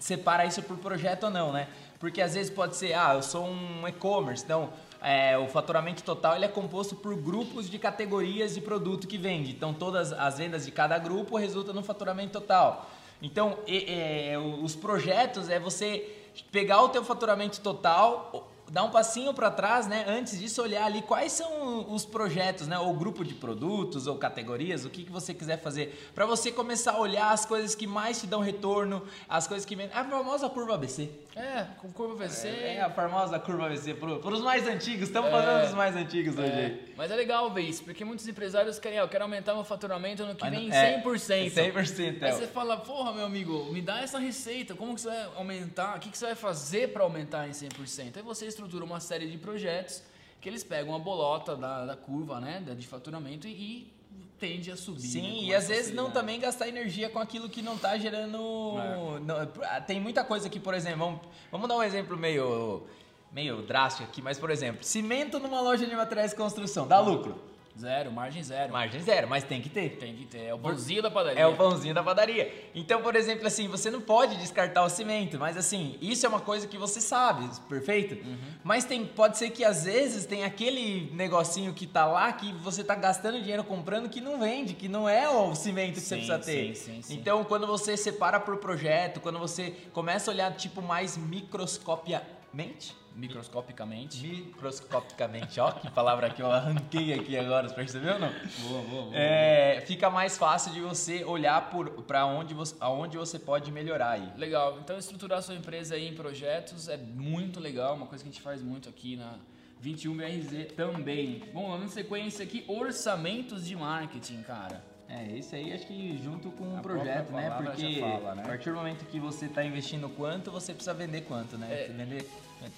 separa 0.00 0.44
isso 0.44 0.60
por 0.60 0.76
projeto 0.78 1.22
ou 1.22 1.30
não, 1.30 1.52
né? 1.52 1.68
Porque 2.00 2.20
às 2.20 2.34
vezes 2.34 2.50
pode 2.50 2.74
ser, 2.74 2.92
ah, 2.94 3.14
eu 3.14 3.22
sou 3.22 3.46
um 3.46 3.86
e-commerce, 3.86 4.42
então 4.42 4.70
é, 5.00 5.38
o 5.38 5.46
faturamento 5.46 6.02
total 6.02 6.34
ele 6.34 6.46
é 6.46 6.48
composto 6.48 6.96
por 6.96 7.14
grupos 7.14 7.70
de 7.70 7.78
categorias 7.78 8.56
de 8.56 8.60
produto 8.60 9.06
que 9.06 9.16
vende. 9.16 9.52
Então 9.52 9.72
todas 9.72 10.12
as 10.12 10.38
vendas 10.38 10.66
de 10.66 10.72
cada 10.72 10.98
grupo 10.98 11.36
resultam 11.36 11.72
no 11.72 11.84
faturamento 11.84 12.32
total. 12.32 12.90
Então 13.22 13.60
e, 13.68 14.32
os 14.60 14.74
projetos 14.74 15.48
é 15.48 15.60
você 15.60 16.12
pegar 16.50 16.82
o 16.82 16.88
teu 16.88 17.04
faturamento 17.04 17.60
total 17.60 18.50
dar 18.70 18.82
um 18.84 18.90
passinho 18.90 19.32
para 19.32 19.50
trás, 19.50 19.86
né? 19.86 20.04
Antes 20.08 20.38
disso, 20.38 20.62
olhar 20.62 20.84
ali 20.84 21.02
quais 21.02 21.32
são 21.32 21.92
os 21.92 22.04
projetos, 22.04 22.66
né? 22.66 22.78
Ou 22.78 22.92
grupo 22.94 23.24
de 23.24 23.34
produtos, 23.34 24.06
ou 24.06 24.16
categorias, 24.16 24.84
o 24.84 24.90
que, 24.90 25.04
que 25.04 25.12
você 25.12 25.32
quiser 25.32 25.60
fazer. 25.60 26.10
para 26.14 26.26
você 26.26 26.50
começar 26.50 26.92
a 26.92 26.98
olhar 26.98 27.30
as 27.30 27.44
coisas 27.44 27.74
que 27.74 27.86
mais 27.86 28.20
te 28.20 28.26
dão 28.26 28.40
retorno, 28.40 29.02
as 29.28 29.46
coisas 29.46 29.64
que... 29.64 29.76
A 29.92 30.04
famosa 30.04 30.48
curva 30.48 30.74
ABC. 30.74 31.08
É, 31.34 31.66
com 31.78 31.92
curva 31.92 32.24
ABC... 32.24 32.48
É, 32.48 32.76
é 32.76 32.80
a 32.82 32.90
famosa 32.90 33.38
curva 33.38 33.66
ABC. 33.66 33.94
Para 33.94 34.34
os 34.34 34.40
mais 34.40 34.66
antigos, 34.66 35.08
estamos 35.08 35.28
é, 35.28 35.32
falando 35.32 35.64
dos 35.64 35.74
mais 35.74 35.94
antigos 35.94 36.36
hoje. 36.38 36.50
É. 36.50 36.78
Mas 36.96 37.10
é 37.10 37.16
legal 37.16 37.50
ver 37.52 37.62
isso, 37.62 37.84
porque 37.84 38.04
muitos 38.04 38.26
empresários 38.26 38.78
querem, 38.78 38.98
eu 38.98 39.08
quero 39.08 39.24
aumentar 39.24 39.54
meu 39.54 39.64
faturamento 39.64 40.24
no 40.24 40.34
que 40.34 40.44
Mas 40.44 40.58
vem 40.58 40.72
é, 40.72 41.02
100%. 41.02 41.52
100%. 41.52 42.22
Aí 42.22 42.32
você 42.32 42.46
fala, 42.46 42.78
porra, 42.78 43.12
meu 43.12 43.24
amigo, 43.24 43.66
me 43.72 43.82
dá 43.82 44.00
essa 44.00 44.18
receita, 44.18 44.74
como 44.74 44.94
que 44.94 45.02
você 45.02 45.08
vai 45.08 45.28
aumentar? 45.36 45.96
O 45.96 46.00
que, 46.00 46.10
que 46.10 46.18
você 46.18 46.26
vai 46.26 46.34
fazer 46.34 46.92
para 46.92 47.02
aumentar 47.02 47.46
em 47.46 47.52
100%? 47.52 48.16
Aí 48.16 48.22
você 48.22 48.46
estrutura 48.56 48.84
uma 48.84 49.00
série 49.00 49.28
de 49.28 49.36
projetos 49.36 50.02
que 50.40 50.48
eles 50.48 50.64
pegam 50.64 50.94
a 50.94 50.98
bolota 50.98 51.54
da, 51.56 51.84
da 51.84 51.96
curva, 51.96 52.40
né, 52.40 52.60
de 52.76 52.86
faturamento 52.86 53.46
e, 53.46 53.50
e 53.50 53.92
tende 54.38 54.70
a 54.70 54.76
subir. 54.76 55.00
Sim, 55.00 55.22
né, 55.22 55.44
e 55.44 55.54
às 55.54 55.68
vezes 55.68 55.94
não 55.94 56.10
também 56.10 56.40
gastar 56.40 56.68
energia 56.68 57.08
com 57.08 57.18
aquilo 57.18 57.48
que 57.48 57.62
não 57.62 57.74
está 57.74 57.96
gerando. 57.98 58.38
É. 58.78 59.20
Não, 59.20 59.46
tem 59.86 60.00
muita 60.00 60.24
coisa 60.24 60.48
que, 60.48 60.58
por 60.60 60.74
exemplo, 60.74 60.98
vamos, 60.98 61.20
vamos 61.50 61.68
dar 61.68 61.76
um 61.76 61.82
exemplo 61.82 62.16
meio, 62.16 62.86
meio 63.32 63.62
drástico 63.62 64.08
aqui, 64.08 64.22
mas 64.22 64.38
por 64.38 64.50
exemplo, 64.50 64.84
cimento 64.84 65.38
numa 65.38 65.60
loja 65.60 65.86
de 65.86 65.94
materiais 65.94 66.30
de 66.30 66.36
construção, 66.36 66.86
dá 66.86 67.00
lucro. 67.00 67.55
Zero, 67.78 68.10
margem 68.10 68.42
zero. 68.42 68.72
Margem 68.72 69.00
zero, 69.02 69.28
mas 69.28 69.44
tem 69.44 69.60
que 69.60 69.68
ter. 69.68 69.90
Tem 69.98 70.14
que 70.14 70.24
ter. 70.24 70.44
É 70.44 70.54
o 70.54 70.58
pãozinho 70.58 71.02
da 71.02 71.10
padaria. 71.10 71.42
É 71.42 71.46
o 71.46 71.54
pãozinho 71.54 71.94
da 71.94 72.02
padaria. 72.02 72.70
Então, 72.74 73.02
por 73.02 73.14
exemplo, 73.14 73.46
assim, 73.46 73.68
você 73.68 73.90
não 73.90 74.00
pode 74.00 74.36
descartar 74.36 74.82
o 74.82 74.88
cimento, 74.88 75.38
mas 75.38 75.58
assim, 75.58 75.98
isso 76.00 76.24
é 76.24 76.28
uma 76.28 76.40
coisa 76.40 76.66
que 76.66 76.78
você 76.78 77.02
sabe, 77.02 77.48
perfeito? 77.68 78.14
Uhum. 78.26 78.38
Mas 78.64 78.86
tem, 78.86 79.04
pode 79.04 79.36
ser 79.36 79.50
que 79.50 79.62
às 79.62 79.84
vezes 79.84 80.24
tem 80.24 80.42
aquele 80.44 81.10
negocinho 81.12 81.74
que 81.74 81.86
tá 81.86 82.06
lá 82.06 82.32
que 82.32 82.50
você 82.54 82.82
tá 82.82 82.94
gastando 82.94 83.38
dinheiro 83.40 83.62
comprando 83.62 84.08
que 84.08 84.22
não 84.22 84.40
vende, 84.40 84.72
que 84.72 84.88
não 84.88 85.06
é 85.06 85.28
o 85.28 85.54
cimento 85.54 85.94
que 85.94 86.00
sim, 86.00 86.06
você 86.06 86.14
precisa 86.14 86.38
ter. 86.38 86.74
Sim, 86.76 86.94
sim, 86.94 87.02
sim. 87.02 87.14
Então, 87.14 87.44
quando 87.44 87.66
você 87.66 87.94
separa 87.94 88.40
por 88.40 88.56
projeto, 88.56 89.20
quando 89.20 89.38
você 89.38 89.70
começa 89.92 90.30
a 90.30 90.34
olhar 90.34 90.56
tipo 90.56 90.80
mais 90.80 91.18
microscopiamente, 91.18 92.96
Microscopicamente. 93.16 94.24
Microscopicamente, 94.26 95.58
ó, 95.58 95.72
que 95.72 95.90
palavra 95.90 96.28
que 96.30 96.42
eu 96.42 96.50
arranquei 96.50 97.14
aqui 97.14 97.36
agora, 97.36 97.68
você 97.68 97.74
percebeu 97.74 98.14
ou 98.14 98.20
não? 98.20 98.32
Boa, 98.68 98.82
boa, 98.82 99.02
boa. 99.04 99.16
É, 99.16 99.82
fica 99.86 100.10
mais 100.10 100.36
fácil 100.36 100.72
de 100.72 100.80
você 100.80 101.24
olhar 101.24 101.70
para 102.06 102.26
onde 102.26 102.52
você, 102.52 102.76
aonde 102.78 103.16
você 103.16 103.38
pode 103.38 103.72
melhorar 103.72 104.10
aí. 104.10 104.32
Legal, 104.36 104.78
então 104.80 104.98
estruturar 104.98 105.42
sua 105.42 105.54
empresa 105.54 105.94
aí 105.94 106.06
em 106.06 106.14
projetos 106.14 106.88
é 106.88 106.96
muito 106.96 107.58
legal, 107.58 107.94
uma 107.94 108.06
coisa 108.06 108.22
que 108.22 108.28
a 108.28 108.32
gente 108.32 108.42
faz 108.42 108.62
muito 108.62 108.88
aqui 108.88 109.16
na 109.16 109.38
21BRZ 109.82 110.72
também. 110.72 111.42
Bom, 111.52 111.76
na 111.78 111.88
sequência 111.88 112.44
aqui, 112.44 112.64
orçamentos 112.68 113.66
de 113.66 113.74
marketing, 113.76 114.42
cara. 114.42 114.82
É, 115.08 115.24
isso 115.36 115.54
aí 115.54 115.72
acho 115.72 115.86
que 115.86 116.18
junto 116.22 116.50
com 116.50 116.76
o 116.76 116.82
projeto, 116.82 117.30
né? 117.32 117.50
Porque 117.50 118.00
fala, 118.00 118.34
né? 118.34 118.42
a 118.42 118.48
partir 118.48 118.70
do 118.70 118.76
momento 118.76 119.04
que 119.06 119.20
você 119.20 119.46
está 119.46 119.64
investindo 119.64 120.08
quanto, 120.08 120.50
você 120.50 120.72
precisa 120.72 120.92
vender 120.92 121.22
quanto, 121.22 121.56
né? 121.56 121.84
É. 121.84 121.88
Vender, 121.88 122.28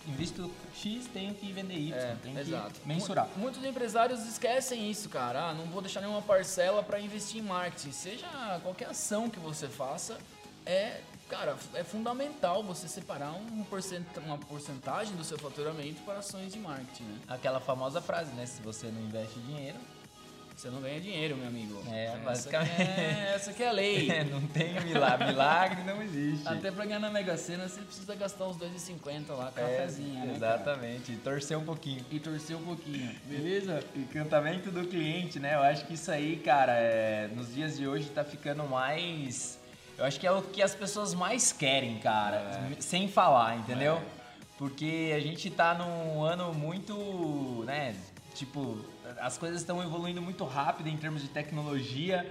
invisto 0.06 0.50
X, 0.74 1.06
tenho 1.12 1.34
que 1.34 1.52
vender 1.52 1.74
Y, 1.74 1.94
é, 1.94 2.16
tem 2.22 2.36
exato. 2.36 2.80
que 2.80 2.88
mensurar. 2.88 3.28
Muitos 3.36 3.64
empresários 3.64 4.26
esquecem 4.26 4.90
isso, 4.90 5.08
cara. 5.08 5.50
Ah, 5.50 5.54
não 5.54 5.66
vou 5.66 5.80
deixar 5.80 6.00
nenhuma 6.00 6.22
parcela 6.22 6.82
para 6.82 7.00
investir 7.00 7.40
em 7.40 7.44
marketing. 7.44 7.92
Seja 7.92 8.26
qualquer 8.62 8.88
ação 8.88 9.28
que 9.28 9.38
você 9.38 9.68
faça, 9.68 10.18
é 10.66 11.00
cara, 11.28 11.56
é 11.74 11.84
fundamental 11.84 12.62
você 12.62 12.88
separar 12.88 13.32
um 13.32 13.62
porcent, 13.64 14.04
uma 14.24 14.38
porcentagem 14.38 15.14
do 15.14 15.22
seu 15.22 15.38
faturamento 15.38 16.00
para 16.02 16.18
ações 16.18 16.52
de 16.52 16.58
marketing, 16.58 17.04
né? 17.04 17.18
Aquela 17.28 17.60
famosa 17.60 18.00
frase, 18.00 18.32
né? 18.32 18.46
Se 18.46 18.62
você 18.62 18.86
não 18.86 19.02
investe 19.02 19.38
dinheiro, 19.40 19.78
você 20.58 20.70
não 20.70 20.80
ganha 20.80 21.00
dinheiro, 21.00 21.36
meu 21.36 21.46
amigo. 21.46 21.80
É, 21.88 22.16
basicamente. 22.16 22.72
Essa 22.72 22.82
aqui 22.82 23.00
é, 23.00 23.32
essa 23.34 23.50
aqui 23.52 23.62
é 23.62 23.68
a 23.68 23.72
lei. 23.72 24.08
É, 24.18 24.24
não 24.24 24.40
tem 24.40 24.80
milagre. 24.80 25.28
Milagre 25.28 25.82
não 25.84 26.02
existe. 26.02 26.48
Até 26.48 26.72
pra 26.72 26.84
ganhar 26.84 26.98
na 26.98 27.10
Mega 27.10 27.36
Sena, 27.36 27.68
você 27.68 27.80
precisa 27.80 28.14
gastar 28.16 28.46
uns 28.46 28.56
2,50 28.56 29.28
lá, 29.28 29.52
é, 29.54 29.60
cafezinho. 29.60 30.26
Né, 30.26 30.32
exatamente. 30.34 31.02
Cara? 31.02 31.12
E 31.12 31.16
torcer 31.16 31.56
um 31.56 31.64
pouquinho. 31.64 32.04
E 32.10 32.18
torcer 32.18 32.56
um 32.56 32.64
pouquinho. 32.64 33.14
Beleza? 33.26 33.84
Encantamento 33.94 34.72
do 34.72 34.84
cliente, 34.84 35.38
né? 35.38 35.54
Eu 35.54 35.62
acho 35.62 35.86
que 35.86 35.94
isso 35.94 36.10
aí, 36.10 36.36
cara, 36.38 36.72
é, 36.72 37.28
nos 37.28 37.54
dias 37.54 37.76
de 37.76 37.86
hoje 37.86 38.08
tá 38.08 38.24
ficando 38.24 38.64
mais. 38.64 39.60
Eu 39.96 40.04
acho 40.04 40.18
que 40.18 40.26
é 40.26 40.32
o 40.32 40.42
que 40.42 40.60
as 40.60 40.74
pessoas 40.74 41.14
mais 41.14 41.52
querem, 41.52 41.98
cara. 41.98 42.36
É. 42.76 42.80
Sem 42.80 43.06
falar, 43.06 43.58
entendeu? 43.58 43.94
É. 43.94 44.02
Porque 44.58 45.12
a 45.14 45.20
gente 45.20 45.50
tá 45.50 45.72
num 45.74 46.24
ano 46.24 46.52
muito, 46.52 47.62
né? 47.64 47.94
Tipo, 48.34 48.78
as 49.20 49.38
coisas 49.38 49.60
estão 49.60 49.82
evoluindo 49.82 50.20
muito 50.20 50.44
rápido 50.44 50.88
em 50.88 50.96
termos 50.96 51.22
de 51.22 51.28
tecnologia. 51.28 52.30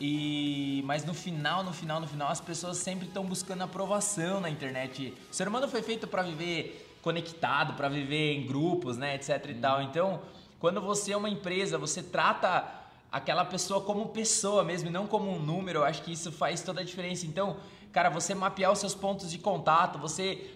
E 0.00 0.82
mas 0.84 1.04
no 1.04 1.14
final, 1.14 1.62
no 1.62 1.72
final, 1.72 2.00
no 2.00 2.06
final, 2.06 2.28
as 2.28 2.40
pessoas 2.40 2.78
sempre 2.78 3.06
estão 3.06 3.24
buscando 3.24 3.62
aprovação 3.62 4.40
na 4.40 4.50
internet. 4.50 5.14
O 5.30 5.34
ser 5.34 5.46
humano 5.46 5.68
foi 5.68 5.82
feito 5.82 6.06
para 6.06 6.22
viver 6.22 6.98
conectado, 7.02 7.74
para 7.74 7.88
viver 7.88 8.34
em 8.34 8.46
grupos, 8.46 8.96
né, 8.96 9.14
etc 9.14 9.44
e 9.48 9.54
tal. 9.54 9.82
Então, 9.82 10.22
quando 10.58 10.80
você 10.80 11.12
é 11.12 11.16
uma 11.16 11.28
empresa, 11.28 11.76
você 11.78 12.02
trata 12.02 12.64
aquela 13.10 13.44
pessoa 13.44 13.82
como 13.82 14.06
pessoa 14.08 14.64
mesmo, 14.64 14.88
e 14.88 14.92
não 14.92 15.06
como 15.06 15.30
um 15.30 15.38
número. 15.38 15.80
Eu 15.80 15.84
acho 15.84 16.02
que 16.02 16.12
isso 16.12 16.32
faz 16.32 16.62
toda 16.62 16.80
a 16.80 16.84
diferença. 16.84 17.26
Então, 17.26 17.56
cara, 17.92 18.08
você 18.08 18.34
mapear 18.34 18.72
os 18.72 18.78
seus 18.78 18.94
pontos 18.94 19.30
de 19.30 19.38
contato, 19.38 19.98
você 19.98 20.50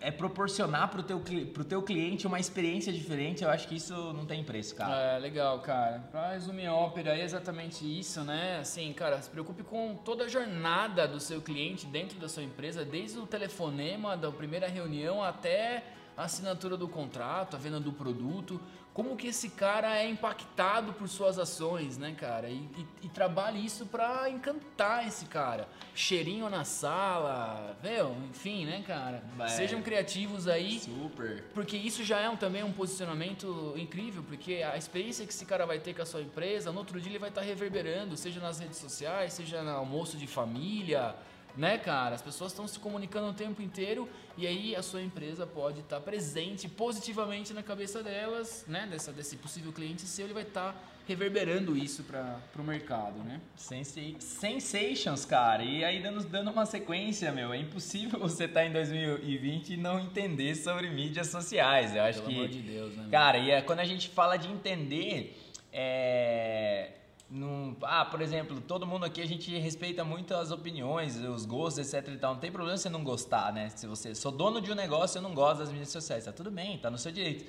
é 0.00 0.10
proporcionar 0.10 0.88
pro 0.88 1.02
teu, 1.02 1.20
pro 1.52 1.64
teu 1.64 1.82
cliente 1.82 2.26
uma 2.26 2.40
experiência 2.40 2.92
diferente, 2.92 3.44
eu 3.44 3.50
acho 3.50 3.68
que 3.68 3.76
isso 3.76 3.94
não 4.12 4.24
tem 4.24 4.42
preço, 4.42 4.74
cara. 4.74 4.94
É, 4.94 5.18
legal, 5.18 5.60
cara. 5.60 6.00
Pra 6.10 6.32
resumir 6.32 6.66
a 6.66 6.74
ópera 6.74 7.16
é 7.16 7.22
exatamente 7.22 7.84
isso, 7.84 8.22
né? 8.22 8.58
Assim, 8.60 8.92
cara, 8.92 9.20
se 9.20 9.28
preocupe 9.28 9.62
com 9.62 9.94
toda 9.96 10.24
a 10.24 10.28
jornada 10.28 11.06
do 11.06 11.20
seu 11.20 11.40
cliente 11.42 11.86
dentro 11.86 12.18
da 12.18 12.28
sua 12.28 12.42
empresa, 12.42 12.84
desde 12.84 13.18
o 13.18 13.26
telefonema, 13.26 14.16
da 14.16 14.30
primeira 14.30 14.66
reunião 14.66 15.22
até 15.22 15.84
a 16.16 16.24
assinatura 16.24 16.76
do 16.76 16.88
contrato, 16.88 17.56
a 17.56 17.58
venda 17.58 17.80
do 17.80 17.92
produto 17.92 18.60
como 18.92 19.16
que 19.16 19.28
esse 19.28 19.50
cara 19.50 19.98
é 19.98 20.08
impactado 20.08 20.92
por 20.92 21.08
suas 21.08 21.38
ações, 21.38 21.96
né, 21.96 22.14
cara? 22.18 22.48
E, 22.48 22.56
e, 22.56 22.86
e 23.04 23.08
trabalhe 23.08 23.64
isso 23.64 23.86
para 23.86 24.28
encantar 24.28 25.06
esse 25.06 25.26
cara. 25.26 25.68
Cheirinho 25.94 26.48
na 26.50 26.64
sala, 26.64 27.76
meu, 27.82 28.16
enfim, 28.28 28.66
né, 28.66 28.82
cara? 28.86 29.22
É. 29.38 29.48
Sejam 29.48 29.80
criativos 29.80 30.48
aí. 30.48 30.80
Super. 30.80 31.44
Porque 31.54 31.76
isso 31.76 32.02
já 32.02 32.18
é 32.18 32.28
um, 32.28 32.36
também 32.36 32.64
um 32.64 32.72
posicionamento 32.72 33.74
incrível, 33.76 34.24
porque 34.24 34.62
a 34.62 34.76
experiência 34.76 35.24
que 35.24 35.32
esse 35.32 35.46
cara 35.46 35.64
vai 35.64 35.78
ter 35.78 35.94
com 35.94 36.02
a 36.02 36.06
sua 36.06 36.22
empresa, 36.22 36.72
no 36.72 36.78
outro 36.78 37.00
dia 37.00 37.12
ele 37.12 37.18
vai 37.18 37.28
estar 37.28 37.42
tá 37.42 37.46
reverberando, 37.46 38.16
seja 38.16 38.40
nas 38.40 38.58
redes 38.58 38.78
sociais, 38.78 39.32
seja 39.32 39.62
no 39.62 39.70
almoço 39.70 40.16
de 40.16 40.26
família, 40.26 41.14
né, 41.56 41.78
cara? 41.78 42.14
As 42.14 42.22
pessoas 42.22 42.52
estão 42.52 42.66
se 42.66 42.78
comunicando 42.78 43.28
o 43.28 43.34
tempo 43.34 43.60
inteiro 43.62 44.08
e 44.36 44.46
aí 44.46 44.74
a 44.74 44.82
sua 44.82 45.02
empresa 45.02 45.46
pode 45.46 45.80
estar 45.80 45.96
tá 45.96 46.02
presente 46.02 46.68
positivamente 46.68 47.52
na 47.52 47.62
cabeça 47.62 48.02
delas, 48.02 48.64
né? 48.66 48.86
Dessa, 48.90 49.12
desse 49.12 49.36
possível 49.36 49.72
cliente 49.72 50.02
seu, 50.02 50.26
ele 50.26 50.34
vai 50.34 50.44
estar 50.44 50.72
tá 50.72 50.78
reverberando 51.06 51.76
isso 51.76 52.04
para 52.04 52.40
o 52.58 52.62
mercado, 52.62 53.18
né? 53.24 53.40
Sensations, 53.56 55.24
cara. 55.24 55.62
E 55.62 55.84
aí 55.84 56.02
dando, 56.02 56.24
dando 56.24 56.50
uma 56.50 56.66
sequência, 56.66 57.32
meu, 57.32 57.52
é 57.52 57.58
impossível 57.58 58.18
você 58.20 58.44
estar 58.44 58.60
tá 58.60 58.66
em 58.66 58.72
2020 58.72 59.74
e 59.74 59.76
não 59.76 59.98
entender 59.98 60.54
sobre 60.54 60.88
mídias 60.88 61.28
sociais. 61.28 61.94
Eu 61.94 62.02
acho 62.02 62.20
Pelo 62.20 62.30
que, 62.30 62.36
amor 62.36 62.48
de 62.48 62.62
Deus, 62.62 62.96
né? 62.96 63.08
Cara, 63.10 63.38
e 63.38 63.50
é, 63.50 63.60
quando 63.60 63.80
a 63.80 63.84
gente 63.84 64.08
fala 64.08 64.36
de 64.36 64.48
entender, 64.48 65.36
é 65.72 66.92
num, 67.30 67.76
ah, 67.82 68.04
por 68.04 68.20
exemplo, 68.20 68.60
todo 68.60 68.84
mundo 68.84 69.04
aqui 69.04 69.22
a 69.22 69.26
gente 69.26 69.56
respeita 69.56 70.04
muito 70.04 70.34
as 70.34 70.50
opiniões, 70.50 71.16
os 71.16 71.46
gostos, 71.46 71.94
etc 71.94 72.12
e 72.12 72.16
tal. 72.18 72.34
Não 72.34 72.40
tem 72.40 72.50
problema 72.50 72.76
você 72.76 72.88
não 72.88 73.04
gostar, 73.04 73.52
né? 73.52 73.70
Se 73.70 73.86
você 73.86 74.14
sou 74.14 74.32
dono 74.32 74.60
de 74.60 74.72
um 74.72 74.74
negócio 74.74 75.18
e 75.18 75.22
não 75.22 75.32
gosta 75.32 75.60
das 75.60 75.70
mídias 75.70 75.90
sociais, 75.90 76.24
tá 76.24 76.32
tudo 76.32 76.50
bem, 76.50 76.78
tá 76.78 76.90
no 76.90 76.98
seu 76.98 77.12
direito. 77.12 77.44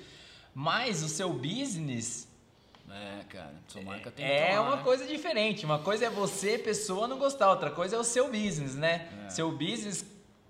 Mas 0.54 1.02
o 1.02 1.08
seu 1.08 1.32
business 1.32 2.28
é, 2.90 3.24
cara, 3.28 3.54
sua 3.68 3.82
marca 3.82 4.10
tem 4.10 4.24
É 4.24 4.50
tomar, 4.50 4.62
uma 4.62 4.76
né? 4.76 4.82
coisa 4.82 5.06
diferente. 5.06 5.64
Uma 5.64 5.78
coisa 5.78 6.06
é 6.06 6.10
você, 6.10 6.58
pessoa, 6.58 7.08
não 7.08 7.18
gostar. 7.18 7.48
Outra 7.50 7.70
coisa 7.70 7.96
é 7.96 7.98
o 7.98 8.04
seu 8.04 8.30
business, 8.30 8.74
né? 8.74 9.08
É. 9.26 9.30
Seu 9.30 9.50
business, 9.50 10.04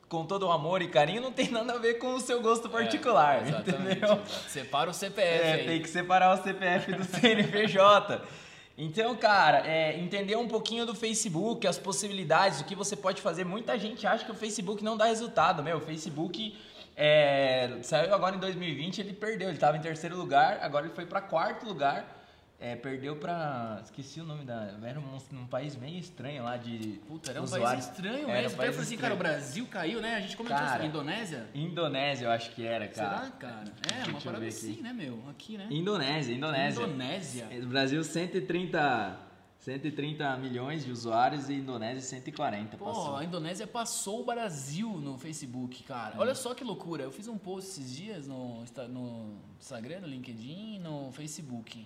com 0.09 0.27
todo 0.27 0.47
o 0.47 0.51
amor 0.51 0.83
e 0.83 0.89
carinho, 0.89 1.23
não 1.23 1.31
tem 1.31 1.51
nada 1.51 1.75
a 1.75 1.79
ver 1.79 1.95
com 1.95 2.15
o 2.15 2.21
seu 2.21 2.43
gosto 2.43 2.67
é, 2.67 2.71
particular, 2.71 3.47
é, 3.47 3.51
entendeu? 3.51 4.21
Separa 4.49 4.91
o 4.91 4.95
CPF. 4.95 5.45
É, 5.45 5.53
aí. 5.53 5.67
tem 5.67 5.83
que 5.83 5.89
separar 5.89 6.39
o 6.39 6.43
CPF 6.43 6.93
do 6.95 7.05
CNPJ. 7.05 8.21
Então, 8.77 9.15
cara, 9.17 9.67
é, 9.67 9.99
entender 9.99 10.37
um 10.37 10.49
pouquinho 10.49 10.87
do 10.87 10.95
Facebook, 10.95 11.67
as 11.67 11.79
possibilidades, 11.79 12.61
o 12.61 12.65
que 12.65 12.75
você 12.75 12.97
pode 12.97 13.21
fazer. 13.21 13.45
Muita 13.45 13.79
gente 13.79 14.07
acha 14.07 14.25
que 14.25 14.31
o 14.31 14.35
Facebook 14.35 14.83
não 14.83 14.97
dá 14.97 15.05
resultado, 15.05 15.63
meu. 15.63 15.77
O 15.77 15.81
Facebook 15.81 16.57
é, 16.97 17.79
saiu 17.83 18.15
agora 18.15 18.37
em 18.37 18.39
2020, 18.39 19.01
ele 19.01 19.13
perdeu. 19.13 19.49
Ele 19.49 19.57
estava 19.57 19.77
em 19.77 19.81
terceiro 19.81 20.17
lugar, 20.17 20.59
agora 20.63 20.87
ele 20.87 20.95
foi 20.95 21.05
para 21.05 21.21
quarto 21.21 21.67
lugar 21.67 22.22
é, 22.63 22.77
perdeu 22.77 23.17
pra. 23.17 23.81
Esqueci 23.83 24.21
o 24.21 24.25
nome 24.25 24.45
da. 24.45 24.79
Era 24.85 25.01
um, 25.01 25.19
um 25.33 25.47
país 25.49 25.75
meio 25.75 25.99
estranho 25.99 26.45
lá 26.45 26.57
de. 26.57 27.01
Puta, 27.09 27.33
era 27.33 27.41
um 27.41 27.45
usuário. 27.45 27.67
país 27.67 27.85
estranho 27.87 28.31
Era 28.31 28.49
um 28.49 28.53
país 28.53 28.55
falei 28.55 28.69
assim, 28.69 28.97
cara, 28.97 29.15
o 29.15 29.17
estranho. 29.17 29.17
Brasil 29.17 29.67
caiu, 29.67 30.01
né? 30.01 30.15
A 30.15 30.21
gente 30.21 30.37
comentou 30.37 30.59
Cara, 30.59 30.79
isso. 30.79 30.87
Indonésia? 30.87 31.49
Indonésia, 31.53 32.27
eu 32.27 32.31
acho 32.31 32.51
que 32.53 32.65
era, 32.65 32.87
cara. 32.87 33.19
Será, 33.19 33.31
cara? 33.33 33.65
É, 33.91 33.95
Deixa 33.97 34.11
uma 34.13 34.21
parada 34.21 34.47
assim, 34.47 34.81
né, 34.81 34.93
meu? 34.93 35.19
Aqui, 35.29 35.59
né? 35.59 35.67
Indonésia, 35.71 36.33
Indonésia. 36.33 36.85
Indonésia. 36.85 37.49
É, 37.51 37.61
Brasil 37.63 38.05
130, 38.05 39.19
130 39.59 40.37
milhões 40.37 40.85
de 40.85 40.93
usuários 40.93 41.51
e 41.51 41.55
Indonésia 41.55 42.01
140. 42.01 42.77
Pô, 42.77 42.85
passou. 42.85 43.17
a 43.17 43.25
Indonésia 43.25 43.67
passou 43.67 44.21
o 44.21 44.25
Brasil 44.25 44.89
no 44.89 45.19
Facebook, 45.19 45.83
cara. 45.83 46.15
Olha 46.17 46.37
só 46.37 46.55
que 46.55 46.63
loucura. 46.63 47.03
Eu 47.03 47.11
fiz 47.11 47.27
um 47.27 47.37
post 47.37 47.71
esses 47.71 47.93
dias 47.93 48.29
no, 48.29 48.63
no 48.89 49.41
Instagram, 49.59 50.03
no 50.03 50.07
LinkedIn 50.07 50.77
e 50.77 50.79
no 50.79 51.11
Facebook. 51.11 51.85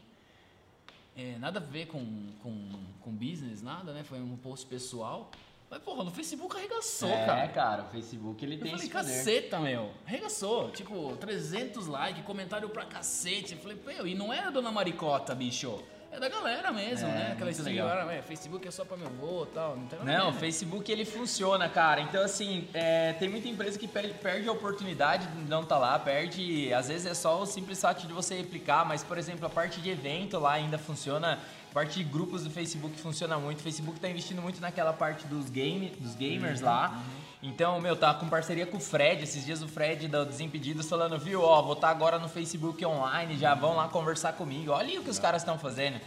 É, 1.17 1.39
nada 1.39 1.59
a 1.59 1.63
ver 1.63 1.87
com, 1.87 2.05
com, 2.43 2.69
com 3.01 3.11
business, 3.13 3.63
nada, 3.63 3.93
né? 3.93 4.05
Foi 4.05 4.21
um 4.21 4.37
post 4.37 4.67
pessoal. 4.67 5.31
Mas, 5.69 5.83
porra, 5.83 6.05
no 6.05 6.11
Facebook 6.13 6.57
arregaçou, 6.57 7.09
é, 7.09 7.27
cara. 7.27 7.49
cara, 7.49 7.83
o 7.85 7.89
Facebook 7.89 8.45
ele 8.45 8.55
Eu 8.55 8.61
tem 8.61 8.71
falei, 8.71 8.87
esse 8.87 8.93
poder. 8.93 9.07
caceta, 9.09 9.59
meu. 9.59 9.91
Arregaçou. 10.07 10.71
Tipo, 10.71 11.17
300 11.17 11.87
likes, 11.89 12.25
comentário 12.25 12.69
pra 12.69 12.85
cacete. 12.85 13.55
Eu 13.55 13.61
falei, 13.61 13.79
meu, 13.85 14.07
e 14.07 14.15
não 14.15 14.33
é 14.33 14.41
a 14.41 14.51
dona 14.51 14.71
Maricota, 14.71 15.35
bicho. 15.35 15.83
É 16.17 16.21
da 16.21 16.31
galera 16.31 16.73
mesmo, 16.73 17.07
É, 17.09 17.13
né? 17.13 17.31
Aquela 17.33 17.51
estilo, 17.51 17.69
legal. 17.69 17.89
ah, 18.09 18.15
é, 18.15 18.23
Facebook 18.23 18.67
é 18.67 18.71
só 18.71 18.87
pra 18.87 18.97
meu 18.97 19.07
avô 19.07 19.45
e 19.45 19.55
tal. 19.55 19.77
Não 19.77 19.87
tem 19.87 19.99
nada 19.99 20.11
a 20.11 20.19
Não, 20.19 20.29
o 20.31 20.33
né? 20.33 20.41
Facebook 20.41 20.91
ele 20.91 21.05
funciona, 21.05 21.69
cara. 21.69 22.01
Então, 22.01 22.25
assim, 22.25 22.67
é, 22.73 23.13
tem 23.13 23.29
muita 23.29 23.47
empresa 23.49 23.79
que 23.79 23.87
perde, 23.87 24.15
perde 24.15 24.49
a 24.49 24.53
oportunidade 24.53 25.27
de 25.27 25.43
não 25.47 25.63
estar 25.63 25.77
lá, 25.77 25.99
perde. 25.99 26.73
Às 26.73 26.89
vezes 26.89 27.07
é 27.07 27.13
só 27.13 27.43
o 27.43 27.45
simples 27.45 27.79
fato 27.83 28.07
de 28.07 28.15
você 28.15 28.35
replicar, 28.35 28.87
mas, 28.87 29.03
por 29.05 29.19
exemplo, 29.19 29.45
a 29.47 29.51
parte 29.51 29.79
de 29.79 29.91
evento 29.91 30.39
lá 30.39 30.53
ainda 30.53 30.79
funciona. 30.79 31.39
Parte 31.73 31.99
de 31.99 32.05
grupos 32.05 32.43
do 32.43 32.51
Facebook 32.51 32.99
funciona 32.99 33.39
muito. 33.39 33.61
O 33.61 33.63
Facebook 33.63 34.01
tá 34.01 34.09
investindo 34.09 34.41
muito 34.41 34.61
naquela 34.61 34.93
parte 34.93 35.27
dos, 35.27 35.51
game, 35.51 35.91
dos 36.01 36.15
gamers 36.15 36.61
lá. 36.61 37.03
Então, 37.43 37.81
meu, 37.81 37.95
tá 37.95 38.15
com 38.15 38.29
parceria 38.29 38.67
com 38.67 38.79
o 38.79 38.81
Fred. 38.81 39.23
Esses 39.23 39.45
dias 39.45 39.63
o 39.63 39.69
Fred 39.69 40.09
do 40.09 40.25
Desimpedidos 40.25 40.89
falando, 40.89 41.19
viu, 41.19 41.43
ó, 41.43 41.61
vou 41.63 41.75
estar 41.75 41.91
agora 41.91 42.19
no 42.19 42.29
Facebook 42.29 42.85
online, 42.85 43.37
já 43.37 43.55
vão 43.55 43.77
lá 43.77 43.89
conversar 43.89 44.33
comigo. 44.33 44.73
Olha 44.73 45.01
o 45.01 45.05
que 45.05 45.11
os 45.11 45.19
caras 45.19 45.43
estão 45.43 45.59
fazendo. 45.59 46.01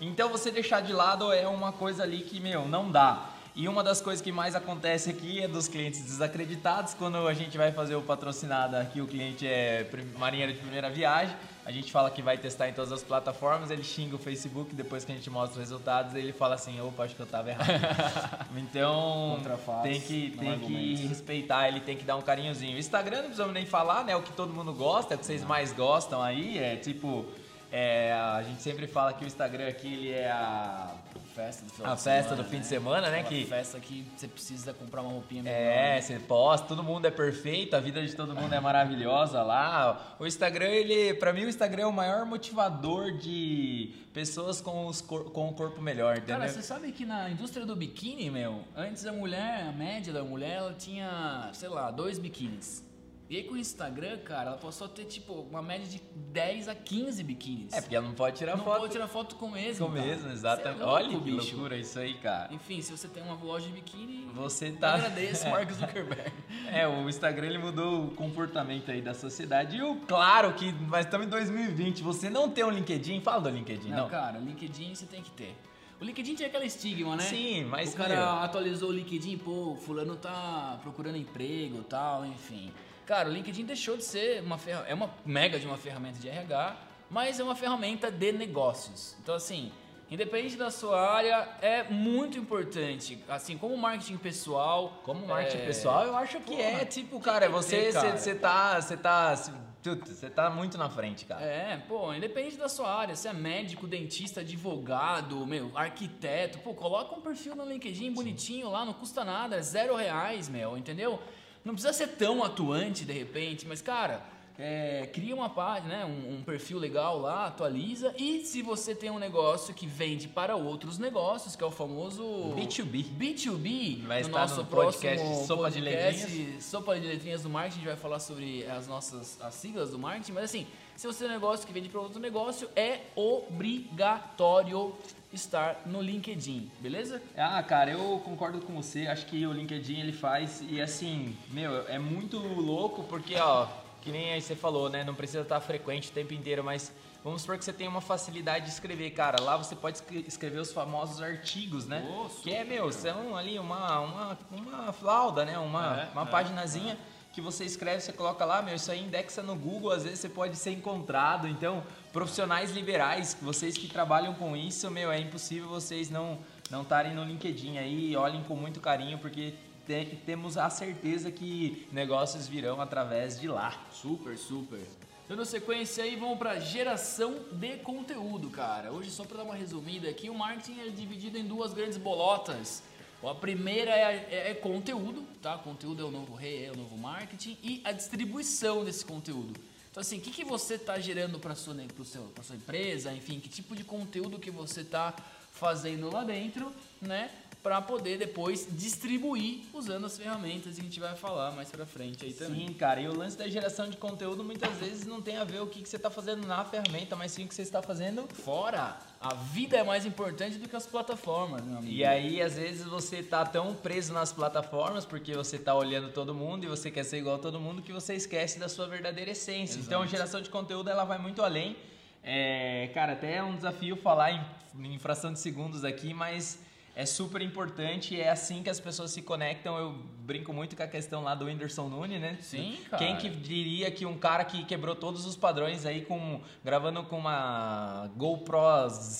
Então 0.00 0.28
você 0.28 0.50
deixar 0.50 0.80
de 0.82 0.92
lado 0.92 1.32
é 1.32 1.46
uma 1.46 1.72
coisa 1.72 2.02
ali 2.02 2.22
que, 2.22 2.40
meu, 2.40 2.66
não 2.66 2.90
dá. 2.90 3.30
E 3.54 3.68
uma 3.68 3.84
das 3.84 4.00
coisas 4.00 4.22
que 4.22 4.32
mais 4.32 4.54
acontece 4.54 5.10
aqui 5.10 5.40
é 5.40 5.46
dos 5.46 5.68
clientes 5.68 6.02
desacreditados. 6.02 6.94
Quando 6.94 7.28
a 7.28 7.34
gente 7.34 7.56
vai 7.58 7.70
fazer 7.70 7.94
o 7.94 8.02
patrocinado 8.02 8.76
aqui, 8.76 9.00
o 9.00 9.06
cliente 9.06 9.46
é 9.46 9.88
marinheiro 10.18 10.54
de 10.54 10.58
primeira 10.58 10.90
viagem. 10.90 11.36
A 11.64 11.70
gente 11.70 11.92
fala 11.92 12.10
que 12.10 12.20
vai 12.20 12.36
testar 12.36 12.68
em 12.68 12.72
todas 12.72 12.90
as 12.90 13.02
plataformas, 13.02 13.70
ele 13.70 13.84
xinga 13.84 14.16
o 14.16 14.18
Facebook, 14.18 14.74
depois 14.74 15.04
que 15.04 15.12
a 15.12 15.14
gente 15.14 15.30
mostra 15.30 15.60
os 15.60 15.68
resultados, 15.68 16.14
ele 16.14 16.32
fala 16.32 16.56
assim, 16.56 16.80
opa, 16.80 17.04
acho 17.04 17.14
que 17.14 17.20
eu 17.20 17.26
tava 17.26 17.50
errado. 17.50 18.46
então, 18.56 19.40
tem 19.82 20.00
que, 20.00 20.30
tem 20.30 20.38
que 20.38 20.48
argumentos. 20.48 21.00
respeitar, 21.08 21.68
ele 21.68 21.80
tem 21.80 21.96
que 21.96 22.04
dar 22.04 22.16
um 22.16 22.22
carinhozinho. 22.22 22.76
O 22.76 22.80
Instagram 22.80 23.18
não 23.18 23.24
precisamos 23.24 23.54
nem 23.54 23.64
falar, 23.64 24.04
né? 24.04 24.16
O 24.16 24.22
que 24.22 24.32
todo 24.32 24.52
mundo 24.52 24.72
gosta, 24.72 25.14
é 25.14 25.16
o 25.16 25.18
que 25.18 25.26
vocês 25.26 25.44
mais 25.44 25.72
gostam 25.72 26.20
aí, 26.20 26.58
é 26.58 26.76
tipo... 26.76 27.26
é, 27.70 28.12
a 28.12 28.42
gente 28.42 28.60
sempre 28.60 28.86
fala 28.88 29.12
que 29.12 29.24
o 29.24 29.26
Instagram 29.26 29.68
aqui 29.68 29.86
ele 29.86 30.10
é 30.10 30.30
a 30.30 30.90
Festa 31.34 31.64
do 31.64 31.72
final 31.72 31.92
a 31.92 31.96
festa 31.96 32.22
semana, 32.30 32.42
do 32.42 32.44
fim 32.48 32.60
de 32.60 32.66
semana, 32.66 33.10
né? 33.10 33.20
Aquela 33.20 33.28
Que 33.40 33.46
festa 33.46 33.80
que 33.80 34.06
você 34.14 34.28
precisa 34.28 34.74
comprar 34.74 35.00
uma 35.00 35.12
roupinha 35.12 35.42
melhor. 35.42 35.56
é, 35.56 35.94
né? 35.94 36.00
você 36.02 36.18
posta, 36.18 36.66
todo 36.66 36.82
mundo 36.82 37.06
é 37.06 37.10
perfeito, 37.10 37.74
a 37.74 37.80
vida 37.80 38.04
de 38.06 38.14
todo 38.14 38.34
mundo 38.34 38.54
é 38.54 38.60
maravilhosa 38.60 39.42
lá. 39.42 40.14
O 40.18 40.26
Instagram, 40.26 40.66
ele, 40.68 41.14
para 41.14 41.32
mim 41.32 41.44
o 41.44 41.48
Instagram 41.48 41.84
é 41.84 41.86
o 41.86 41.92
maior 41.92 42.26
motivador 42.26 43.12
de 43.16 43.94
pessoas 44.12 44.60
com, 44.60 44.86
os 44.86 45.00
cor- 45.00 45.30
com 45.32 45.48
o 45.48 45.54
corpo 45.54 45.80
melhor, 45.80 46.18
entendeu? 46.18 46.36
Cara, 46.38 46.48
você 46.50 46.60
sabe 46.62 46.92
que 46.92 47.06
na 47.06 47.30
indústria 47.30 47.64
do 47.64 47.74
biquíni, 47.74 48.30
meu, 48.30 48.62
antes 48.76 49.06
a 49.06 49.12
mulher, 49.12 49.66
a 49.68 49.72
média 49.72 50.12
da 50.12 50.22
mulher, 50.22 50.56
ela 50.58 50.74
tinha, 50.74 51.48
sei 51.54 51.68
lá, 51.70 51.90
dois 51.90 52.18
biquínis. 52.18 52.84
E 53.32 53.36
aí 53.36 53.44
com 53.44 53.54
o 53.54 53.56
Instagram, 53.56 54.18
cara, 54.18 54.50
ela 54.50 54.58
passou 54.58 54.86
a 54.86 54.90
ter, 54.90 55.06
tipo, 55.06 55.32
uma 55.32 55.62
média 55.62 55.86
de 55.86 56.02
10 56.14 56.68
a 56.68 56.74
15 56.74 57.22
biquínis. 57.22 57.72
É, 57.72 57.80
porque 57.80 57.96
ela 57.96 58.06
não 58.06 58.14
pode 58.14 58.36
tirar 58.36 58.58
não 58.58 58.62
foto 58.62 58.80
pode 58.80 58.92
tirar 58.92 59.08
foto 59.08 59.36
com 59.36 59.46
o 59.46 59.52
mesmo. 59.52 59.86
com 59.86 59.94
cara. 59.94 60.06
mesmo, 60.06 60.28
é 60.28 60.32
exatamente. 60.34 60.80
louco, 60.80 60.94
Olha 60.94 61.08
que 61.08 61.16
bicho. 61.18 61.52
loucura 61.56 61.78
isso 61.78 61.98
aí, 61.98 62.12
cara. 62.12 62.52
Enfim, 62.52 62.82
se 62.82 62.92
você 62.92 63.08
tem 63.08 63.22
uma 63.22 63.32
loja 63.42 63.68
de 63.68 63.72
biquíni, 63.72 64.28
Você 64.34 64.68
eu 64.68 64.76
tá 64.76 64.96
agradeço, 64.96 65.48
Mark 65.48 65.70
Zuckerberg. 65.72 66.30
É, 66.70 66.86
o 66.86 67.08
Instagram 67.08 67.46
ele 67.46 67.56
mudou 67.56 68.04
o 68.04 68.10
comportamento 68.10 68.90
aí 68.90 69.00
da 69.00 69.14
sociedade. 69.14 69.78
E 69.78 69.82
o 69.82 69.96
claro 69.96 70.52
que 70.52 70.70
nós 70.70 71.06
estamos 71.06 71.26
em 71.26 71.30
2020, 71.30 72.02
você 72.02 72.28
não 72.28 72.50
tem 72.50 72.64
um 72.64 72.70
LinkedIn, 72.70 73.22
fala 73.22 73.40
do 73.40 73.48
LinkedIn, 73.48 73.88
Não, 73.88 73.96
não. 73.96 74.08
cara, 74.10 74.38
LinkedIn 74.40 74.94
você 74.94 75.06
tem 75.06 75.22
que 75.22 75.30
ter. 75.30 75.56
O 75.98 76.04
LinkedIn 76.04 76.34
tinha 76.34 76.48
aquela 76.50 76.66
estigma, 76.66 77.16
né? 77.16 77.22
Sim, 77.22 77.64
mas 77.64 77.94
O 77.94 77.96
cara 77.96 78.14
meu, 78.14 78.28
atualizou 78.28 78.90
o 78.90 78.92
LinkedIn, 78.92 79.38
pô, 79.38 79.74
fulano 79.74 80.16
tá 80.16 80.78
procurando 80.82 81.16
emprego 81.16 81.78
e 81.78 81.84
tal, 81.84 82.26
enfim. 82.26 82.70
Cara, 83.06 83.28
o 83.28 83.32
LinkedIn 83.32 83.64
deixou 83.64 83.96
de 83.96 84.04
ser 84.04 84.42
uma 84.42 84.58
ferramenta, 84.58 84.90
é 84.90 84.94
uma 84.94 85.10
mega 85.24 85.58
de 85.58 85.66
uma 85.66 85.76
ferramenta 85.76 86.18
de 86.18 86.28
RH, 86.28 86.76
mas 87.10 87.40
é 87.40 87.44
uma 87.44 87.56
ferramenta 87.56 88.10
de 88.10 88.32
negócios. 88.32 89.16
Então, 89.20 89.34
assim, 89.34 89.72
independente 90.10 90.56
da 90.56 90.70
sua 90.70 91.00
área, 91.10 91.48
é 91.60 91.82
muito 91.84 92.38
importante. 92.38 93.22
Assim, 93.28 93.58
como 93.58 93.76
marketing 93.76 94.18
pessoal. 94.18 95.00
Como 95.02 95.26
marketing 95.26 95.62
é, 95.62 95.66
pessoal, 95.66 96.04
eu 96.06 96.16
acho 96.16 96.38
que 96.40 96.56
porra, 96.56 96.62
é, 96.62 96.84
tipo, 96.84 97.18
cara, 97.20 97.48
você 97.48 97.76
ter, 97.76 97.92
cara. 97.92 98.16
você 98.16 98.34
tá, 98.34 98.80
você 98.80 98.96
tá, 98.96 99.34
você 99.34 100.30
tá 100.30 100.48
muito 100.48 100.78
na 100.78 100.88
frente, 100.88 101.24
cara. 101.24 101.42
É, 101.42 101.76
pô, 101.88 102.14
independente 102.14 102.56
da 102.56 102.68
sua 102.68 102.94
área, 102.94 103.16
se 103.16 103.26
é 103.26 103.32
médico, 103.32 103.86
dentista, 103.86 104.40
advogado, 104.40 105.44
meu, 105.44 105.72
arquiteto, 105.74 106.58
pô, 106.60 106.72
coloca 106.72 107.16
um 107.16 107.20
perfil 107.20 107.56
no 107.56 107.64
LinkedIn 107.64 108.12
bonitinho 108.12 108.70
lá, 108.70 108.84
não 108.84 108.92
custa 108.92 109.24
nada, 109.24 109.56
é 109.56 109.62
zero 109.62 109.96
reais, 109.96 110.48
meu, 110.48 110.78
entendeu? 110.78 111.20
Não 111.64 111.74
precisa 111.74 111.92
ser 111.92 112.08
tão 112.08 112.42
atuante 112.42 113.04
de 113.04 113.12
repente, 113.12 113.66
mas 113.66 113.80
cara, 113.80 114.22
é, 114.58 115.08
cria 115.12 115.34
uma 115.34 115.48
página, 115.48 115.98
né, 115.98 116.04
um, 116.04 116.36
um 116.36 116.42
perfil 116.42 116.78
legal 116.78 117.18
lá, 117.18 117.46
atualiza 117.46 118.14
e 118.18 118.44
se 118.44 118.62
você 118.62 118.94
tem 118.94 119.10
um 119.10 119.18
negócio 119.18 119.72
que 119.72 119.86
vende 119.86 120.28
para 120.28 120.56
outros 120.56 120.98
negócios, 120.98 121.56
que 121.56 121.64
é 121.64 121.66
o 121.66 121.70
famoso 121.70 122.22
B2B. 122.54 123.04
B2B, 123.16 124.02
Vai 124.02 124.22
no 124.22 124.28
nosso 124.28 124.60
no 124.60 124.66
próximo 124.66 125.02
podcast 125.02 125.46
Sopa 125.46 125.70
de 125.70 125.80
podcast, 125.80 126.62
Sopa 126.62 127.00
de 127.00 127.06
Letrinhas 127.06 127.42
do 127.42 127.50
Marketing, 127.50 127.76
a 127.76 127.78
gente 127.78 127.88
vai 127.88 127.96
falar 127.96 128.18
sobre 128.18 128.66
as 128.66 128.86
nossas 128.86 129.40
as 129.40 129.54
siglas 129.54 129.90
do 129.90 129.98
marketing, 129.98 130.32
mas 130.32 130.44
assim, 130.44 130.66
se 130.96 131.06
você 131.06 131.20
tem 131.20 131.28
um 131.28 131.32
negócio 131.32 131.66
que 131.66 131.72
vende 131.72 131.88
para 131.88 132.00
outro 132.00 132.20
negócio, 132.20 132.68
é 132.76 133.00
obrigatório 133.16 134.94
estar 135.32 135.82
no 135.86 136.00
LinkedIn, 136.00 136.70
beleza? 136.80 137.22
Ah, 137.36 137.62
cara, 137.62 137.90
eu 137.90 138.20
concordo 138.24 138.60
com 138.60 138.74
você. 138.74 139.06
Acho 139.06 139.26
que 139.26 139.46
o 139.46 139.52
LinkedIn 139.52 140.00
ele 140.00 140.12
faz 140.12 140.62
e 140.68 140.80
assim, 140.80 141.36
meu, 141.50 141.86
é 141.88 141.98
muito 141.98 142.38
louco 142.38 143.02
porque, 143.04 143.36
ó, 143.36 143.66
que 144.00 144.10
nem 144.10 144.32
aí 144.32 144.40
você 144.42 144.54
falou, 144.54 144.88
né? 144.90 145.04
Não 145.04 145.14
precisa 145.14 145.40
estar 145.42 145.60
frequente 145.60 146.10
o 146.10 146.12
tempo 146.12 146.34
inteiro, 146.34 146.62
mas 146.62 146.92
vamos 147.24 147.42
supor 147.42 147.56
que 147.56 147.64
você 147.64 147.72
tem 147.72 147.86
uma 147.88 148.00
facilidade 148.00 148.64
de 148.66 148.70
escrever, 148.72 149.10
cara. 149.10 149.40
Lá 149.40 149.56
você 149.56 149.74
pode 149.76 149.98
escre- 149.98 150.24
escrever 150.26 150.58
os 150.58 150.72
famosos 150.72 151.22
artigos, 151.22 151.86
né? 151.86 152.04
Oh, 152.12 152.28
que 152.28 152.52
é, 152.52 152.64
meu, 152.64 152.92
são 152.92 153.36
ali 153.36 153.58
uma, 153.58 154.00
uma, 154.00 154.38
uma 154.50 154.92
flauda, 154.92 155.44
né? 155.44 155.56
Uma, 155.58 156.02
É, 156.02 156.08
uma 156.12 156.22
é, 156.22 156.26
paginazinha. 156.26 156.98
Que 157.32 157.40
você 157.40 157.64
escreve, 157.64 158.02
você 158.02 158.12
coloca 158.12 158.44
lá, 158.44 158.60
meu, 158.60 158.74
isso 158.74 158.90
aí 158.92 159.00
indexa 159.02 159.42
no 159.42 159.56
Google, 159.56 159.90
às 159.90 160.02
vezes 160.04 160.18
você 160.18 160.28
pode 160.28 160.54
ser 160.54 160.72
encontrado. 160.72 161.48
Então, 161.48 161.82
profissionais 162.12 162.70
liberais, 162.72 163.36
vocês 163.40 163.76
que 163.76 163.88
trabalham 163.88 164.34
com 164.34 164.56
isso, 164.56 164.90
meu, 164.90 165.10
é 165.10 165.18
impossível 165.18 165.68
vocês 165.68 166.10
não 166.10 166.38
não 166.70 166.82
estarem 166.82 167.14
no 167.14 167.22
LinkedIn 167.22 167.76
aí, 167.76 168.16
olhem 168.16 168.42
com 168.44 168.56
muito 168.56 168.80
carinho, 168.80 169.18
porque 169.18 169.52
te- 169.86 170.16
temos 170.24 170.56
a 170.56 170.70
certeza 170.70 171.30
que 171.30 171.86
negócios 171.92 172.46
virão 172.48 172.80
através 172.80 173.38
de 173.38 173.46
lá. 173.46 173.78
Super, 173.92 174.38
super. 174.38 174.80
Dando 175.28 175.44
sequência 175.44 176.02
aí, 176.02 176.16
vamos 176.16 176.38
para 176.38 176.58
geração 176.60 177.34
de 177.52 177.76
conteúdo, 177.78 178.48
cara. 178.48 178.90
Hoje, 178.90 179.10
só 179.10 179.22
para 179.24 179.38
dar 179.38 179.44
uma 179.44 179.54
resumida 179.54 180.08
aqui, 180.08 180.30
o 180.30 180.34
marketing 180.34 180.80
é 180.80 180.88
dividido 180.88 181.36
em 181.36 181.44
duas 181.44 181.74
grandes 181.74 181.98
bolotas. 181.98 182.82
A 183.22 183.34
primeira 183.34 183.90
é, 183.90 184.26
é- 184.30 184.50
é 184.52 184.54
conteúdo, 184.54 185.24
tá? 185.42 185.58
Conteúdo 185.58 186.02
é 186.02 186.06
o 186.06 186.10
novo 186.10 186.34
rei, 186.34 186.64
é 186.66 186.70
o 186.72 186.76
novo 186.76 186.96
marketing. 186.96 187.58
E 187.62 187.82
a 187.84 187.92
distribuição 187.92 188.82
desse 188.82 189.04
conteúdo. 189.04 189.60
Então, 189.92 190.00
assim, 190.00 190.16
o 190.16 190.20
que, 190.22 190.30
que 190.30 190.42
você 190.42 190.74
está 190.76 190.98
gerando 190.98 191.38
para 191.38 191.54
sua, 191.54 191.76
seu, 192.06 192.22
pra 192.34 192.42
sua 192.42 192.56
empresa? 192.56 193.12
Enfim, 193.12 193.38
que 193.38 193.48
tipo 193.50 193.76
de 193.76 193.84
conteúdo 193.84 194.38
que 194.38 194.50
você 194.50 194.80
está 194.80 195.14
fazendo 195.52 196.10
lá 196.10 196.24
dentro, 196.24 196.72
né? 197.00 197.30
Para 197.62 197.80
poder 197.82 198.16
depois 198.16 198.66
distribuir 198.70 199.64
usando 199.74 200.06
as 200.06 200.16
ferramentas 200.16 200.74
que 200.74 200.80
a 200.80 200.84
gente 200.84 200.98
vai 200.98 201.14
falar 201.14 201.52
mais 201.52 201.70
pra 201.70 201.84
frente 201.84 202.24
aí 202.24 202.32
também. 202.32 202.68
Sim, 202.68 202.72
cara, 202.72 203.02
e 203.02 203.06
o 203.06 203.14
lance 203.14 203.36
da 203.36 203.46
geração 203.46 203.88
de 203.88 203.98
conteúdo 203.98 204.42
muitas 204.42 204.72
vezes 204.78 205.04
não 205.04 205.20
tem 205.20 205.36
a 205.36 205.44
ver 205.44 205.60
o 205.60 205.66
que, 205.66 205.82
que 205.82 205.88
você 205.88 205.96
está 205.96 206.10
fazendo 206.10 206.46
na 206.46 206.64
ferramenta, 206.64 207.14
mas 207.14 207.30
sim 207.32 207.44
o 207.44 207.48
que 207.48 207.54
você 207.54 207.62
está 207.62 207.82
fazendo 207.82 208.26
Fora, 208.42 208.98
a 209.22 209.34
vida 209.34 209.76
é 209.76 209.84
mais 209.84 210.04
importante 210.04 210.58
do 210.58 210.68
que 210.68 210.74
as 210.74 210.84
plataformas, 210.84 211.62
meu 211.62 211.78
amigo. 211.78 211.92
E 211.92 212.04
aí, 212.04 212.42
às 212.42 212.56
vezes, 212.56 212.84
você 212.84 213.22
tá 213.22 213.46
tão 213.46 213.72
preso 213.72 214.12
nas 214.12 214.32
plataformas 214.32 215.04
porque 215.04 215.32
você 215.32 215.58
tá 215.58 215.72
olhando 215.74 216.10
todo 216.10 216.34
mundo 216.34 216.64
e 216.64 216.66
você 216.66 216.90
quer 216.90 217.04
ser 217.04 217.18
igual 217.18 217.36
a 217.36 217.38
todo 217.38 217.60
mundo 217.60 217.82
que 217.82 217.92
você 217.92 218.14
esquece 218.14 218.58
da 218.58 218.68
sua 218.68 218.88
verdadeira 218.88 219.30
essência. 219.30 219.74
Exato. 219.74 219.86
Então, 219.86 220.02
a 220.02 220.06
geração 220.06 220.42
de 220.42 220.50
conteúdo 220.50 220.90
ela 220.90 221.04
vai 221.04 221.18
muito 221.18 221.40
além. 221.40 221.76
É, 222.24 222.90
cara, 222.92 223.12
até 223.12 223.36
é 223.36 223.42
um 223.44 223.54
desafio 223.54 223.94
falar 223.94 224.32
em, 224.32 224.44
em 224.92 224.98
fração 224.98 225.32
de 225.32 225.38
segundos 225.38 225.84
aqui, 225.84 226.12
mas 226.12 226.58
é 226.94 227.06
super 227.06 227.40
importante, 227.40 228.20
é 228.20 228.28
assim 228.28 228.62
que 228.62 228.68
as 228.68 228.78
pessoas 228.78 229.10
se 229.10 229.22
conectam. 229.22 229.76
Eu 229.78 229.92
brinco 230.24 230.52
muito 230.52 230.76
com 230.76 230.82
a 230.82 230.86
questão 230.86 231.22
lá 231.22 231.34
do 231.34 231.46
Whindersson 231.46 231.88
Nunes, 231.88 232.20
né? 232.20 232.36
Sim, 232.40 232.76
cara. 232.90 233.02
Quem 233.02 233.16
que 233.16 233.28
diria 233.30 233.90
que 233.90 234.04
um 234.04 234.16
cara 234.18 234.44
que 234.44 234.64
quebrou 234.64 234.94
todos 234.94 235.24
os 235.26 235.34
padrões 235.34 235.86
aí 235.86 236.02
com 236.02 236.40
gravando 236.64 237.02
com 237.04 237.18
uma 237.18 238.10
GoPro 238.16 238.58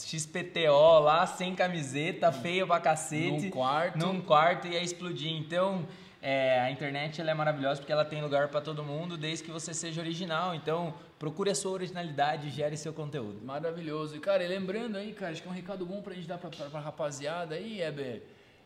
XPTO 0.06 0.98
lá, 1.00 1.26
sem 1.26 1.54
camiseta, 1.54 2.30
feia 2.32 2.66
pra 2.66 2.80
cacete, 2.80 3.44
Num 3.46 3.50
quarto. 3.50 3.98
num 3.98 4.20
quarto 4.20 4.66
ia 4.68 4.82
explodir. 4.82 5.32
Então, 5.32 5.86
é, 6.22 6.60
a 6.60 6.70
internet 6.70 7.20
ela 7.20 7.32
é 7.32 7.34
maravilhosa 7.34 7.80
porque 7.80 7.92
ela 7.92 8.04
tem 8.04 8.22
lugar 8.22 8.46
para 8.46 8.60
todo 8.60 8.84
mundo, 8.84 9.16
desde 9.16 9.44
que 9.44 9.50
você 9.50 9.74
seja 9.74 10.00
original. 10.00 10.54
Então, 10.54 10.94
procure 11.18 11.50
a 11.50 11.54
sua 11.54 11.72
originalidade 11.72 12.46
e 12.46 12.50
gere 12.50 12.76
seu 12.76 12.92
conteúdo. 12.92 13.44
Maravilhoso. 13.44 14.14
E, 14.14 14.20
cara, 14.20 14.44
e 14.44 14.46
lembrando 14.46 14.96
aí, 14.96 15.12
cara, 15.12 15.32
acho 15.32 15.42
que 15.42 15.48
é 15.48 15.50
um 15.50 15.54
recado 15.54 15.84
bom 15.84 16.00
pra 16.00 16.14
gente 16.14 16.28
dar 16.28 16.38
pra, 16.38 16.48
pra, 16.48 16.66
pra 16.66 16.78
rapaziada 16.78 17.56
aí, 17.56 17.82
Eber. 17.82 18.22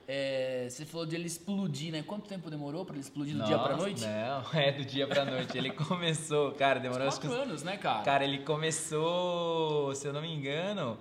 É, 0.06 0.68
você 0.68 0.84
falou 0.84 1.06
de 1.06 1.16
ele 1.16 1.26
explodir, 1.26 1.90
né? 1.90 2.04
Quanto 2.06 2.28
tempo 2.28 2.50
demorou 2.50 2.84
pra 2.84 2.94
ele 2.94 3.02
explodir 3.02 3.34
do 3.34 3.42
dia 3.42 3.58
pra 3.58 3.72
Nossa, 3.72 3.82
noite? 3.82 4.04
Não, 4.04 4.52
é 4.60 4.72
do 4.72 4.84
dia 4.84 5.06
pra 5.06 5.24
noite. 5.24 5.56
Ele 5.56 5.70
começou, 5.70 6.52
cara, 6.52 6.78
demorou 6.78 7.08
acho 7.08 7.18
que 7.18 7.26
Quatro 7.26 7.42
anos, 7.42 7.62
né, 7.62 7.78
cara? 7.78 8.04
Cara, 8.04 8.22
ele 8.22 8.40
começou, 8.40 9.94
se 9.94 10.06
eu 10.06 10.12
não 10.12 10.20
me 10.20 10.32
engano, 10.32 10.98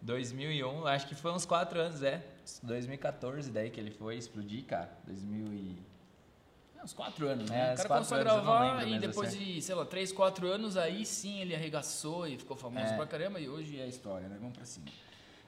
2001, 0.00 0.86
acho 0.86 1.08
que 1.08 1.14
foi 1.16 1.32
uns 1.32 1.44
4 1.44 1.80
anos, 1.80 2.02
é. 2.04 2.22
2014 2.62 3.50
daí 3.50 3.70
que 3.70 3.78
ele 3.80 3.90
foi 3.90 4.16
explodir, 4.16 4.64
cara. 4.64 4.90
2000 5.06 5.46
e... 5.54 5.78
É, 6.78 6.82
uns 6.84 6.92
quatro 6.92 7.26
anos, 7.26 7.50
É, 7.50 7.54
né? 7.54 7.72
uns 7.74 7.80
o 7.80 7.82
cara 7.82 7.88
começou 7.88 8.18
a 8.18 8.20
gravar 8.22 8.82
e 8.82 8.86
mesmo, 8.86 9.00
depois 9.00 9.28
assim. 9.30 9.38
de, 9.38 9.62
sei 9.62 9.74
lá, 9.74 9.84
três, 9.84 10.12
quatro 10.12 10.46
anos, 10.46 10.76
aí 10.76 11.04
sim 11.04 11.40
ele 11.40 11.54
arregaçou 11.54 12.26
e 12.28 12.38
ficou 12.38 12.56
famoso 12.56 12.86
É. 12.86 12.96
pra 12.96 13.06
caramba. 13.06 13.40
E 13.40 13.48
hoje 13.48 13.80
é 13.80 13.86
história, 13.88 14.28
né? 14.28 14.36
Vamos 14.40 14.56
pra 14.56 14.64
cima. 14.64 14.86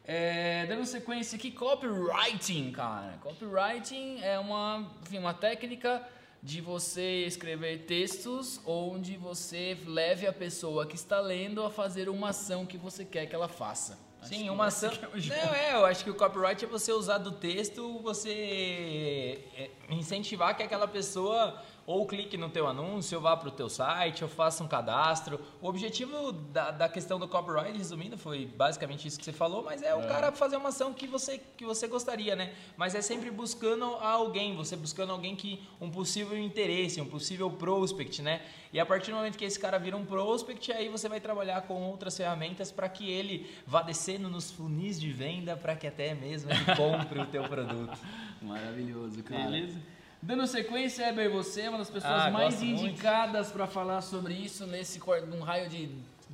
É, 0.05 0.67
dando 0.67 0.85
sequência 0.87 1.37
aqui, 1.37 1.53
copywriting, 1.53 2.73
cara. 2.73 3.17
Copywriting 3.23 4.19
é 4.23 4.39
uma, 4.39 4.91
enfim, 5.03 5.19
uma 5.19 5.33
técnica 5.35 6.03
de 6.43 6.61
você 6.61 7.27
escrever 7.27 7.85
textos 7.85 8.61
onde 8.67 9.17
você 9.17 9.77
leve 9.87 10.27
a 10.27 10.33
pessoa 10.33 10.87
que 10.87 10.97
está 10.97 11.21
lendo 11.21 11.63
a 11.63 11.71
fazer 11.71 12.09
uma 12.09 12.31
ação 12.31 12.65
que 12.67 12.79
você 12.79 13.05
quer 13.05 13.27
que 13.27 13.35
ela 13.35 13.47
faça. 13.47 13.99
Acho 14.21 14.29
Sim, 14.29 14.51
uma 14.51 14.67
ação. 14.67 14.91
é. 14.91 15.47
Não, 15.47 15.55
é, 15.55 15.75
eu 15.75 15.87
acho 15.87 16.05
que 16.05 16.11
o 16.11 16.15
copyright 16.15 16.65
é 16.65 16.69
você 16.69 16.93
usar 16.93 17.19
do 17.19 17.33
texto, 17.33 17.99
você 18.03 19.39
é, 19.57 19.71
incentivar 19.89 20.57
que 20.57 20.63
aquela 20.63 20.87
pessoa 20.87 21.61
ou 21.87 22.07
clique 22.07 22.37
no 22.37 22.49
teu 22.49 22.67
anúncio, 22.67 23.19
ou 23.19 23.23
vá 23.23 23.37
para 23.37 23.49
o 23.49 23.53
teu 23.53 23.69
site, 23.69 24.23
ou 24.23 24.31
faça 24.31 24.63
um 24.63 24.69
cadastro. 24.69 25.41
O 25.61 25.69
objetivo 25.69 26.33
da, 26.33 26.71
da 26.71 26.89
questão 26.89 27.19
do 27.19 27.27
copyright, 27.27 27.77
resumindo, 27.77 28.17
foi 28.17 28.47
basicamente 28.47 29.07
isso 29.09 29.19
que 29.19 29.25
você 29.25 29.33
falou, 29.33 29.63
mas 29.63 29.83
é 29.83 29.95
o 29.95 30.03
cara 30.07 30.33
fazer 30.33 30.57
uma 30.57 30.69
ação 30.69 30.93
que 30.93 31.07
você, 31.07 31.41
que 31.57 31.65
você 31.65 31.87
gostaria, 31.89 32.37
né? 32.37 32.53
Mas 32.77 32.95
é 32.95 33.03
sempre 33.03 33.31
buscando 33.31 33.85
alguém, 33.85 34.57
você 34.57 34.77
buscando 34.77 35.13
alguém 35.13 35.35
que 35.35 35.63
um 35.81 35.91
possível 35.91 36.39
interesse, 36.39 37.01
um 37.01 37.07
possível 37.07 37.51
prospect, 37.51 38.23
né? 38.23 38.41
E 38.73 38.79
a 38.79 38.87
partir 38.87 39.11
do 39.11 39.17
momento 39.17 39.37
que 39.37 39.45
esse 39.45 39.59
cara 39.59 39.79
vira 39.79 39.97
um 39.97 40.05
prospect, 40.05 40.71
aí 40.73 40.89
você 40.89 41.09
vai 41.09 41.21
trabalhar 41.21 41.63
com 41.63 41.75
outras 41.83 42.17
ferramentas 42.17 42.71
para 42.71 42.89
que 42.89 43.11
ele 43.11 43.51
vá 43.67 43.83
descendo 43.83 44.29
nos 44.29 44.51
funis 44.51 45.01
de 45.01 45.11
venda 45.11 45.57
para 45.57 45.75
que 45.75 45.87
até 45.87 46.15
mesmo 46.15 46.51
ele 46.51 46.65
compre 46.77 47.19
o 47.19 47.27
teu 47.27 47.43
produto. 47.45 47.99
Maravilhoso, 48.41 49.23
cara. 49.25 49.45
Beleza. 49.45 49.79
Dando 50.23 50.47
sequência, 50.47 51.09
Eber, 51.09 51.31
você 51.31 51.63
é 51.63 51.69
uma 51.71 51.79
das 51.79 51.89
pessoas 51.89 52.27
Ah, 52.27 52.31
mais 52.31 52.63
indicadas 52.63 53.51
para 53.51 53.67
falar 53.67 54.03
sobre 54.03 54.35
isso 54.35 54.67
nesse 54.67 55.01
num 55.27 55.41
raio 55.41 55.69
de 55.69 55.89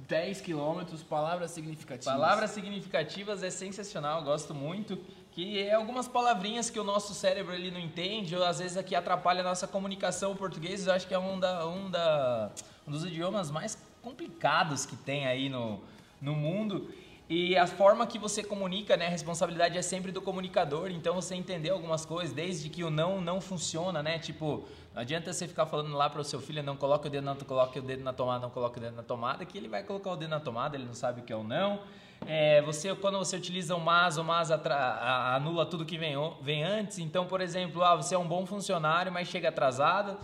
10 0.09 0.41
quilômetros, 0.41 1.03
palavras 1.03 1.53
significativas. 1.53 2.13
Palavras 2.13 2.51
significativas 2.51 3.43
é 3.43 3.51
sensacional, 3.51 4.23
gosto 4.23 4.55
muito. 4.55 4.99
Que 5.31 5.61
é 5.61 5.75
algumas 5.75 6.09
palavrinhas 6.09 6.71
que 6.71 6.81
o 6.81 6.85
nosso 6.85 7.13
cérebro 7.15 7.55
ele 7.55 7.71
não 7.71 7.79
entende, 7.79 8.35
ou 8.35 8.43
às 8.43 8.59
vezes 8.59 8.77
aqui 8.77 8.95
atrapalha 8.95 9.43
a 9.43 9.45
nossa 9.45 9.69
comunicação. 9.69 10.33
O 10.33 10.37
português 10.37 10.87
eu 10.87 10.93
acho 10.93 11.07
que 11.07 11.13
é 11.15 11.19
um, 11.19 11.39
da, 11.39 11.67
um, 11.67 11.91
da, 11.91 12.51
um 12.89 12.91
dos 12.91 13.05
idiomas 13.05 13.51
mais 13.51 13.79
complicados 14.03 14.87
que 14.87 14.97
tem 14.97 15.27
aí 15.27 15.49
no, 15.49 15.81
no 16.21 16.35
mundo. 16.35 16.91
E 17.29 17.57
a 17.57 17.67
forma 17.67 18.07
que 18.07 18.21
você 18.21 18.43
comunica, 18.45 18.97
né? 18.97 19.09
A 19.09 19.11
responsabilidade 19.11 19.77
é 19.77 19.83
sempre 19.83 20.13
do 20.13 20.23
comunicador, 20.23 20.91
então 20.93 21.17
você 21.17 21.35
entender 21.35 21.71
algumas 21.71 22.07
coisas, 22.07 22.33
desde 22.33 22.69
que 22.69 22.85
o 22.85 22.91
não 22.91 23.21
não 23.21 23.41
funciona, 23.41 24.01
né? 24.01 24.17
Tipo, 24.17 24.65
não 24.95 25.03
adianta 25.03 25.33
você 25.33 25.49
ficar 25.49 25.67
falando 25.67 25.93
lá 25.97 26.09
para 26.09 26.21
o 26.21 26.25
seu 26.25 26.41
filho, 26.41 26.63
não 26.63 26.77
coloque 26.77 27.09
o 27.09 27.11
dedo 27.11 27.25
na 27.25 27.35
coloque 27.35 27.81
o 27.81 27.83
dedo 27.83 28.05
na 28.05 28.13
tomada, 28.13 28.43
não 28.43 28.51
coloque 28.51 28.79
o 28.79 28.81
dedo 28.81 28.95
na 28.95 29.03
tomada, 29.03 29.45
que 29.45 29.59
ele 29.59 29.69
vai 29.69 29.83
colocar 29.83 30.13
o 30.13 30.17
dedo 30.17 30.31
na 30.31 30.39
tomada, 30.39 30.77
ele 30.77 30.85
não 30.85 30.95
sabe 30.95 31.21
o 31.21 31.25
que 31.25 31.33
é 31.33 31.37
o 31.37 31.43
não. 31.43 31.81
É, 32.25 32.63
você 32.63 32.95
quando 32.95 33.19
você 33.19 33.37
utiliza 33.37 33.75
o 33.75 33.81
mas, 33.81 34.17
o 34.19 34.25
mas 34.25 34.51
anula 34.51 35.67
tudo 35.67 35.85
que 35.85 35.99
vem, 35.99 36.15
vem 36.41 36.63
antes. 36.63 37.01
Então, 37.01 37.27
por 37.27 37.41
exemplo, 37.41 37.83
ah, 37.83 37.97
você 37.97 38.15
é 38.15 38.19
um 38.19 38.27
bom 38.27 38.47
funcionário, 38.47 39.11
mas 39.11 39.27
chega 39.27 39.49
atrasado. 39.49 40.17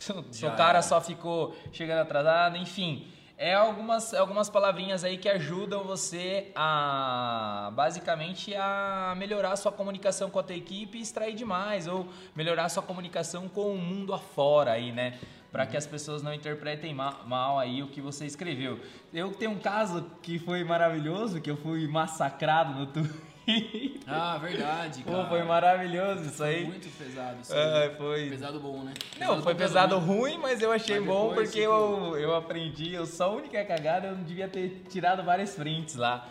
O 0.42 0.56
cara 0.56 0.80
só 0.80 0.98
ficou 0.98 1.54
chegando 1.72 2.00
atrasado, 2.00 2.56
enfim. 2.56 3.06
É 3.42 3.54
algumas, 3.54 4.12
algumas 4.12 4.50
palavrinhas 4.50 5.02
aí 5.02 5.16
que 5.16 5.26
ajudam 5.26 5.82
você 5.82 6.52
a 6.54 7.72
basicamente 7.74 8.54
a 8.54 9.14
melhorar 9.16 9.52
a 9.52 9.56
sua 9.56 9.72
comunicação 9.72 10.28
com 10.28 10.38
a 10.38 10.42
tua 10.42 10.54
equipe 10.54 10.98
e 10.98 11.00
extrair 11.00 11.34
demais, 11.34 11.86
ou 11.86 12.06
melhorar 12.36 12.66
a 12.66 12.68
sua 12.68 12.82
comunicação 12.82 13.48
com 13.48 13.72
o 13.72 13.78
mundo 13.78 14.12
afora 14.12 14.72
aí, 14.72 14.92
né? 14.92 15.18
Para 15.50 15.64
que 15.64 15.74
as 15.74 15.86
pessoas 15.86 16.22
não 16.22 16.34
interpretem 16.34 16.92
ma- 16.92 17.20
mal 17.24 17.58
aí 17.58 17.82
o 17.82 17.86
que 17.88 18.02
você 18.02 18.26
escreveu. 18.26 18.78
Eu 19.10 19.32
tenho 19.32 19.52
um 19.52 19.58
caso 19.58 20.04
que 20.22 20.38
foi 20.38 20.62
maravilhoso, 20.62 21.40
que 21.40 21.50
eu 21.50 21.56
fui 21.56 21.88
massacrado 21.88 22.74
no 22.78 22.86
Twitter. 22.88 23.20
Ah, 24.06 24.38
verdade, 24.38 25.02
cara. 25.02 25.22
Pô, 25.22 25.28
foi 25.28 25.42
maravilhoso 25.44 26.24
isso 26.24 26.42
aí. 26.42 26.64
Muito 26.64 26.88
pesado 26.98 27.40
isso 27.40 27.54
É, 27.54 27.84
aí. 27.84 27.94
foi 27.96 28.28
Pesado 28.30 28.58
bom, 28.60 28.82
né? 28.82 28.92
não, 29.18 29.42
foi 29.42 29.54
pesado 29.54 30.00
né? 30.00 30.06
ruim, 30.06 30.38
mas 30.38 30.60
eu 30.60 30.72
achei 30.72 30.98
Mas 30.98 31.08
bom 31.08 31.32
porque 31.34 31.60
ficou- 31.60 32.16
eu, 32.16 32.18
eu 32.18 32.34
aprendi. 32.36 32.92
Eu 32.92 33.06
só 33.06 33.24
a 33.26 33.32
única 33.36 33.64
cagada, 33.64 34.08
eu 34.08 34.16
não 34.16 34.24
devia 34.24 34.48
ter 34.48 34.82
tirado 34.88 35.22
várias 35.22 35.54
prints 35.54 35.94
lá. 35.94 36.26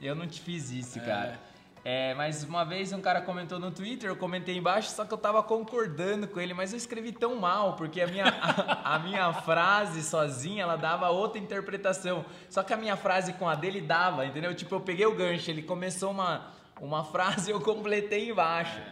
Eu 0.00 0.14
não 0.14 0.26
te 0.26 0.40
fiz 0.40 0.70
isso, 0.70 1.00
cara. 1.00 1.38
É, 1.88 2.14
mas 2.14 2.42
uma 2.42 2.64
vez 2.64 2.92
um 2.92 3.00
cara 3.00 3.20
comentou 3.20 3.60
no 3.60 3.70
Twitter, 3.70 4.10
eu 4.10 4.16
comentei 4.16 4.56
embaixo, 4.56 4.90
só 4.90 5.04
que 5.04 5.14
eu 5.14 5.18
tava 5.18 5.40
concordando 5.40 6.26
com 6.26 6.40
ele, 6.40 6.52
mas 6.52 6.72
eu 6.72 6.76
escrevi 6.76 7.12
tão 7.12 7.36
mal, 7.36 7.76
porque 7.76 8.00
a 8.00 8.08
minha, 8.08 8.24
a, 8.42 8.96
a 8.96 8.98
minha 8.98 9.32
frase 9.32 10.02
sozinha, 10.02 10.64
ela 10.64 10.74
dava 10.74 11.08
outra 11.10 11.38
interpretação. 11.38 12.24
Só 12.50 12.64
que 12.64 12.74
a 12.74 12.76
minha 12.76 12.96
frase 12.96 13.34
com 13.34 13.48
a 13.48 13.54
dele 13.54 13.80
dava, 13.80 14.26
entendeu? 14.26 14.52
Tipo, 14.52 14.74
eu 14.74 14.80
peguei 14.80 15.06
o 15.06 15.14
gancho, 15.14 15.48
ele 15.48 15.62
começou 15.62 16.10
uma, 16.10 16.48
uma 16.80 17.04
frase 17.04 17.52
e 17.52 17.54
eu 17.54 17.60
completei 17.60 18.30
embaixo. 18.30 18.82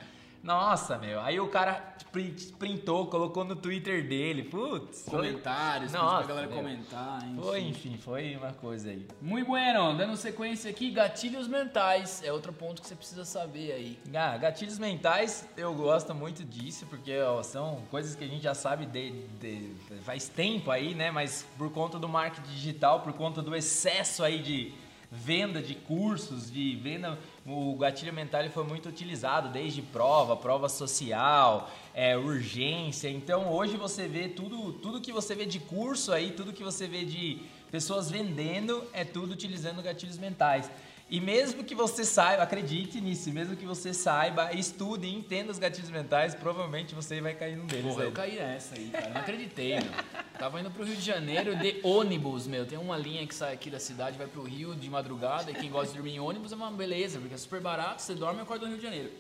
Nossa, 0.45 0.99
meu. 0.99 1.21
Aí 1.23 1.41
o 1.41 1.49
cara 1.49 1.95
print- 2.13 2.53
printou, 2.59 3.07
colocou 3.07 3.45
no 3.45 3.57
Twitter 3.57 4.07
dele. 4.07 4.43
Putz. 4.45 5.05
foi- 5.09 5.31
Comentários, 5.31 5.91
pediu 5.91 6.05
Nossa, 6.05 6.19
pra 6.19 6.27
galera 6.27 6.47
meu. 6.49 6.57
comentar. 6.59 7.19
Enfim. 7.25 7.41
Foi, 7.43 7.61
enfim, 7.63 7.97
foi 7.97 8.37
uma 8.37 8.53
coisa 8.53 8.91
aí. 8.91 9.07
Muito 9.23 9.47
bueno. 9.47 9.97
Dando 9.97 10.15
sequência 10.19 10.71
aqui, 10.71 10.91
gatilhos 10.91 11.49
mentais. 11.49 12.23
É 12.23 12.31
outro 12.31 12.53
ponto 12.53 12.83
que 12.83 12.87
você 12.89 12.95
precisa 12.95 13.25
saber 13.25 13.73
aí. 13.73 13.99
Ah, 14.15 14.37
gatilhos 14.37 14.79
mentais, 14.79 15.49
eu 15.57 15.73
gosto 15.75 16.15
muito 16.15 16.45
disso, 16.45 16.85
porque 16.91 17.19
ó, 17.21 17.43
são 17.43 17.81
coisas 17.91 18.15
que 18.15 18.23
a 18.23 18.29
gente 18.29 18.43
já 18.43 18.55
sabe 18.55 18.85
de, 18.85 19.13
de- 19.41 19.73
faz 20.03 20.29
tempo 20.29 20.71
aí, 20.71 20.95
né? 20.95 21.11
Mas 21.11 21.47
por 21.57 21.73
conta 21.73 21.99
do 21.99 22.09
marketing 22.09 22.51
digital, 22.53 23.01
por 23.01 23.15
conta 23.15 23.41
do 23.41 23.57
excesso 23.57 24.23
aí 24.23 24.41
de 24.43 24.75
venda 25.11 25.63
de 25.63 25.75
cursos, 25.77 26.51
de 26.51 26.75
venda, 26.77 27.17
o 27.47 27.77
gatilho 27.77 28.13
mental 28.13 28.49
foi 28.51 28.65
muito 28.65 28.89
utilizado, 28.89 29.51
desde 29.51 29.83
prova, 29.83 30.37
prova 30.37 30.69
social, 30.69 31.71
é, 31.93 32.17
urgência. 32.17 33.09
Então 33.09 33.53
hoje 33.53 33.77
você 33.77 34.09
vê 34.09 34.29
tudo, 34.29 34.73
tudo 34.75 35.01
que 35.01 35.13
você 35.13 35.35
vê 35.35 35.45
de 35.45 35.59
curso 35.59 36.13
aí, 36.13 36.33
tudo 36.33 36.53
que 36.53 36.65
você 36.65 36.87
vê 36.87 37.05
de 37.05 37.41
pessoas 37.71 38.11
vendendo, 38.11 38.83
é 38.93 39.05
tudo 39.05 39.33
utilizando 39.33 39.83
gatilhos 39.83 40.17
mentais. 40.17 40.71
E 41.11 41.21
mesmo 41.21 41.63
que 41.63 41.75
você 41.75 42.03
saiba, 42.03 42.43
acredite 42.43 42.99
nisso, 43.01 43.31
mesmo 43.31 43.55
que 43.55 43.67
você 43.67 43.93
saiba, 43.93 44.53
estude 44.55 45.07
e 45.07 45.15
entenda 45.15 45.53
os 45.53 45.59
gatilhos 45.59 45.91
mentais, 45.91 46.35
provavelmente 46.35 46.95
você 46.95 47.21
vai 47.21 47.35
cair 47.35 47.57
num 47.57 47.67
deles. 47.67 47.85
Porra, 47.85 48.03
aí. 48.03 48.09
eu 48.09 48.13
caí 48.13 48.37
nessa 48.37 48.75
aí, 48.75 48.89
cara. 48.89 49.11
Não 49.11 49.21
acreditei, 49.21 49.75
meu. 49.75 49.93
Tava 50.39 50.61
indo 50.61 50.71
pro 50.71 50.83
Rio 50.83 50.97
de 50.97 51.03
Janeiro 51.03 51.57
de 51.57 51.79
ônibus, 51.85 52.47
meu. 52.47 52.65
Tem 52.67 52.79
uma 52.79 52.97
linha 52.97 53.27
que 53.27 53.35
sai 53.35 53.53
aqui 53.53 53.69
da 53.69 53.79
cidade, 53.79 54.17
vai 54.17 54.27
pro 54.27 54.43
Rio 54.43 54.75
de 54.75 54.89
madrugada. 54.89 55.51
E 55.51 55.55
quem 55.55 55.71
gosta 55.71 55.89
de 55.89 55.95
dormir 55.95 56.15
em 56.15 56.21
ônibus 56.21 56.53
é 56.53 56.57
uma 56.57 56.71
beleza, 56.71 57.19
porque 57.19 57.35
é 57.35 57.39
super 57.39 57.61
barato. 57.61 58.01
Você 58.01 58.15
dorme 58.15 58.41
e 58.41 58.43
acorda 58.43 58.65
no 58.65 58.71
Rio 58.71 58.79
de 58.79 58.85
Janeiro. 58.85 59.13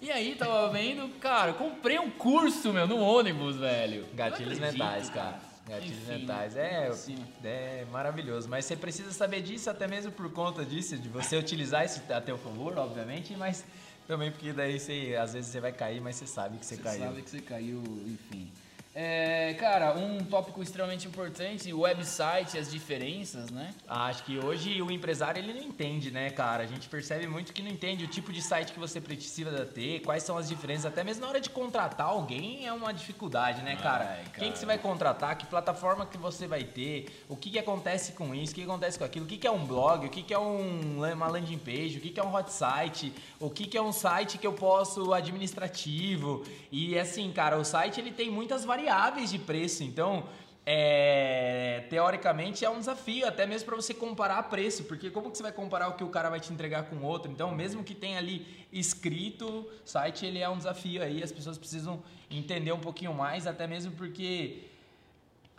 E 0.00 0.10
aí, 0.10 0.34
tava 0.34 0.70
vendo, 0.70 1.08
cara, 1.20 1.52
comprei 1.52 1.98
um 1.98 2.10
curso, 2.10 2.72
meu, 2.72 2.86
no 2.86 2.98
ônibus, 2.98 3.56
velho. 3.56 4.06
Gatilhos 4.14 4.58
acredito, 4.58 4.78
mentais, 4.78 5.10
cara. 5.10 5.40
Gatilhos 5.68 5.98
Enfim, 6.08 6.18
mentais. 6.20 6.56
É, 6.56 6.92
cima. 6.92 7.26
é 7.44 7.84
maravilhoso. 7.90 8.48
Mas 8.48 8.64
você 8.64 8.76
precisa 8.76 9.12
saber 9.12 9.42
disso, 9.42 9.68
até 9.68 9.88
mesmo 9.88 10.12
por 10.12 10.30
conta 10.32 10.64
disso, 10.64 10.96
de 10.96 11.08
você 11.08 11.36
utilizar 11.38 11.84
isso 11.84 12.00
a 12.12 12.20
teu 12.20 12.38
favor, 12.38 12.78
obviamente, 12.78 13.34
mas 13.36 13.64
também 14.06 14.30
porque 14.30 14.52
daí 14.52 14.78
você, 14.78 15.16
às 15.20 15.32
vezes 15.32 15.50
você 15.50 15.60
vai 15.60 15.72
cair, 15.72 16.00
mas 16.00 16.16
você 16.16 16.26
sabe 16.26 16.58
que 16.58 16.64
você, 16.66 16.76
Você 16.76 16.82
caiu. 16.82 17.00
sabe 17.00 17.22
que 17.22 17.30
você 17.30 17.40
caiu, 17.40 17.82
enfim. 18.06 18.52
É, 18.98 19.52
cara, 19.60 19.94
um 19.94 20.24
tópico 20.24 20.62
extremamente 20.62 21.06
importante, 21.06 21.70
o 21.70 21.80
website, 21.80 22.56
as 22.56 22.70
diferenças, 22.70 23.50
né? 23.50 23.74
Acho 23.86 24.24
que 24.24 24.38
hoje 24.38 24.80
o 24.80 24.90
empresário 24.90 25.38
ele 25.38 25.52
não 25.52 25.60
entende, 25.60 26.10
né, 26.10 26.30
cara? 26.30 26.62
A 26.62 26.66
gente 26.66 26.88
percebe 26.88 27.26
muito 27.26 27.52
que 27.52 27.60
não 27.60 27.70
entende 27.70 28.06
o 28.06 28.08
tipo 28.08 28.32
de 28.32 28.40
site 28.40 28.72
que 28.72 28.78
você 28.78 28.98
precisa 28.98 29.66
ter, 29.66 30.00
quais 30.00 30.22
são 30.22 30.38
as 30.38 30.48
diferenças, 30.48 30.86
até 30.86 31.04
mesmo 31.04 31.20
na 31.20 31.28
hora 31.28 31.40
de 31.42 31.50
contratar 31.50 32.06
alguém 32.06 32.66
é 32.66 32.72
uma 32.72 32.90
dificuldade, 32.90 33.60
né, 33.60 33.76
cara? 33.76 34.06
Ai, 34.08 34.24
cara. 34.24 34.38
Quem 34.38 34.50
que 34.50 34.58
você 34.58 34.64
vai 34.64 34.78
contratar, 34.78 35.36
que 35.36 35.44
plataforma 35.44 36.06
que 36.06 36.16
você 36.16 36.46
vai 36.46 36.64
ter, 36.64 37.22
o 37.28 37.36
que, 37.36 37.50
que 37.50 37.58
acontece 37.58 38.12
com 38.12 38.34
isso, 38.34 38.52
o 38.52 38.54
que, 38.54 38.62
que 38.62 38.70
acontece 38.70 38.98
com 38.98 39.04
aquilo, 39.04 39.26
o 39.26 39.28
que, 39.28 39.36
que 39.36 39.46
é 39.46 39.50
um 39.50 39.66
blog, 39.66 40.06
o 40.06 40.08
que, 40.08 40.22
que 40.22 40.32
é 40.32 40.38
um, 40.38 41.04
uma 41.12 41.28
landing 41.28 41.58
page, 41.58 41.98
o 41.98 42.00
que, 42.00 42.08
que 42.08 42.18
é 42.18 42.24
um 42.24 42.34
hot 42.34 42.50
site, 42.50 43.12
o 43.38 43.50
que, 43.50 43.66
que 43.66 43.76
é 43.76 43.82
um 43.82 43.92
site 43.92 44.38
que 44.38 44.46
eu 44.46 44.54
posso 44.54 45.12
administrativo. 45.12 46.46
E 46.72 46.98
assim, 46.98 47.30
cara, 47.30 47.58
o 47.58 47.64
site 47.64 48.00
ele 48.00 48.10
tem 48.10 48.30
muitas 48.30 48.64
variáveis 48.64 48.85
variáveis 48.86 49.30
de 49.30 49.38
preço. 49.38 49.82
Então, 49.82 50.24
é, 50.64 51.84
teoricamente 51.90 52.64
é 52.64 52.70
um 52.70 52.78
desafio, 52.78 53.26
até 53.26 53.46
mesmo 53.46 53.66
para 53.66 53.76
você 53.76 53.92
comparar 53.92 54.42
preço, 54.44 54.84
porque 54.84 55.10
como 55.10 55.30
que 55.30 55.36
você 55.36 55.42
vai 55.42 55.52
comparar 55.52 55.88
o 55.88 55.94
que 55.94 56.04
o 56.04 56.08
cara 56.08 56.30
vai 56.30 56.40
te 56.40 56.52
entregar 56.52 56.84
com 56.84 56.96
o 56.96 57.02
outro? 57.02 57.30
Então, 57.30 57.52
mesmo 57.54 57.82
que 57.82 57.94
tenha 57.94 58.18
ali 58.18 58.46
escrito, 58.72 59.68
site 59.84 60.24
ele 60.24 60.38
é 60.38 60.48
um 60.48 60.56
desafio 60.56 61.02
aí, 61.02 61.22
as 61.22 61.32
pessoas 61.32 61.58
precisam 61.58 62.02
entender 62.30 62.72
um 62.72 62.80
pouquinho 62.80 63.12
mais, 63.12 63.46
até 63.46 63.66
mesmo 63.66 63.92
porque 63.92 64.64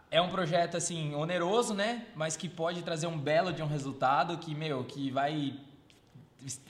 é 0.09 0.21
um 0.21 0.29
projeto 0.29 0.77
assim 0.77 1.13
oneroso, 1.15 1.73
né? 1.73 2.05
Mas 2.15 2.37
que 2.37 2.47
pode 2.47 2.81
trazer 2.81 3.07
um 3.07 3.17
belo 3.17 3.51
de 3.51 3.61
um 3.61 3.67
resultado 3.67 4.37
que, 4.37 4.55
meu, 4.55 4.83
que 4.85 5.11
vai 5.11 5.53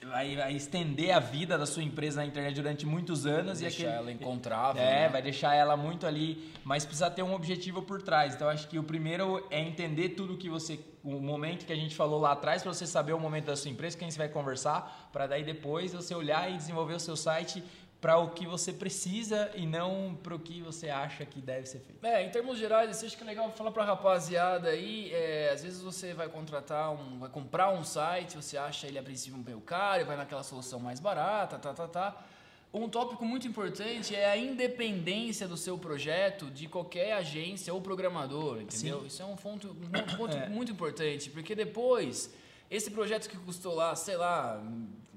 vai, 0.04 0.54
estender 0.54 1.12
a 1.12 1.20
vida 1.20 1.58
da 1.58 1.66
sua 1.66 1.84
empresa 1.84 2.22
na 2.22 2.26
internet 2.26 2.56
durante 2.56 2.86
muitos 2.86 3.26
anos. 3.26 3.60
Vai 3.60 3.70
deixar 3.70 3.84
aquele, 3.84 3.98
ela 3.98 4.12
encontrável. 4.12 4.82
É, 4.82 5.02
né? 5.02 5.10
vai 5.10 5.22
deixar 5.22 5.54
ela 5.56 5.76
muito 5.76 6.06
ali, 6.06 6.52
mas 6.64 6.86
precisa 6.86 7.10
ter 7.10 7.24
um 7.24 7.34
objetivo 7.34 7.82
por 7.82 8.02
trás. 8.02 8.36
Então, 8.36 8.50
acho 8.50 8.68
que 8.68 8.80
o 8.80 8.84
primeiro 8.84 9.46
é 9.50 9.60
entender 9.60 10.10
tudo 10.10 10.38
que 10.38 10.50
você. 10.50 10.80
O 11.04 11.22
momento 11.22 11.66
que 11.66 11.72
a 11.72 11.76
gente 11.76 11.96
falou 11.96 12.20
lá 12.20 12.34
atrás, 12.34 12.64
para 12.64 12.74
você 12.74 12.86
saber 12.86 13.14
o 13.14 13.20
momento 13.20 13.46
da 13.46 13.56
sua 13.56 13.72
empresa, 13.72 13.98
quem 13.98 14.12
você 14.12 14.18
vai 14.18 14.28
conversar, 14.28 15.10
para 15.14 15.26
daí 15.26 15.44
depois 15.44 15.94
você 15.94 16.14
olhar 16.14 16.52
e 16.52 16.58
desenvolver 16.58 16.96
o 16.96 17.00
seu 17.00 17.16
site 17.16 17.64
para 18.00 18.18
o 18.18 18.30
que 18.30 18.46
você 18.46 18.72
precisa 18.72 19.50
e 19.56 19.66
não 19.66 20.18
para 20.22 20.36
o 20.36 20.40
que 20.40 20.62
você 20.62 20.90
acha 20.90 21.26
que 21.26 21.42
deve 21.42 21.66
ser 21.66 21.80
feito. 21.80 22.06
É, 22.06 22.24
em 22.24 22.30
termos 22.30 22.60
gerais, 22.60 22.90
assim, 22.92 23.08
acho 23.08 23.18
que 23.18 23.24
é 23.24 23.26
legal 23.26 23.52
falar 23.52 23.72
para 23.72 23.84
a 23.84 23.86
rapaziada 23.88 24.70
aí, 24.70 25.12
é, 25.12 25.50
às 25.52 25.64
vezes 25.64 25.82
você 25.82 26.14
vai 26.14 26.30
contratar 26.30 26.92
um, 26.92 27.20
vai 27.20 27.30
comprar 27.30 27.72
um 27.72 27.84
site, 27.84 28.36
você 28.36 28.56
acha 28.56 28.88
ele 28.88 29.00
a 29.00 29.04
princípio 29.04 29.38
meio 29.40 29.62
caro, 29.62 30.06
vai 30.06 30.16
naquela 30.16 30.44
solução 30.44 30.80
mais 30.80 31.00
barata, 31.00 31.58
tá, 31.58 31.74
tá, 31.74 31.88
tá. 31.88 32.26
Um 32.72 32.88
tópico 32.88 33.26
muito 33.26 33.48
importante 33.48 34.14
é 34.14 34.30
a 34.30 34.38
independência 34.38 35.48
do 35.48 35.58
seu 35.58 35.78
projeto 35.78 36.52
de 36.52 36.68
qualquer 36.68 37.14
agência 37.14 37.74
ou 37.74 37.82
programador, 37.82 38.62
entendeu? 38.62 39.02
Sim. 39.02 39.08
Isso 39.08 39.22
é 39.22 39.26
um 39.26 39.36
ponto, 39.36 39.70
um 39.72 40.18
ponto 40.18 40.36
é. 40.36 40.48
muito 40.50 40.72
importante, 40.72 41.30
porque 41.30 41.56
depois, 41.56 42.32
esse 42.70 42.92
projeto 42.92 43.30
que 43.30 43.38
custou 43.38 43.74
lá, 43.74 43.96
sei 43.96 44.18
lá, 44.18 44.62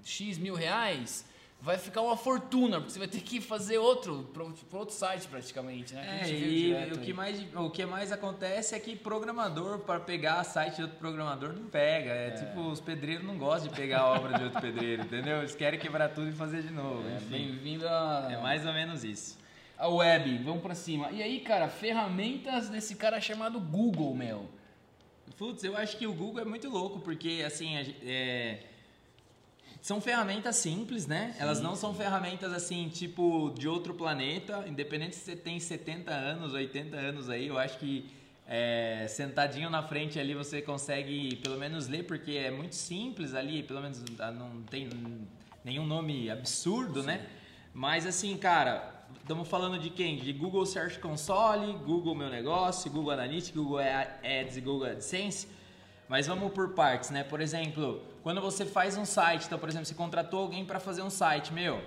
X 0.03 0.39
mil 0.39 0.55
reais, 0.55 1.27
vai 1.63 1.77
ficar 1.77 2.01
uma 2.01 2.17
fortuna, 2.17 2.79
porque 2.79 2.93
você 2.93 2.99
vai 2.99 3.09
ter 3.09 3.21
que 3.21 3.41
fazer 3.41 3.79
outro, 3.79 4.31
para 4.33 4.79
outro 4.79 4.95
site 4.95 5.29
praticamente, 5.29 5.95
né? 5.95 6.23
É, 6.23 6.31
e 6.31 6.93
o 6.93 6.99
que, 6.99 7.13
mais, 7.13 7.55
o 7.55 7.71
que 7.71 7.85
mais 7.85 8.11
acontece 8.11 8.75
é 8.75 8.81
que 8.81 8.97
programador, 8.97 9.81
para 9.81 10.01
pegar 10.01 10.43
site 10.45 10.77
de 10.77 10.83
outro 10.83 10.97
programador, 10.97 11.53
não 11.53 11.69
pega. 11.69 12.11
É, 12.11 12.29
é, 12.29 12.31
tipo, 12.31 12.61
os 12.61 12.81
pedreiros 12.81 13.27
não 13.27 13.37
gostam 13.37 13.71
de 13.71 13.77
pegar 13.77 14.01
a 14.01 14.13
obra 14.13 14.39
de 14.39 14.45
outro 14.45 14.61
pedreiro, 14.61 15.03
entendeu? 15.03 15.39
Eles 15.39 15.55
querem 15.55 15.79
quebrar 15.79 16.09
tudo 16.09 16.31
e 16.31 16.33
fazer 16.33 16.63
de 16.63 16.73
novo. 16.73 17.07
É, 17.09 17.21
Bem-vindo 17.21 17.87
a... 17.87 18.29
É 18.31 18.41
mais 18.41 18.65
ou 18.65 18.73
menos 18.73 19.05
isso. 19.05 19.39
A 19.77 19.89
web, 19.89 20.39
vamos 20.39 20.63
para 20.63 20.75
cima. 20.75 21.11
E 21.11 21.23
aí, 21.23 21.41
cara, 21.41 21.69
ferramentas 21.69 22.69
desse 22.69 22.97
cara 22.97 23.21
chamado 23.21 23.61
Google, 23.61 24.15
meu. 24.15 24.49
Putz, 25.37 25.63
eu 25.65 25.77
acho 25.77 25.97
que 25.97 26.07
o 26.07 26.13
Google 26.13 26.43
é 26.43 26.45
muito 26.45 26.69
louco, 26.69 27.01
porque, 27.01 27.43
assim, 27.47 27.77
é 28.03 28.61
são 29.81 30.01
ferramentas 30.01 30.57
simples, 30.57 31.07
né? 31.07 31.33
Sim. 31.35 31.43
Elas 31.43 31.61
não 31.61 31.75
são 31.75 31.95
ferramentas 31.95 32.53
assim, 32.53 32.89
tipo, 32.89 33.53
de 33.59 33.67
outro 33.67 33.95
planeta. 33.95 34.65
Independente 34.69 35.17
se 35.17 35.23
você 35.23 35.37
tem 35.37 35.59
70 35.59 36.13
anos, 36.13 36.53
80 36.53 36.97
anos 36.97 37.31
aí, 37.31 37.47
eu 37.47 37.59
acho 37.59 37.79
que 37.79 38.11
é, 38.47 39.07
sentadinho 39.09 39.71
na 39.71 39.83
frente 39.83 40.19
ali 40.19 40.35
você 40.35 40.61
consegue 40.61 41.37
pelo 41.37 41.57
menos 41.57 41.89
ler, 41.89 42.05
porque 42.05 42.33
é 42.33 42.51
muito 42.51 42.75
simples 42.75 43.33
ali, 43.35 43.63
pelo 43.63 43.81
menos 43.81 44.03
ah, 44.19 44.31
não 44.31 44.63
tem 44.63 44.89
nenhum 45.65 45.87
nome 45.87 46.29
absurdo, 46.29 47.03
né? 47.03 47.19
Sim. 47.19 47.23
né? 47.23 47.31
Mas 47.73 48.05
assim, 48.05 48.37
cara, 48.37 49.07
estamos 49.21 49.49
falando 49.49 49.79
de 49.79 49.89
quem? 49.89 50.17
De 50.17 50.33
Google 50.33 50.67
Search 50.67 50.99
Console, 50.99 51.73
Google 51.85 52.15
Meu 52.15 52.29
Negócio, 52.29 52.91
Google 52.91 53.13
Analytics, 53.13 53.51
Google 53.51 53.79
Ads 53.79 54.57
e 54.57 54.61
Google 54.61 54.89
AdSense. 54.89 55.49
Mas 56.09 56.27
vamos 56.27 56.53
por 56.53 56.75
partes, 56.75 57.11
né? 57.11 57.23
Por 57.23 57.41
exemplo, 57.41 58.03
quando 58.23 58.41
você 58.41 58.67
faz 58.67 58.97
um 58.97 59.05
site, 59.05 59.47
então, 59.47 59.59
por 59.59 59.69
exemplo, 59.69 59.87
você 59.87 59.95
contratou 59.95 60.41
alguém 60.41 60.65
para 60.65 60.79
fazer 60.79 61.03
um 61.03 61.11
site, 61.11 61.53
meu, 61.53 61.83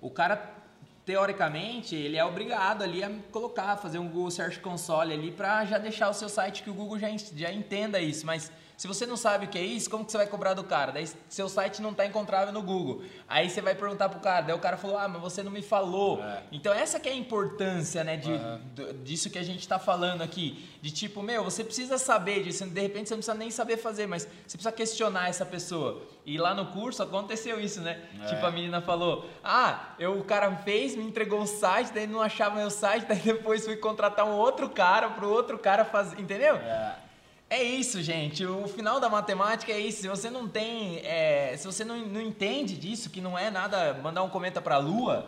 o 0.00 0.10
cara 0.10 0.56
teoricamente 1.04 1.94
ele 1.94 2.18
é 2.18 2.24
obrigado 2.24 2.82
ali 2.82 3.02
a 3.02 3.10
colocar, 3.32 3.76
fazer 3.78 3.98
um 3.98 4.06
Google 4.06 4.30
Search 4.30 4.60
Console 4.60 5.14
ali 5.14 5.32
para 5.32 5.64
já 5.64 5.78
deixar 5.78 6.10
o 6.10 6.12
seu 6.12 6.28
site 6.28 6.62
que 6.62 6.68
o 6.68 6.74
Google 6.74 6.98
já, 6.98 7.08
já 7.34 7.50
entenda 7.50 7.98
isso, 7.98 8.26
mas 8.26 8.52
se 8.78 8.86
você 8.86 9.04
não 9.04 9.16
sabe 9.16 9.46
o 9.46 9.48
que 9.48 9.58
é 9.58 9.62
isso, 9.62 9.90
como 9.90 10.04
que 10.04 10.12
você 10.12 10.18
vai 10.18 10.28
cobrar 10.28 10.54
do 10.54 10.62
cara? 10.62 10.92
Daí 10.92 11.04
seu 11.28 11.48
site 11.48 11.82
não 11.82 11.90
está 11.90 12.06
encontrável 12.06 12.54
no 12.54 12.62
Google. 12.62 13.02
Aí 13.26 13.50
você 13.50 13.60
vai 13.60 13.74
perguntar 13.74 14.08
pro 14.08 14.20
cara, 14.20 14.42
daí 14.42 14.54
o 14.54 14.60
cara 14.60 14.76
falou: 14.76 14.96
"Ah, 14.96 15.08
mas 15.08 15.20
você 15.20 15.42
não 15.42 15.50
me 15.50 15.62
falou". 15.62 16.22
É. 16.22 16.44
Então 16.52 16.72
essa 16.72 17.00
que 17.00 17.08
é 17.08 17.12
a 17.12 17.16
importância, 17.16 18.04
né, 18.04 18.16
de, 18.16 18.30
uhum. 18.30 19.02
disso 19.02 19.30
que 19.30 19.38
a 19.38 19.42
gente 19.42 19.58
está 19.58 19.80
falando 19.80 20.22
aqui, 20.22 20.64
de 20.80 20.92
tipo, 20.92 21.20
meu, 21.24 21.42
você 21.42 21.64
precisa 21.64 21.98
saber 21.98 22.44
disso, 22.44 22.64
de 22.66 22.80
repente 22.80 23.08
você 23.08 23.14
não 23.14 23.18
precisa 23.18 23.36
nem 23.36 23.50
saber 23.50 23.78
fazer, 23.78 24.06
mas 24.06 24.28
você 24.46 24.56
precisa 24.56 24.70
questionar 24.70 25.28
essa 25.28 25.44
pessoa. 25.44 26.00
E 26.24 26.38
lá 26.38 26.54
no 26.54 26.66
curso 26.66 27.02
aconteceu 27.02 27.60
isso, 27.60 27.80
né? 27.80 28.00
É. 28.22 28.26
Tipo 28.26 28.46
a 28.46 28.50
menina 28.52 28.80
falou: 28.80 29.28
"Ah, 29.42 29.96
eu 29.98 30.20
o 30.20 30.22
cara 30.22 30.54
fez, 30.58 30.94
me 30.94 31.02
entregou 31.02 31.40
o 31.40 31.46
site, 31.48 31.90
daí 31.92 32.06
não 32.06 32.22
achava 32.22 32.54
meu 32.54 32.70
site, 32.70 33.06
daí 33.10 33.18
depois 33.18 33.64
fui 33.64 33.74
contratar 33.74 34.24
um 34.24 34.36
outro 34.36 34.70
cara 34.70 35.10
pro 35.10 35.28
outro 35.28 35.58
cara 35.58 35.84
fazer, 35.84 36.20
entendeu?" 36.20 36.54
É. 36.54 37.07
É 37.50 37.62
isso, 37.62 38.02
gente. 38.02 38.44
O 38.44 38.68
final 38.68 39.00
da 39.00 39.08
matemática 39.08 39.72
é 39.72 39.80
isso. 39.80 40.02
Se 40.02 40.08
você 40.08 40.28
não 40.28 40.46
tem. 40.46 40.98
É, 41.02 41.54
se 41.56 41.66
você 41.66 41.84
não, 41.84 41.96
não 41.96 42.20
entende 42.20 42.76
disso, 42.76 43.08
que 43.08 43.20
não 43.20 43.38
é 43.38 43.50
nada 43.50 43.94
mandar 44.02 44.22
um 44.22 44.28
cometa 44.28 44.60
pra 44.60 44.76
lua, 44.76 45.26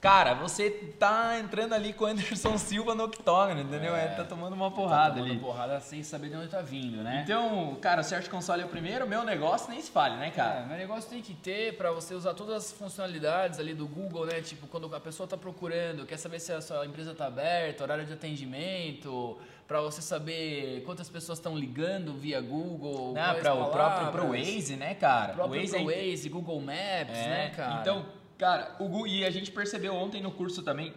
cara, 0.00 0.32
você 0.32 0.70
tá 0.70 1.38
entrando 1.38 1.74
ali 1.74 1.92
com 1.92 2.04
o 2.04 2.06
Anderson 2.06 2.56
Silva 2.56 2.94
no 2.94 3.04
octógono, 3.04 3.60
entendeu? 3.60 3.94
É, 3.94 4.08
tá 4.08 4.24
tomando 4.24 4.54
uma 4.54 4.70
porrada 4.70 5.08
tá 5.08 5.14
tomando 5.16 5.30
ali. 5.30 5.38
porrada 5.38 5.78
sem 5.80 6.02
saber 6.02 6.30
de 6.30 6.36
onde 6.36 6.48
tá 6.48 6.62
vindo, 6.62 7.02
né? 7.02 7.20
Então, 7.22 7.76
cara, 7.82 8.00
o 8.00 8.04
Search 8.04 8.30
Console 8.30 8.62
é 8.62 8.64
o 8.64 8.68
primeiro, 8.68 9.06
meu 9.06 9.22
negócio 9.22 9.68
nem 9.68 9.82
se 9.82 9.90
fale, 9.90 10.16
né, 10.16 10.30
cara? 10.30 10.60
É, 10.60 10.64
meu 10.66 10.78
negócio 10.78 11.10
tem 11.10 11.20
que 11.20 11.34
ter 11.34 11.76
para 11.76 11.92
você 11.92 12.14
usar 12.14 12.32
todas 12.32 12.54
as 12.56 12.72
funcionalidades 12.72 13.58
ali 13.58 13.74
do 13.74 13.86
Google, 13.86 14.24
né? 14.24 14.40
Tipo, 14.40 14.66
quando 14.68 14.94
a 14.94 15.00
pessoa 15.00 15.28
tá 15.28 15.36
procurando, 15.36 16.06
quer 16.06 16.16
saber 16.16 16.40
se 16.40 16.50
a 16.50 16.62
sua 16.62 16.86
empresa 16.86 17.14
tá 17.14 17.26
aberta, 17.26 17.84
horário 17.84 18.06
de 18.06 18.14
atendimento 18.14 19.36
para 19.68 19.82
você 19.82 20.00
saber 20.00 20.82
quantas 20.86 21.10
pessoas 21.10 21.38
estão 21.38 21.56
ligando 21.56 22.14
via 22.14 22.40
Google. 22.40 23.12
Não, 23.12 23.34
para 23.34 23.52
o 23.52 23.70
próprio 23.70 24.10
pro 24.10 24.28
Waze, 24.28 24.76
né, 24.76 24.94
cara? 24.94 25.32
O 25.32 25.34
próprio 25.36 25.60
Waze, 25.60 25.84
pro 25.84 25.90
é... 25.90 26.08
Waze, 26.10 26.28
Google 26.30 26.60
Maps, 26.60 27.18
é, 27.18 27.28
né, 27.28 27.52
cara? 27.54 27.80
Então, 27.82 28.06
cara, 28.38 28.74
o 28.80 28.88
Google, 28.88 29.06
e 29.06 29.26
a 29.26 29.30
gente 29.30 29.52
percebeu 29.52 29.94
ontem 29.94 30.22
no 30.22 30.30
curso 30.30 30.62
também 30.62 30.94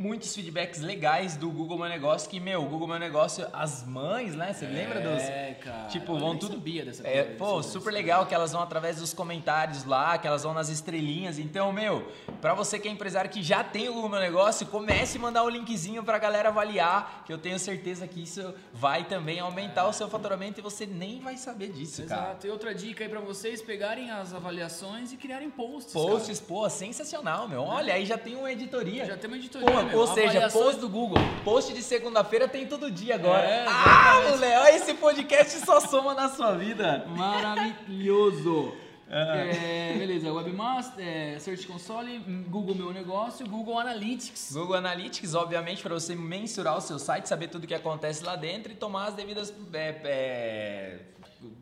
muitos 0.00 0.34
feedbacks 0.34 0.80
legais 0.80 1.36
do 1.36 1.50
Google 1.50 1.76
Meu 1.76 1.88
Negócio, 1.88 2.28
que, 2.30 2.40
meu, 2.40 2.62
o 2.62 2.66
Google 2.66 2.88
Meu 2.88 2.98
Negócio, 2.98 3.46
as 3.52 3.86
mães, 3.86 4.34
né? 4.34 4.54
Você 4.54 4.64
é, 4.64 4.68
lembra 4.68 4.98
dos... 4.98 5.22
É, 5.22 5.58
cara. 5.60 5.88
Tipo, 5.88 6.18
vão 6.18 6.38
tudo... 6.38 6.54
sabia 6.54 6.86
dessa 6.86 7.06
é, 7.06 7.22
coisa. 7.22 7.36
Pô, 7.36 7.62
super 7.62 7.92
legal 7.92 8.24
que 8.24 8.34
elas 8.34 8.50
vão 8.50 8.62
através 8.62 8.96
dos 8.96 9.12
comentários 9.12 9.84
lá, 9.84 10.16
que 10.16 10.26
elas 10.26 10.42
vão 10.42 10.54
nas 10.54 10.70
estrelinhas. 10.70 11.38
Então, 11.38 11.70
meu, 11.70 12.10
pra 12.40 12.54
você 12.54 12.78
que 12.78 12.88
é 12.88 12.90
empresário 12.90 13.28
que 13.28 13.42
já 13.42 13.62
tem 13.62 13.90
o 13.90 13.92
Google 13.92 14.08
Meu 14.08 14.20
Negócio, 14.20 14.66
comece 14.68 15.18
a 15.18 15.20
mandar 15.20 15.44
o 15.44 15.50
linkzinho 15.50 16.02
pra 16.02 16.18
galera 16.18 16.48
avaliar, 16.48 17.22
que 17.26 17.32
eu 17.32 17.36
tenho 17.36 17.58
certeza 17.58 18.08
que 18.08 18.22
isso 18.22 18.54
vai 18.72 19.04
também 19.04 19.38
aumentar 19.38 19.82
é. 19.82 19.84
o 19.84 19.92
seu 19.92 20.08
faturamento 20.08 20.60
e 20.60 20.62
você 20.62 20.86
nem 20.86 21.20
vai 21.20 21.36
saber 21.36 21.72
disso, 21.72 22.00
Exato. 22.00 22.08
cara. 22.08 22.30
Exato. 22.30 22.46
E 22.46 22.50
outra 22.50 22.74
dica 22.74 23.04
aí 23.04 23.10
pra 23.10 23.20
vocês 23.20 23.60
pegarem 23.60 24.10
as 24.10 24.32
avaliações 24.32 25.12
e 25.12 25.18
criarem 25.18 25.50
posts, 25.50 25.92
Posts, 25.92 26.38
cara. 26.40 26.48
pô, 26.48 26.70
sensacional, 26.70 27.46
meu. 27.46 27.62
Olha, 27.62 27.92
aí 27.92 28.06
já 28.06 28.16
tem 28.16 28.34
uma 28.34 28.50
editoria. 28.50 29.04
Já 29.04 29.16
tem 29.18 29.28
uma 29.28 29.36
editoria, 29.36 29.68
pô, 29.68 29.89
Ou 29.94 30.06
seja, 30.06 30.48
post 30.50 30.80
do 30.80 30.88
Google. 30.88 31.18
Post 31.44 31.72
de 31.72 31.82
segunda-feira 31.82 32.48
tem 32.48 32.66
todo 32.66 32.90
dia 32.90 33.14
agora. 33.14 33.44
É, 33.44 33.66
ah, 33.66 34.22
moleque, 34.28 34.76
esse 34.76 34.94
podcast 34.94 35.58
só 35.64 35.80
soma 35.80 36.14
na 36.14 36.28
sua 36.28 36.52
vida. 36.52 37.04
Maravilhoso. 37.08 38.72
É, 39.12 39.96
beleza, 39.98 40.32
Webmaster, 40.32 41.04
é, 41.04 41.36
Search 41.40 41.66
Console, 41.66 42.20
Google 42.48 42.76
Meu 42.76 42.92
Negócio, 42.92 43.44
Google 43.44 43.76
Analytics. 43.76 44.52
Google 44.52 44.76
Analytics, 44.76 45.34
obviamente, 45.34 45.82
para 45.82 45.94
você 45.94 46.14
mensurar 46.14 46.78
o 46.78 46.80
seu 46.80 46.96
site, 46.96 47.28
saber 47.28 47.48
tudo 47.48 47.64
o 47.64 47.66
que 47.66 47.74
acontece 47.74 48.22
lá 48.22 48.36
dentro 48.36 48.70
e 48.70 48.76
tomar 48.76 49.08
as 49.08 49.14
devidas 49.14 49.52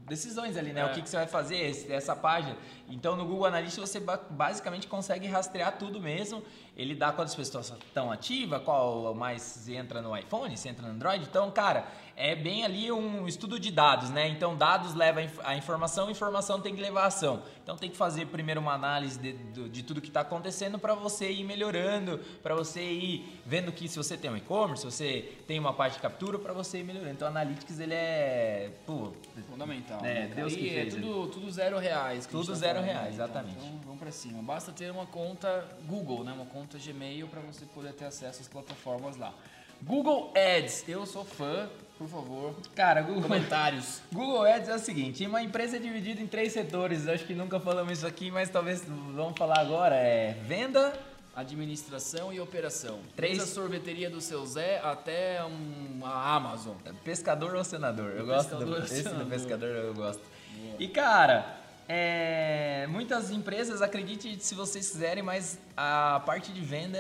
decisões 0.07 0.57
ali, 0.57 0.73
né? 0.73 0.81
É. 0.81 0.85
O 0.87 0.93
que, 0.93 1.03
que 1.03 1.09
você 1.09 1.17
vai 1.17 1.27
fazer, 1.27 1.57
esse- 1.57 1.93
essa 1.93 2.15
página. 2.17 2.57
Então 2.89 3.17
no 3.17 3.25
Google 3.25 3.47
Analytics 3.47 3.79
você 3.79 4.01
ba- 4.01 4.21
basicamente 4.31 4.87
consegue 4.87 5.27
rastrear 5.27 5.77
tudo 5.79 6.01
mesmo. 6.01 6.43
Ele 6.77 6.95
dá 6.95 7.13
quantas 7.13 7.35
pessoas 7.35 7.71
estão 7.71 8.11
ativas, 8.13 8.63
qual 8.63 9.15
mais 9.15 9.69
entra 9.69 10.01
no 10.01 10.17
iPhone, 10.17 10.57
se 10.57 10.69
entra 10.69 10.87
no 10.87 10.93
Android. 10.95 11.25
Então, 11.25 11.51
cara, 11.51 11.87
é 12.21 12.35
bem 12.35 12.65
ali 12.65 12.91
um 12.91 13.29
estudo 13.29 13.61
de 13.61 13.71
dados, 13.71 14.11
né? 14.11 14.27
Então 14.29 14.57
dados 14.57 14.93
leva 14.95 15.21
a 15.21 15.23
inf- 15.23 15.41
a 15.45 15.55
informação, 15.57 16.11
informação 16.11 16.61
tem 16.61 16.75
que 16.75 16.81
levar 16.81 17.05
a 17.05 17.07
ação. 17.07 17.43
Então 17.63 17.77
tem 17.77 17.89
que 17.89 17.97
fazer 17.97 18.27
primeiro 18.27 18.61
uma 18.61 18.73
análise 18.73 19.19
de, 19.19 19.33
de 19.69 19.83
tudo 19.85 20.01
que 20.01 20.09
está 20.09 20.23
acontecendo 20.23 20.79
para 20.79 20.95
você 20.95 21.31
ir 21.31 21.45
melhorando, 21.45 22.19
para 22.43 22.55
você 22.55 22.83
ir 22.83 23.41
vendo 23.47 23.71
que 23.71 23.87
se 23.89 23.97
você 23.97 24.17
tem 24.17 24.31
um 24.31 24.37
e-commerce, 24.37 24.81
se 24.83 24.91
você 24.91 25.33
tem 25.47 25.59
uma 25.61 25.73
parte 25.73 25.95
de 25.95 26.01
captura, 26.01 26.39
para 26.39 26.53
você 26.53 26.79
ir 26.81 26.85
melhorando. 26.85 27.13
Então, 27.13 27.29
Analytics 27.29 27.79
ele 27.79 27.95
é, 27.95 28.71
pô, 28.85 29.13
Fundamental. 29.49 30.01
É, 30.05 30.27
né? 30.27 30.33
Deus 30.35 30.55
que 30.55 30.67
E 30.67 30.71
fez 30.71 30.95
é 30.97 31.01
tudo, 31.01 31.29
tudo 31.29 31.51
zero 31.51 31.79
reais. 31.79 32.27
Tudo 32.27 32.49
tá 32.49 32.55
zero 32.55 32.75
falando, 32.81 32.91
reais, 32.91 33.17
né, 33.17 33.27
cara? 33.27 33.41
exatamente. 33.41 33.57
Então 33.67 33.81
vamos 33.85 33.99
pra 34.01 34.11
cima. 34.11 34.43
Basta 34.43 34.73
ter 34.73 34.91
uma 34.91 35.07
conta 35.07 35.65
Google, 35.87 36.25
né? 36.25 36.33
Uma 36.33 36.47
conta 36.47 36.79
Gmail 36.79 37.29
para 37.29 37.41
você 37.43 37.65
poder 37.67 37.93
ter 37.93 38.07
acesso 38.07 38.41
às 38.41 38.49
plataformas 38.49 39.17
lá. 39.17 39.33
Google 39.83 40.33
Ads, 40.35 40.89
eu 40.89 41.07
sou 41.07 41.25
fã, 41.25 41.69
por 41.99 42.09
favor. 42.09 42.55
Cara, 42.75 43.03
Google, 43.03 43.23
Comentários. 43.23 44.01
Google 44.13 44.45
Ads 44.45 44.69
é 44.69 44.75
o 44.75 44.79
seguinte, 44.79 45.27
uma 45.27 45.43
empresa 45.43 45.77
é 45.77 45.81
dividida 45.81 46.21
em 46.21 46.27
três 46.27 46.53
setores, 46.53 47.07
acho 47.09 47.25
que 47.27 47.35
nunca 47.35 47.59
falamos 47.59 47.93
isso 47.99 48.07
aqui, 48.07 48.31
mas 48.31 48.49
talvez 48.49 48.83
vamos 49.15 49.37
falar 49.37 49.59
agora, 49.59 49.97
é 49.97 50.35
venda, 50.47 50.93
Administração 51.37 52.33
e 52.33 52.41
operação. 52.41 52.99
Três- 53.15 53.41
a 53.41 53.47
sorveteria 53.47 54.11
do 54.11 54.21
seu 54.21 54.45
Zé 54.45 54.81
até 54.83 55.39
um, 55.45 56.05
a 56.05 56.35
Amazon. 56.35 56.75
pescador 57.05 57.55
ou 57.55 57.63
senador, 57.63 58.11
eu 58.17 58.25
O 58.25 58.27
gosto 58.27 58.49
pescador 58.49 58.81
do, 58.81 58.85
esse 58.85 59.03
do 59.03 59.09
senador. 59.11 59.27
pescador 59.29 59.69
eu 59.69 59.95
gosto. 59.95 60.23
E 60.81 60.89
cara, 60.89 61.57
é, 61.89 62.89
muitas 62.91 63.31
empresas, 63.31 63.81
acredite 63.81 64.37
se 64.45 64.55
vocês 64.57 64.91
quiserem, 64.91 65.23
mas 65.23 65.61
a 65.77 66.21
parte 66.27 66.51
de 66.53 66.61
venda, 66.61 66.99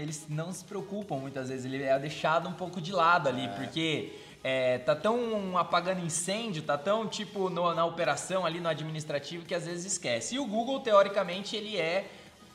eles 0.00 0.26
não 0.28 0.52
se 0.52 0.64
preocupam 0.64 1.16
muitas 1.16 1.48
vezes, 1.48 1.64
ele 1.64 1.82
é 1.82 1.98
deixado 1.98 2.46
um 2.46 2.52
pouco 2.52 2.82
de 2.82 2.92
lado 2.92 3.26
ali, 3.28 3.48
porque 3.56 4.12
é, 4.44 4.78
tá 4.78 4.94
tão 4.94 5.56
apagando 5.58 6.04
incêndio, 6.04 6.62
tá 6.62 6.78
tão 6.78 7.06
tipo 7.08 7.50
no- 7.50 7.74
na 7.74 7.84
operação 7.84 8.46
ali 8.46 8.60
no 8.60 8.68
administrativo 8.68 9.44
que 9.44 9.54
às 9.54 9.66
vezes 9.66 9.92
esquece. 9.92 10.36
E 10.36 10.38
o 10.38 10.46
Google, 10.46 10.80
teoricamente, 10.80 11.56
ele 11.56 11.76
é 11.76 12.06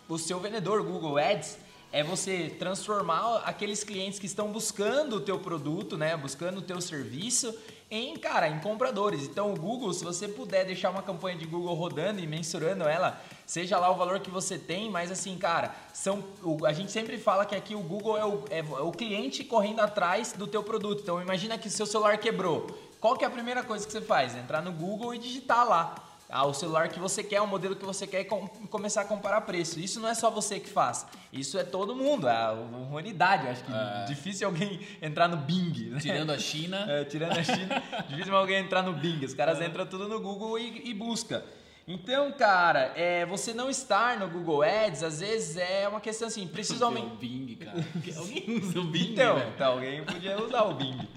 o 0.08 0.18
seu 0.18 0.40
vendedor, 0.40 0.84
Google 0.84 1.18
Ads, 1.18 1.58
é 1.92 2.02
você 2.04 2.50
transformar 2.58 3.44
aqueles 3.46 3.84
clientes 3.84 4.18
que 4.18 4.26
estão 4.26 4.52
buscando 4.52 5.18
o 5.18 5.22
teu 5.22 5.40
produto, 5.40 5.98
né, 5.98 6.18
buscando 6.18 6.58
o 6.58 6.62
teu 6.62 6.82
serviço, 6.82 7.56
em, 7.92 8.18
cara, 8.18 8.48
em 8.48 8.60
compradores. 8.60 9.24
Então, 9.24 9.54
o 9.54 9.56
Google, 9.60 9.94
se 9.94 10.04
você 10.04 10.28
puder 10.28 10.66
deixar 10.66 10.90
uma 10.90 11.04
campanha 11.04 11.38
de 11.38 11.46
Google 11.46 11.76
rodando 11.76 12.20
e 12.20 12.26
mensurando 12.26 12.86
ela, 12.86 13.22
seja 13.46 13.78
lá 13.78 13.90
o 13.92 13.96
valor 13.96 14.20
que 14.20 14.30
você 14.30 14.58
tem, 14.58 14.90
mas 14.90 15.12
assim, 15.12 15.38
cara, 15.38 15.74
são, 15.94 16.24
o- 16.42 16.66
a 16.66 16.74
gente 16.74 16.92
sempre 16.92 17.18
fala 17.18 17.46
que 17.46 17.56
aqui 17.56 17.76
o 17.76 17.80
Google 17.82 18.18
é 18.18 18.26
o, 18.26 18.44
é 18.50 18.62
o 18.82 18.92
cliente 18.92 19.44
correndo 19.44 19.80
atrás 19.82 20.34
do 20.34 20.48
teu 20.48 20.64
produto. 20.64 21.02
Então, 21.04 21.22
imagina 21.22 21.58
que 21.58 21.70
seu 21.70 21.86
celular 21.86 22.18
quebrou. 22.18 22.68
Qual 23.00 23.18
que 23.18 23.24
é 23.24 23.28
a 23.28 23.32
primeira 23.32 23.64
coisa 23.64 23.86
que 23.86 23.92
você 23.92 24.02
faz? 24.02 24.36
Entrar 24.36 24.62
no 24.62 24.72
Google 24.72 25.14
e 25.14 25.18
digitar 25.18 25.68
lá. 25.68 25.96
Ah, 26.30 26.48
o 26.48 26.54
celular 26.54 26.88
que 26.90 27.00
você 27.00 27.22
quer, 27.22 27.42
o 27.42 27.46
modelo 27.48 27.76
que 27.76 27.86
você 27.86 28.08
quer 28.08 28.22
e 28.22 28.26
com- 28.26 28.48
começar 28.48 29.02
a 29.02 29.06
comparar 29.06 29.42
preço. 29.42 29.80
Isso 29.80 30.00
não 30.00 30.10
é 30.10 30.16
só 30.16 30.32
você 30.32 30.60
que 30.60 30.68
faz. 30.70 31.06
Isso 31.32 31.60
é 31.60 31.64
todo 31.64 31.96
mundo, 31.96 32.28
é 32.28 32.32
a 32.36 32.54
humanidade. 32.54 33.46
Eu 33.46 33.52
acho 33.52 33.64
que 33.64 33.72
difícil 34.08 34.48
alguém 34.48 34.80
entrar 35.00 35.28
no 35.28 35.38
Bing. 35.38 35.90
né? 35.92 36.00
Tirando 36.00 36.32
a 36.32 36.40
China. 36.40 36.86
É, 36.90 37.04
tirando 37.04 37.38
a 37.38 37.44
China, 37.44 37.84
difícil 38.08 38.36
alguém 38.36 38.58
entrar 38.64 38.82
no 38.82 38.94
Bing. 38.94 39.24
Os 39.24 39.34
caras 39.36 39.62
entram 39.62 39.86
tudo 39.86 40.08
no 40.08 40.20
Google 40.20 40.58
e, 40.58 40.90
e 40.90 40.94
busca. 40.94 41.46
Então, 41.88 42.32
cara, 42.32 42.94
é, 42.96 43.26
você 43.26 43.54
não 43.54 43.70
estar 43.70 44.18
no 44.18 44.30
Google 44.30 44.62
Ads, 44.64 45.04
às 45.04 45.20
vezes 45.20 45.58
é 45.58 45.88
uma 45.88 46.00
questão 46.00 46.28
assim, 46.30 46.48
preciso 46.48 46.84
aumentar. 46.86 47.14
O 47.14 47.18
Bing, 47.18 47.56
cara. 47.58 47.86
Alguém 48.18 48.58
usa 48.58 48.80
o 48.80 48.84
Bing, 48.86 49.12
Então, 49.12 49.38
então, 49.54 49.74
alguém 49.74 50.04
podia 50.06 50.42
usar 50.42 50.64
o 50.64 50.74
Bing. 50.76 51.08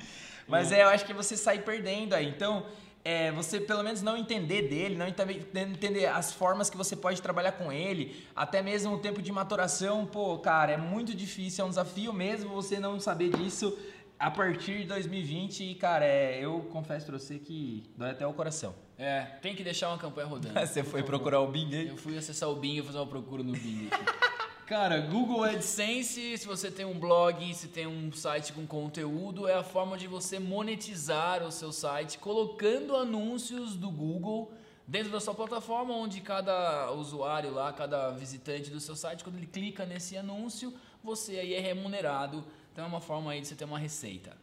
Mas 0.49 0.73
é, 0.73 0.83
eu 0.83 0.89
acho 0.89 1.05
que 1.05 1.13
você 1.13 1.37
sai 1.37 1.61
perdendo 1.61 2.15
aí. 2.15 2.27
Então, 2.29 2.67
é, 3.05 3.31
você 3.31 3.61
pelo 3.61 3.85
menos 3.85 4.03
não 4.03 4.17
entender 4.17 4.63
dele, 4.63 4.97
não 4.97 5.07
ente- 5.07 5.23
entender 5.55 6.07
as 6.07 6.33
formas 6.33 6.69
que 6.69 6.77
você 6.77 6.97
pode 6.97 7.23
trabalhar 7.23 7.53
com 7.53 7.71
ele, 7.71 8.27
até 8.35 8.61
mesmo 8.61 8.95
o 8.95 8.99
tempo 8.99 9.23
de 9.23 9.31
maturação, 9.31 10.05
pô, 10.05 10.37
cara, 10.39 10.73
é 10.73 10.77
muito 10.77 11.15
difícil, 11.15 11.63
é 11.65 11.67
um 11.67 11.71
desafio 11.71 12.13
mesmo 12.13 12.51
você 12.51 12.81
não 12.81 12.99
saber 12.99 13.31
disso 13.31 13.77
a 14.19 14.31
partir 14.33 14.79
de 14.79 14.85
2020 14.87 15.63
e, 15.63 15.75
cara, 15.77 16.05
é, 16.05 16.41
eu 16.41 16.61
confesso 16.73 17.07
pra 17.07 17.17
você 17.19 17.39
que 17.39 17.85
dói 17.97 18.11
até 18.11 18.27
o 18.27 18.33
coração. 18.33 18.75
É, 18.99 19.23
tem 19.43 19.55
que 19.55 19.63
deixar 19.63 19.89
uma 19.89 19.99
campanha 19.99 20.27
rodando. 20.27 20.59
Você 20.67 20.83
foi 20.83 21.03
procurar 21.03 21.41
o 21.41 21.49
Bing 21.49 21.75
aí? 21.75 21.89
Eu 21.89 21.97
fui 21.97 22.17
acessar 22.17 22.49
o 22.49 22.57
Bing 22.57 22.79
e 22.79 22.83
fazer 22.83 22.99
uma 22.99 23.07
procura 23.07 23.43
no 23.43 23.53
Bing. 23.53 23.91
Cara, 24.67 24.99
Google 24.99 25.45
AdSense, 25.45 26.37
se 26.37 26.45
você 26.45 26.73
tem 26.73 26.85
um 26.85 26.99
blog, 26.99 27.55
se 27.55 27.69
tem 27.69 27.87
um 27.87 28.11
site 28.11 28.53
com 28.53 28.67
conteúdo, 28.67 29.47
é 29.47 29.55
a 29.55 29.63
forma 29.63 29.97
de 29.97 30.09
você 30.09 30.41
monetizar 30.41 31.45
o 31.45 31.53
seu 31.53 31.71
site 31.71 32.19
colocando 32.19 32.97
anúncios 32.97 33.77
do 33.77 33.89
Google 33.89 34.53
dentro 34.85 35.13
da 35.13 35.21
sua 35.21 35.35
plataforma, 35.35 35.95
onde 35.95 36.21
cada 36.21 36.91
usuário 36.91 37.53
lá, 37.53 37.73
cada 37.73 38.11
visitante 38.11 38.69
do 38.69 38.81
seu 38.81 38.97
site, 38.97 39.23
quando 39.23 39.37
ele 39.37 39.47
clica 39.47 39.87
nesse 39.87 40.17
anúncio, 40.17 40.75
você 41.01 41.39
aí 41.39 41.55
é 41.55 41.61
remunerado. 41.61 42.45
Então 42.73 42.85
é 42.85 42.89
uma 42.89 43.01
forma 43.01 43.31
aí 43.31 43.41
de 43.41 43.47
você 43.47 43.55
ter 43.55 43.65
uma 43.65 43.79
receita. 43.79 44.37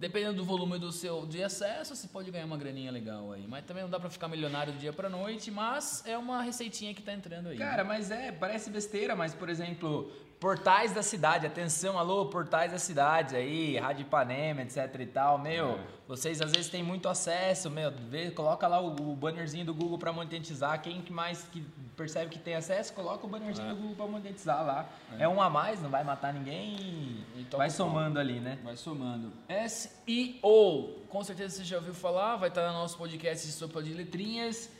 Dependendo 0.00 0.36
do 0.36 0.44
volume 0.46 0.78
do 0.78 0.90
seu 0.90 1.26
de 1.26 1.42
acesso, 1.42 1.94
você 1.94 2.08
pode 2.08 2.30
ganhar 2.30 2.46
uma 2.46 2.56
graninha 2.56 2.90
legal 2.90 3.32
aí. 3.32 3.46
Mas 3.46 3.66
também 3.66 3.82
não 3.82 3.90
dá 3.90 4.00
pra 4.00 4.08
ficar 4.08 4.28
milionário 4.28 4.72
do 4.72 4.78
dia 4.78 4.94
pra 4.94 5.10
noite, 5.10 5.50
mas 5.50 6.02
é 6.06 6.16
uma 6.16 6.40
receitinha 6.40 6.94
que 6.94 7.02
tá 7.02 7.12
entrando 7.12 7.50
aí. 7.50 7.58
Cara, 7.58 7.84
mas 7.84 8.10
é, 8.10 8.32
parece 8.32 8.70
besteira, 8.70 9.14
mas 9.14 9.34
por 9.34 9.50
exemplo, 9.50 10.10
portais 10.40 10.92
da 10.92 11.02
cidade, 11.02 11.46
atenção, 11.46 11.98
alô, 11.98 12.26
portais 12.26 12.72
da 12.72 12.78
cidade 12.78 13.36
aí, 13.36 13.76
Rádio 13.76 14.02
Ipanema, 14.02 14.62
etc 14.62 14.98
e 14.98 15.06
tal, 15.06 15.38
meu, 15.38 15.78
vocês 16.08 16.40
às 16.40 16.50
vezes 16.50 16.70
têm 16.70 16.82
muito 16.82 17.08
acesso, 17.10 17.68
meu, 17.68 17.92
vê, 17.92 18.30
coloca 18.30 18.66
lá 18.66 18.80
o, 18.80 18.88
o 18.88 19.14
bannerzinho 19.14 19.66
do 19.66 19.74
Google 19.74 19.98
pra 19.98 20.12
monetizar, 20.14 20.80
quem 20.80 21.02
que 21.02 21.12
mais 21.12 21.42
que 21.52 21.62
percebe 21.94 22.30
que 22.30 22.38
tem 22.38 22.54
acesso, 22.54 22.94
coloca 22.94 23.26
o 23.26 23.28
bannerzinho 23.28 23.68
do 23.68 23.76
Google 23.76 23.94
pra 23.94 24.06
monetizar 24.06 24.64
lá. 24.64 24.88
É. 25.18 25.28
um 25.28 25.42
a 25.42 25.50
mais, 25.50 25.82
não 25.82 25.90
vai 25.90 26.02
matar 26.02 26.32
ninguém 26.32 26.74
e, 26.74 27.26
E 27.36 27.46
vai 27.54 27.68
somando 27.68 28.18
ali, 28.18 28.40
né? 28.40 28.58
Vai 28.64 28.76
somando. 28.76 29.30
SEO. 29.68 31.04
Com 31.10 31.22
certeza 31.22 31.56
você 31.56 31.64
já 31.64 31.76
ouviu 31.76 31.92
falar, 31.92 32.36
vai 32.36 32.48
estar 32.48 32.66
no 32.68 32.78
nosso 32.78 32.96
podcast 32.96 33.46
de 33.46 33.52
sopa 33.52 33.82
de 33.82 33.92
letrinhas. 33.92 34.70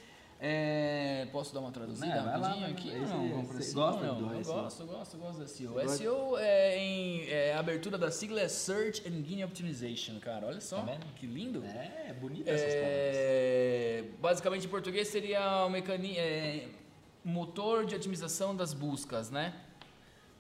É, 0.43 1.29
posso 1.33 1.53
dar 1.53 1.61
uma 1.61 1.71
traduzida 1.71 2.07
É, 2.07 2.19
rapidinho 2.19 2.61
lá. 2.63 2.67
aqui? 2.69 2.91
Ou 2.93 3.07
não? 3.07 3.29
Vamos 3.29 3.49
você 3.57 3.75
gosta 3.75 4.03
não, 4.07 4.15
do 4.15 4.35
eu 4.35 4.43
SEO? 4.45 4.55
gosto, 4.55 4.81
eu 4.81 4.87
gosto, 4.87 5.15
eu 5.15 5.21
gosto 5.21 5.39
da 5.39 5.47
SEO. 5.47 5.89
SEO 5.91 6.39
é, 6.39 6.79
em, 6.79 7.29
é 7.29 7.55
abertura 7.55 7.99
da 7.99 8.11
sigla 8.11 8.41
é 8.41 8.49
Search 8.49 9.07
Engine 9.07 9.45
Optimization, 9.45 10.19
cara. 10.19 10.47
Olha 10.47 10.61
só, 10.63 10.81
Tá 10.81 10.97
que 11.15 11.27
lindo. 11.27 11.63
É, 11.63 12.15
bonita 12.19 12.51
essas 12.51 12.73
palavras. 12.73 13.17
É, 13.17 14.05
basicamente 14.19 14.65
em 14.67 14.71
português 14.71 15.09
seria 15.09 15.67
o 15.67 15.69
mecani 15.69 16.17
é, 16.17 16.69
motor 17.23 17.85
de 17.85 17.95
otimização 17.95 18.57
das 18.57 18.73
buscas, 18.73 19.31
né? 19.31 19.55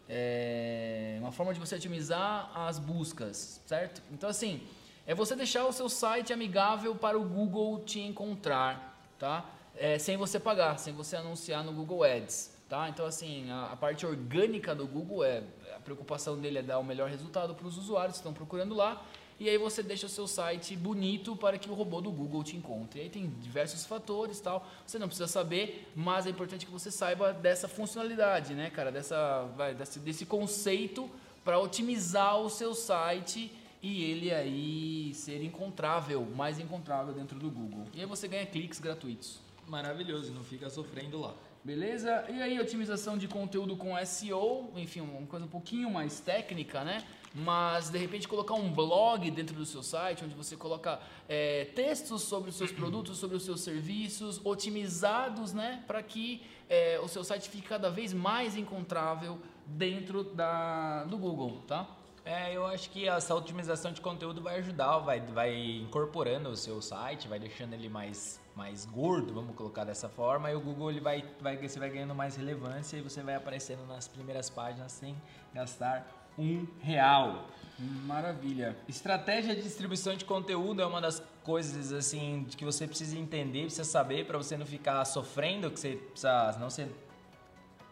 É 0.09 1.19
uma 1.21 1.31
forma 1.31 1.53
de 1.53 1.61
você 1.61 1.75
otimizar 1.77 2.51
as 2.55 2.79
buscas, 2.79 3.61
certo? 3.67 4.03
Então 4.11 4.31
assim, 4.31 4.63
é 5.07 5.15
você 5.15 5.37
deixar 5.37 5.67
o 5.67 5.73
seu 5.73 5.91
site 5.91 6.33
amigável 6.33 6.95
para 6.97 7.19
o 7.19 7.23
Google 7.23 7.81
te 7.85 8.01
encontrar, 8.01 8.99
tá? 9.19 9.45
É, 9.77 9.99
sem 9.99 10.17
você 10.17 10.39
pagar, 10.39 10.79
sem 10.79 10.93
você 10.93 11.17
anunciar 11.17 11.65
no 11.65 11.73
Google 11.73 12.05
Ads, 12.05 12.55
tá? 12.69 12.89
Então 12.89 13.07
assim, 13.07 13.51
a, 13.51 13.73
a 13.73 13.77
parte 13.77 14.05
orgânica 14.05 14.75
do 14.75 14.87
Google 14.87 15.25
é 15.25 15.43
a 15.75 15.81
preocupação 15.81 16.39
dele 16.39 16.59
é 16.59 16.63
dar 16.63 16.79
o 16.79 16.85
melhor 16.85 17.09
resultado 17.09 17.55
para 17.55 17.67
os 17.67 17.79
usuários 17.79 18.15
que 18.15 18.21
estão 18.21 18.35
procurando 18.35 18.75
lá. 18.75 19.03
E 19.41 19.49
aí 19.49 19.57
você 19.57 19.83
deixa 19.83 20.05
o 20.05 20.09
seu 20.11 20.27
site 20.27 20.77
bonito 20.77 21.35
para 21.35 21.57
que 21.57 21.71
o 21.71 21.73
robô 21.73 22.03
do 22.03 22.11
Google 22.11 22.45
te 22.45 22.55
encontre. 22.55 23.01
E 23.01 23.03
aí 23.05 23.09
tem 23.09 23.27
diversos 23.41 23.87
fatores 23.87 24.39
tal. 24.39 24.69
Você 24.87 24.99
não 24.99 25.07
precisa 25.07 25.27
saber, 25.27 25.91
mas 25.97 26.27
é 26.27 26.31
importante 26.31 26.67
que 26.67 26.71
você 26.71 26.91
saiba 26.91 27.33
dessa 27.33 27.67
funcionalidade, 27.67 28.53
né, 28.53 28.69
cara? 28.69 28.93
Dessa, 28.93 29.45
vai, 29.57 29.75
desse, 29.75 29.99
desse 29.99 30.27
conceito 30.27 31.11
para 31.43 31.59
otimizar 31.59 32.39
o 32.39 32.51
seu 32.51 32.75
site 32.75 33.51
e 33.83 34.05
ele 34.05 34.31
aí 34.31 35.15
ser 35.15 35.43
encontrável, 35.43 36.27
mais 36.37 36.59
encontrável 36.59 37.15
dentro 37.15 37.39
do 37.39 37.51
Google. 37.51 37.87
E 37.95 38.01
aí 38.01 38.07
você 38.07 38.29
ganha 38.29 38.45
cliques 38.45 38.79
gratuitos. 38.79 39.41
Maravilhoso, 39.71 40.33
não 40.33 40.43
fica 40.43 40.69
sofrendo 40.69 41.21
lá. 41.21 41.33
Beleza? 41.63 42.25
E 42.29 42.43
aí, 42.43 42.59
otimização 42.59 43.17
de 43.17 43.29
conteúdo 43.29 43.77
com 43.77 43.95
SEO, 44.05 44.73
enfim, 44.75 45.01
uma 45.01 45.25
coisa 45.29 45.47
um 45.47 45.49
pouquinho 45.49 45.89
mais 45.89 46.19
técnica, 46.19 46.83
né? 46.83 47.07
Mas 47.33 47.89
de 47.89 47.97
repente 47.97 48.27
colocar 48.27 48.55
um 48.55 48.73
blog 48.73 49.31
dentro 49.31 49.55
do 49.55 49.65
seu 49.65 49.81
site, 49.81 50.25
onde 50.25 50.35
você 50.35 50.57
coloca 50.57 50.99
é, 51.29 51.67
textos 51.67 52.23
sobre 52.23 52.51
os 52.51 52.57
seus 52.57 52.73
produtos, 52.73 53.19
sobre 53.19 53.37
os 53.37 53.45
seus 53.45 53.61
serviços, 53.61 54.41
otimizados, 54.45 55.53
né? 55.53 55.85
Para 55.87 56.03
que 56.03 56.43
é, 56.69 56.99
o 57.01 57.07
seu 57.07 57.23
site 57.23 57.49
fique 57.49 57.69
cada 57.69 57.89
vez 57.91 58.13
mais 58.13 58.57
encontrável 58.57 59.39
dentro 59.65 60.25
da, 60.25 61.05
do 61.05 61.17
Google, 61.17 61.63
tá? 61.69 61.87
É, 62.25 62.57
eu 62.57 62.67
acho 62.67 62.91
que 62.91 63.09
essa 63.09 63.35
otimização 63.37 63.93
de 63.93 64.01
conteúdo 64.01 64.43
vai 64.43 64.59
ajudar, 64.59 64.99
vai, 64.99 65.21
vai 65.21 65.55
incorporando 65.77 66.49
o 66.49 66.57
seu 66.57 66.83
site, 66.83 67.29
vai 67.29 67.39
deixando 67.39 67.75
ele 67.75 67.89
mais, 67.89 68.40
mais 68.55 68.85
gordo, 68.85 69.33
vamos 69.33 69.55
colocar 69.55 69.85
dessa 69.85 70.09
forma, 70.09 70.51
e 70.51 70.55
o 70.55 70.61
Google 70.61 70.91
ele 70.91 71.01
vai, 71.01 71.25
vai, 71.41 71.57
você 71.57 71.79
vai 71.79 71.91
ganhando 71.91 72.15
mais 72.15 72.37
relevância 72.37 72.97
e 72.97 73.01
você 73.01 73.23
vai 73.23 73.35
aparecendo 73.35 73.87
nas 73.87 74.09
primeiras 74.09 74.51
páginas 74.51 74.93
sem 74.93 75.17
gastar 75.55 76.07
um 76.39 76.67
real. 76.81 77.47
Maravilha. 77.79 78.77
Estratégia 78.89 79.55
de 79.55 79.63
distribuição 79.63 80.15
de 80.15 80.25
conteúdo 80.25 80.83
é 80.83 80.87
uma 80.87 81.01
das 81.01 81.23
coisas 81.43 81.93
assim 81.93 82.47
que 82.57 82.65
você 82.65 82.87
precisa 82.87 83.17
entender, 83.17 83.63
precisa 83.63 83.85
saber 83.85 84.27
para 84.27 84.37
você 84.37 84.57
não 84.57 84.67
ficar 84.67 85.05
sofrendo, 85.05 85.71
que 85.71 85.81
você 85.81 85.97
precisa, 85.97 86.57
não 86.59 86.69
você 86.69 86.89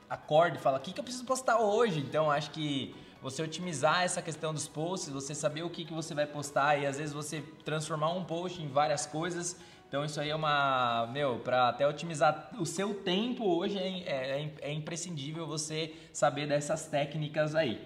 acorde 0.08 0.58
e 0.58 0.60
fala, 0.60 0.78
o 0.78 0.80
que, 0.80 0.92
que 0.92 1.00
eu 1.00 1.04
preciso 1.04 1.24
postar 1.24 1.58
hoje? 1.60 2.00
Então 2.00 2.30
acho 2.30 2.50
que 2.50 2.94
você 3.20 3.42
otimizar 3.42 4.02
essa 4.02 4.22
questão 4.22 4.54
dos 4.54 4.68
posts, 4.68 5.10
você 5.10 5.34
saber 5.34 5.62
o 5.62 5.70
que, 5.70 5.84
que 5.84 5.92
você 5.92 6.14
vai 6.14 6.26
postar 6.26 6.78
e 6.78 6.86
às 6.86 6.98
vezes 6.98 7.12
você 7.12 7.42
transformar 7.64 8.10
um 8.10 8.24
post 8.24 8.62
em 8.62 8.68
várias 8.68 9.06
coisas. 9.06 9.56
Então 9.88 10.04
isso 10.04 10.20
aí 10.20 10.28
é 10.28 10.34
uma, 10.34 11.08
meu, 11.12 11.38
para 11.38 11.70
até 11.70 11.88
otimizar 11.88 12.50
o 12.60 12.66
seu 12.66 12.92
tempo 12.92 13.44
hoje 13.44 13.78
é, 13.78 14.42
é, 14.42 14.54
é 14.60 14.72
imprescindível 14.72 15.46
você 15.46 15.94
saber 16.12 16.46
dessas 16.46 16.86
técnicas 16.86 17.54
aí. 17.54 17.80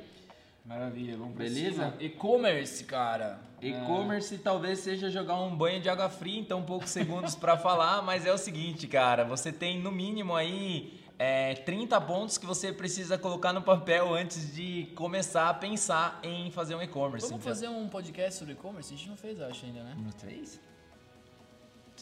Maravilha, 0.65 1.17
vamos 1.17 1.35
pra 1.35 1.45
Beleza? 1.45 1.95
E-commerce, 2.01 2.85
cara. 2.85 3.41
E-commerce 3.61 4.37
talvez 4.39 4.81
seja 4.81 5.11
jogar 5.11 5.41
um 5.41 5.57
banho 5.57 5.81
de 5.81 5.89
água 5.89 6.09
fria 6.09 6.41
em 6.41 6.45
tão 6.45 6.63
poucos 6.63 6.91
segundos 6.91 7.37
para 7.37 7.57
falar, 7.57 8.03
mas 8.03 8.27
é 8.27 8.33
o 8.33 8.39
seguinte, 8.39 8.89
cara, 8.89 9.25
você 9.25 9.53
tem 9.53 9.79
no 9.79 9.93
mínimo 9.93 10.35
aí 10.35 11.01
é, 11.19 11.55
30 11.55 12.01
pontos 12.01 12.37
que 12.37 12.47
você 12.47 12.73
precisa 12.73 13.17
colocar 13.17 13.53
no 13.53 13.63
papel 13.63 14.13
antes 14.13 14.53
de 14.53 14.89
começar 14.97 15.49
a 15.49 15.55
pensar 15.55 16.19
em 16.25 16.51
fazer 16.51 16.75
um 16.75 16.83
e-commerce. 16.83 17.29
Vamos 17.29 17.45
então. 17.45 17.55
fazer 17.55 17.69
um 17.69 17.89
podcast 17.89 18.41
sobre 18.41 18.55
e-commerce? 18.55 18.93
A 18.93 18.97
gente 18.97 19.09
não 19.09 19.17
fez, 19.17 19.41
acho, 19.41 19.67
ainda, 19.67 19.85
né? 19.85 19.95
Não 19.97 20.11
fez? 20.11 20.61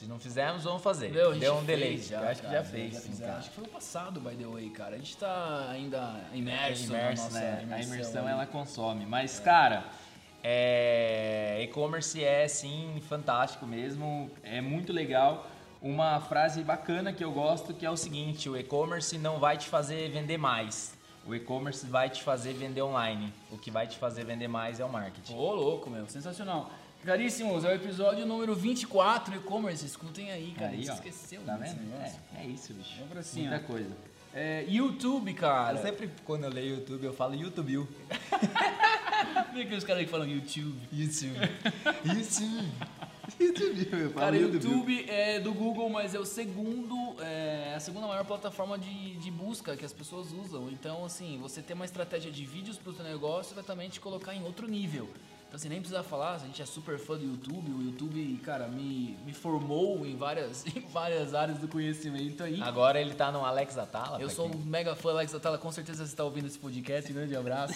Se 0.01 0.07
não 0.07 0.19
fizermos, 0.19 0.65
vamos 0.65 0.83
fazer. 0.83 1.13
Gente 1.13 1.41
Deu 1.41 1.57
um 1.57 1.63
delay. 1.63 1.99
Já, 1.99 2.31
acho 2.31 2.41
que 2.41 2.51
já 2.51 2.65
fez. 2.65 2.95
sim, 2.95 3.11
fizemos. 3.11 3.21
cara. 3.21 3.39
Acho 3.39 3.51
que 3.51 3.55
foi 3.55 3.65
o 3.65 3.69
passado, 3.69 4.19
by 4.19 4.35
the 4.35 4.47
way, 4.47 4.71
cara. 4.71 4.95
A 4.95 4.99
gente 4.99 5.15
tá 5.15 5.69
ainda 5.71 6.19
imerso, 6.33 6.85
imerso, 6.85 7.31
na 7.35 7.39
né? 7.39 7.63
imersão. 7.63 7.75
a 7.75 7.95
imersão 7.95 8.27
aí. 8.27 8.33
ela 8.33 8.47
consome. 8.47 9.05
Mas, 9.05 9.39
cara, 9.41 9.85
é, 10.43 11.61
e-commerce 11.65 12.25
é 12.25 12.49
sim 12.49 12.99
fantástico 13.11 13.67
mesmo, 13.67 14.31
é 14.43 14.63
muito 14.63 14.91
legal. 14.91 15.47
Uma 15.83 16.19
frase 16.19 16.63
bacana 16.63 17.13
que 17.13 17.23
eu 17.23 17.31
gosto 17.31 17.75
que 17.75 17.85
é 17.85 17.91
o 17.91 17.97
seguinte: 17.97 18.49
o 18.49 18.57
e-commerce 18.57 19.19
não 19.19 19.39
vai 19.39 19.59
te 19.59 19.69
fazer 19.69 20.09
vender 20.09 20.39
mais. 20.39 20.95
O 21.27 21.35
e-commerce 21.35 21.85
vai 21.85 22.09
te 22.09 22.23
fazer 22.23 22.55
vender 22.55 22.81
online. 22.81 23.35
O 23.51 23.59
que 23.59 23.71
vai 23.71 23.87
te 23.87 23.99
fazer 23.99 24.25
vender 24.25 24.49
mais 24.49 24.81
é 24.81 24.85
o 24.85 24.89
marketing. 24.89 25.35
Ô, 25.35 25.53
louco, 25.53 25.91
meu. 25.91 26.09
Sensacional. 26.09 26.71
Caríssimos, 27.05 27.65
é 27.65 27.69
o 27.69 27.75
episódio 27.75 28.27
número 28.27 28.55
24 28.55 29.35
e-commerce. 29.37 29.87
Escutem 29.87 30.31
aí, 30.31 30.53
cara. 30.53 30.67
a 30.67 30.71
Aí, 30.71 30.77
gente 30.79 30.91
ó. 30.91 30.95
esqueceu 30.95 31.41
Tá 31.43 31.57
vendo? 31.57 31.79
É, 31.95 32.43
é 32.43 32.47
isso, 32.47 32.75
bicho. 32.75 32.95
Vamos 32.97 33.11
pra 33.11 33.23
cima. 33.23 33.49
Muita 33.51 33.65
coisa. 33.65 33.97
É, 34.35 34.65
YouTube, 34.69 35.33
cara. 35.35 35.79
Eu 35.79 35.83
sempre, 35.83 36.11
quando 36.25 36.45
eu 36.45 36.51
leio 36.51 36.77
YouTube, 36.77 37.05
eu 37.05 37.13
falo 37.15 37.35
YouTube. 37.35 37.89
Vê 39.55 39.63
aqueles 39.63 39.83
caras 39.83 40.05
que 40.05 40.11
falam 40.11 40.29
YouTube. 40.29 40.79
YouTube. 40.93 41.41
YouTube. 42.05 42.69
YouTube. 43.41 43.89
Eu 43.93 44.11
falo 44.11 44.21
Cara, 44.27 44.37
YouTube 44.37 45.07
é 45.09 45.41
do 45.41 45.53
Google, 45.55 45.89
mas 45.89 46.15
é 46.15 46.19
o 46.19 46.27
segundo, 46.27 47.17
é 47.23 47.75
a 47.75 47.81
segunda 47.81 48.07
maior 48.07 48.25
plataforma 48.25 48.79
de, 48.79 49.17
de 49.17 49.31
busca 49.31 49.77
que 49.77 49.85
as 49.85 49.93
pessoas 49.93 50.33
usam. 50.33 50.69
Então, 50.71 51.05
assim, 51.05 51.39
você 51.41 51.63
ter 51.63 51.73
uma 51.73 51.85
estratégia 51.85 52.31
de 52.31 52.45
vídeos 52.45 52.77
para 52.77 52.91
o 52.91 52.95
seu 52.95 53.05
negócio 53.05 53.55
vai 53.55 53.65
também 53.65 53.89
te 53.89 54.01
colocar 54.01 54.35
em 54.35 54.45
outro 54.45 54.69
nível. 54.69 55.09
Então, 55.51 55.59
assim, 55.59 55.69
nem 55.69 55.81
precisa 55.81 56.05
falar, 56.05 56.35
a 56.35 56.39
gente 56.39 56.63
é 56.63 56.65
super 56.65 56.97
fã 56.97 57.17
do 57.19 57.25
YouTube. 57.25 57.73
O 57.73 57.83
YouTube, 57.83 58.37
cara, 58.45 58.69
me, 58.69 59.19
me 59.27 59.33
formou 59.35 60.07
em 60.07 60.15
várias, 60.17 60.65
em 60.77 60.81
várias 60.93 61.35
áreas 61.35 61.59
do 61.59 61.67
conhecimento 61.67 62.45
aí. 62.45 62.63
Agora 62.63 63.01
ele 63.01 63.15
tá 63.15 63.33
no 63.33 63.45
Alex 63.45 63.77
Atala. 63.77 64.21
Eu 64.21 64.31
sou 64.31 64.47
um 64.47 64.51
quem- 64.51 64.61
mega 64.61 64.95
fã, 64.95 65.11
Alex 65.11 65.35
Atala, 65.35 65.59
com 65.59 65.73
certeza 65.73 66.07
você 66.07 66.13
está 66.13 66.23
ouvindo 66.23 66.47
esse 66.47 66.57
podcast. 66.57 67.11
Um 67.11 67.17
grande 67.17 67.35
abraço. 67.35 67.75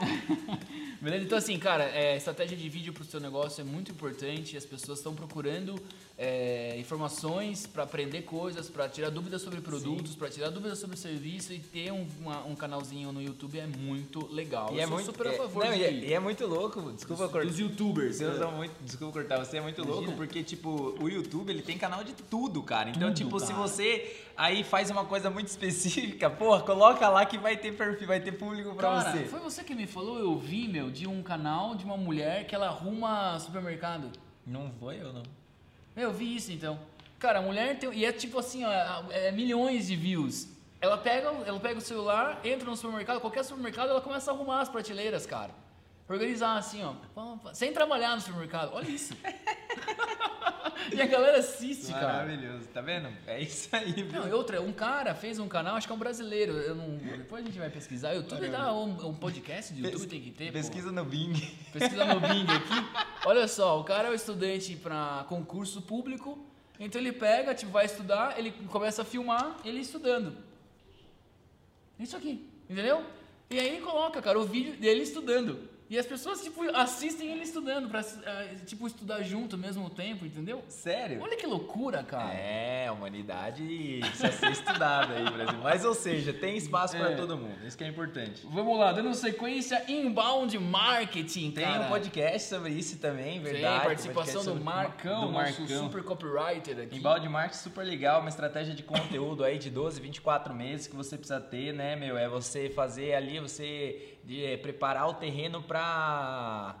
Beleza? 1.00 1.24
Então, 1.24 1.38
assim, 1.38 1.58
cara, 1.58 1.84
é, 1.84 2.16
estratégia 2.16 2.56
de 2.56 2.68
vídeo 2.68 2.92
para 2.92 3.02
o 3.02 3.06
seu 3.06 3.18
negócio 3.20 3.60
é 3.60 3.64
muito 3.64 3.90
importante. 3.90 4.56
As 4.56 4.66
pessoas 4.66 4.98
estão 4.98 5.14
procurando 5.14 5.80
é, 6.18 6.76
informações 6.78 7.66
para 7.66 7.84
aprender 7.84 8.22
coisas, 8.22 8.68
para 8.68 8.86
tirar 8.86 9.08
dúvidas 9.08 9.40
sobre 9.40 9.62
produtos, 9.62 10.14
para 10.14 10.28
tirar 10.28 10.50
dúvidas 10.50 10.78
sobre 10.78 10.98
serviço 10.98 11.54
e 11.54 11.58
ter 11.58 11.90
um, 11.90 12.06
uma- 12.20 12.44
um 12.44 12.54
canalzinho 12.54 13.10
no 13.12 13.22
YouTube 13.22 13.58
é 13.58 13.66
muito 13.66 14.26
legal. 14.30 14.68
E 14.72 14.76
Eu 14.76 14.80
é 14.80 14.86
sou 14.86 14.94
muito, 14.96 15.06
super 15.06 15.26
a 15.28 15.32
é- 15.32 15.36
favor 15.38 15.64
não, 15.64 15.72
de, 15.72 15.78
e, 15.78 15.84
é, 15.84 15.92
e 15.92 16.12
é 16.12 16.20
muito 16.20 16.46
louco, 16.46 16.92
desculpa 16.92 17.28
cortar. 17.28 17.46
dos 17.48 17.58
youtubers. 17.58 18.20
Usa 18.20 18.48
muito, 18.50 18.72
desculpa 18.82 19.12
cortar, 19.20 19.38
você 19.42 19.56
é 19.56 19.60
muito 19.62 19.80
Imagina. 19.80 19.96
louco 20.02 20.12
porque, 20.18 20.42
tipo, 20.42 20.94
o 21.00 21.08
YouTube 21.08 21.48
ele 21.50 21.62
tem 21.62 21.78
canal 21.78 22.04
de 22.04 22.12
tudo, 22.12 22.62
cara. 22.62 22.90
Então, 22.90 23.08
Tudo, 23.08 23.16
tipo, 23.16 23.40
se 23.40 23.46
cara. 23.46 23.58
você 23.58 24.16
aí 24.36 24.64
faz 24.64 24.90
uma 24.90 25.04
coisa 25.04 25.30
muito 25.30 25.48
específica, 25.48 26.28
porra, 26.30 26.62
coloca 26.62 27.08
lá 27.08 27.24
que 27.26 27.38
vai 27.38 27.56
ter 27.56 27.72
perfil, 27.72 28.06
vai 28.06 28.20
ter 28.20 28.32
público 28.32 28.74
pra 28.74 29.02
Cara, 29.02 29.12
você. 29.12 29.24
foi 29.24 29.40
você 29.40 29.64
que 29.64 29.74
me 29.74 29.86
falou, 29.86 30.18
eu 30.18 30.36
vi, 30.38 30.68
meu, 30.68 30.90
de 30.90 31.06
um 31.06 31.22
canal 31.22 31.74
de 31.74 31.84
uma 31.84 31.96
mulher 31.96 32.46
que 32.46 32.54
ela 32.54 32.66
arruma 32.68 33.38
supermercado. 33.38 34.10
Não 34.46 34.70
foi 34.78 35.00
eu, 35.00 35.12
não. 35.12 35.22
Eu 35.96 36.12
vi 36.12 36.36
isso 36.36 36.52
então. 36.52 36.78
Cara, 37.18 37.40
a 37.40 37.42
mulher 37.42 37.78
tem. 37.78 37.92
E 37.92 38.04
é 38.04 38.12
tipo 38.12 38.38
assim, 38.38 38.64
ó, 38.64 38.70
é 39.10 39.30
milhões 39.30 39.86
de 39.86 39.94
views. 39.96 40.48
Ela 40.80 40.96
pega, 40.96 41.28
ela 41.46 41.60
pega 41.60 41.78
o 41.78 41.82
celular, 41.82 42.40
entra 42.42 42.68
no 42.68 42.74
supermercado, 42.74 43.20
qualquer 43.20 43.44
supermercado, 43.44 43.90
ela 43.90 44.00
começa 44.00 44.30
a 44.30 44.34
arrumar 44.34 44.62
as 44.62 44.68
prateleiras, 44.70 45.26
cara. 45.26 45.50
Organizar 46.08 46.56
assim, 46.56 46.82
ó. 46.82 46.94
Sem 47.52 47.72
trabalhar 47.72 48.14
no 48.16 48.20
supermercado. 48.20 48.70
Olha 48.72 48.88
isso. 48.88 49.14
e 50.92 51.00
a 51.00 51.06
galera 51.06 51.38
assiste, 51.38 51.92
cara. 51.92 52.24
Maravilhoso, 52.24 52.66
tá 52.68 52.80
vendo? 52.80 53.08
É 53.26 53.40
isso 53.40 53.68
aí, 53.72 53.92
viu? 53.92 54.20
Não, 54.20 54.28
e 54.28 54.32
outra, 54.32 54.60
um 54.60 54.72
cara 54.72 55.14
fez 55.14 55.38
um 55.38 55.48
canal, 55.48 55.76
acho 55.76 55.86
que 55.86 55.92
é 55.92 55.96
um 55.96 55.98
brasileiro. 55.98 56.52
Eu 56.52 56.74
não, 56.74 56.96
depois 56.96 57.42
a 57.42 57.46
gente 57.46 57.58
vai 57.58 57.70
pesquisar. 57.70 58.12
YouTube 58.12 58.48
dá 58.48 58.72
um, 58.72 59.08
um 59.08 59.14
podcast 59.14 59.72
de 59.74 59.82
YouTube, 59.82 60.06
tem 60.06 60.20
que 60.20 60.30
ter. 60.30 60.46
pô. 60.46 60.52
Pesquisa 60.52 60.90
no 60.92 61.04
Bing. 61.04 61.34
Pesquisa 61.72 62.04
no 62.04 62.20
Bing 62.20 62.46
aqui. 62.50 63.26
Olha 63.26 63.46
só, 63.46 63.80
o 63.80 63.84
cara 63.84 64.08
é 64.08 64.10
um 64.10 64.14
estudante 64.14 64.76
para 64.76 65.24
concurso 65.28 65.82
público, 65.82 66.38
então 66.78 67.00
ele 67.00 67.12
pega, 67.12 67.54
tipo, 67.54 67.70
vai 67.72 67.86
estudar, 67.86 68.38
ele 68.38 68.52
começa 68.68 69.02
a 69.02 69.04
filmar 69.04 69.56
ele 69.64 69.80
estudando. 69.80 70.36
Isso 71.98 72.16
aqui, 72.16 72.48
entendeu? 72.68 73.04
E 73.50 73.58
aí 73.58 73.66
ele 73.66 73.80
coloca, 73.80 74.22
cara, 74.22 74.38
o 74.38 74.44
vídeo 74.44 74.76
dele 74.76 75.02
estudando. 75.02 75.68
E 75.90 75.98
as 75.98 76.06
pessoas, 76.06 76.40
tipo, 76.40 76.62
assistem 76.72 77.32
ele 77.32 77.42
estudando, 77.42 77.88
pra, 77.88 78.00
eh, 78.00 78.54
tipo, 78.64 78.86
estudar 78.86 79.22
junto 79.22 79.56
ao 79.56 79.60
mesmo 79.60 79.90
tempo, 79.90 80.24
entendeu? 80.24 80.62
Sério? 80.68 81.20
Olha 81.20 81.36
que 81.36 81.44
loucura, 81.44 82.04
cara. 82.04 82.32
É, 82.32 82.86
a 82.86 82.92
humanidade 82.92 83.98
precisa 84.00 84.30
ser 84.30 84.50
estudada 84.52 85.14
aí, 85.14 85.24
Brasil. 85.28 85.58
Mas, 85.60 85.84
ou 85.84 85.92
seja, 85.92 86.32
tem 86.32 86.56
espaço 86.56 86.96
pra 86.96 87.10
É. 87.10 87.16
todo 87.16 87.36
mundo. 87.36 87.66
Isso 87.66 87.76
que 87.76 87.82
é 87.82 87.88
importante. 87.88 88.46
Vamos 88.48 88.78
lá, 88.78 88.92
dando 88.92 89.12
sequência, 89.14 89.82
inbound 89.88 90.56
marketing, 90.60 91.50
Tem 91.50 91.64
cara. 91.64 91.86
um 91.86 91.88
podcast 91.88 92.48
sobre 92.48 92.70
isso 92.70 92.96
também, 92.98 93.40
Tem 93.40 93.52
verdade. 93.52 93.84
participação 93.86 94.44
podcast 94.44 94.58
do 94.60 94.64
Marcão, 94.64 95.26
do 95.26 95.32
nosso 95.32 95.60
Marcão. 95.62 95.84
super 95.86 96.04
copywriter 96.04 96.78
aqui. 96.84 96.98
Embalde 96.98 97.28
marketing 97.28 97.62
super 97.64 97.84
legal, 97.84 98.20
uma 98.20 98.28
estratégia 98.28 98.74
de 98.74 98.84
conteúdo 98.84 99.42
aí 99.42 99.58
de 99.58 99.68
12, 99.70 100.00
24 100.00 100.54
meses 100.54 100.86
que 100.86 100.94
você 100.94 101.16
precisa 101.18 101.40
ter, 101.40 101.72
né, 101.74 101.96
meu? 101.96 102.16
É 102.16 102.28
você 102.28 102.70
fazer 102.70 103.14
ali, 103.14 103.40
você 103.40 104.09
de, 104.24 104.44
é, 104.44 104.56
preparar 104.56 105.08
o 105.08 105.14
terreno 105.14 105.62
para 105.62 106.76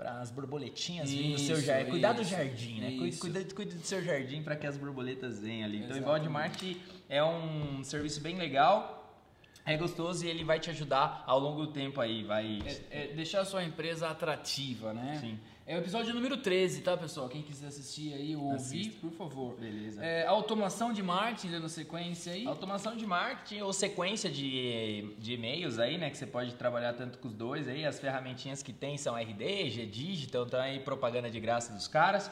para 0.00 0.18
as 0.20 0.30
borboletinhas 0.30 1.10
virem 1.10 1.32
no 1.32 1.38
seu 1.38 1.60
jardim. 1.60 1.90
Cuidar 1.90 2.14
do 2.14 2.24
jardim, 2.24 2.80
né? 2.80 2.90
Isso. 2.90 3.20
cuide, 3.20 3.54
cuide 3.54 3.74
do 3.74 3.84
seu 3.84 4.02
jardim 4.02 4.42
para 4.42 4.56
que 4.56 4.66
as 4.66 4.78
borboletas 4.78 5.40
venham 5.40 5.66
ali. 5.66 5.76
Então, 5.76 5.90
o 5.90 5.98
Exatamente. 5.98 6.26
embalde 6.26 6.28
marketing 6.30 6.80
é 7.06 7.22
um 7.22 7.84
serviço 7.84 8.18
bem 8.22 8.38
legal. 8.38 8.96
É 9.66 9.76
gostoso 9.76 10.24
e 10.24 10.28
ele 10.30 10.42
vai 10.42 10.58
te 10.58 10.70
ajudar 10.70 11.22
ao 11.26 11.38
longo 11.38 11.66
do 11.66 11.72
tempo 11.72 12.00
aí, 12.00 12.24
vai... 12.24 12.62
É, 12.90 13.04
é 13.04 13.06
deixar 13.08 13.40
a 13.42 13.44
sua 13.44 13.62
empresa 13.62 14.08
atrativa, 14.08 14.94
né? 14.94 15.18
Sim. 15.20 15.38
É 15.70 15.76
o 15.76 15.78
episódio 15.78 16.12
número 16.12 16.36
13, 16.36 16.80
tá, 16.80 16.96
pessoal? 16.96 17.28
Quem 17.28 17.42
quiser 17.42 17.68
assistir 17.68 18.12
aí 18.12 18.34
ou 18.34 18.42
ouvir, 18.42 18.90
por 19.00 19.12
favor. 19.12 19.54
Beleza. 19.54 20.04
É, 20.04 20.26
automação 20.26 20.92
de 20.92 21.00
marketing, 21.00 21.52
dando 21.52 21.68
sequência 21.68 22.32
aí. 22.32 22.44
Automação 22.44 22.96
de 22.96 23.06
marketing 23.06 23.60
ou 23.60 23.72
sequência 23.72 24.28
de, 24.28 25.14
de 25.16 25.34
e-mails 25.34 25.78
aí, 25.78 25.96
né? 25.96 26.10
Que 26.10 26.18
você 26.18 26.26
pode 26.26 26.56
trabalhar 26.56 26.94
tanto 26.94 27.18
com 27.18 27.28
os 27.28 27.34
dois 27.34 27.68
aí. 27.68 27.86
As 27.86 28.00
ferramentinhas 28.00 28.64
que 28.64 28.72
tem 28.72 28.98
são 28.98 29.16
RD, 29.16 29.70
G-Digital, 29.70 30.44
então 30.44 30.58
aí 30.58 30.80
propaganda 30.80 31.30
de 31.30 31.38
graça 31.38 31.72
dos 31.72 31.86
caras. 31.86 32.28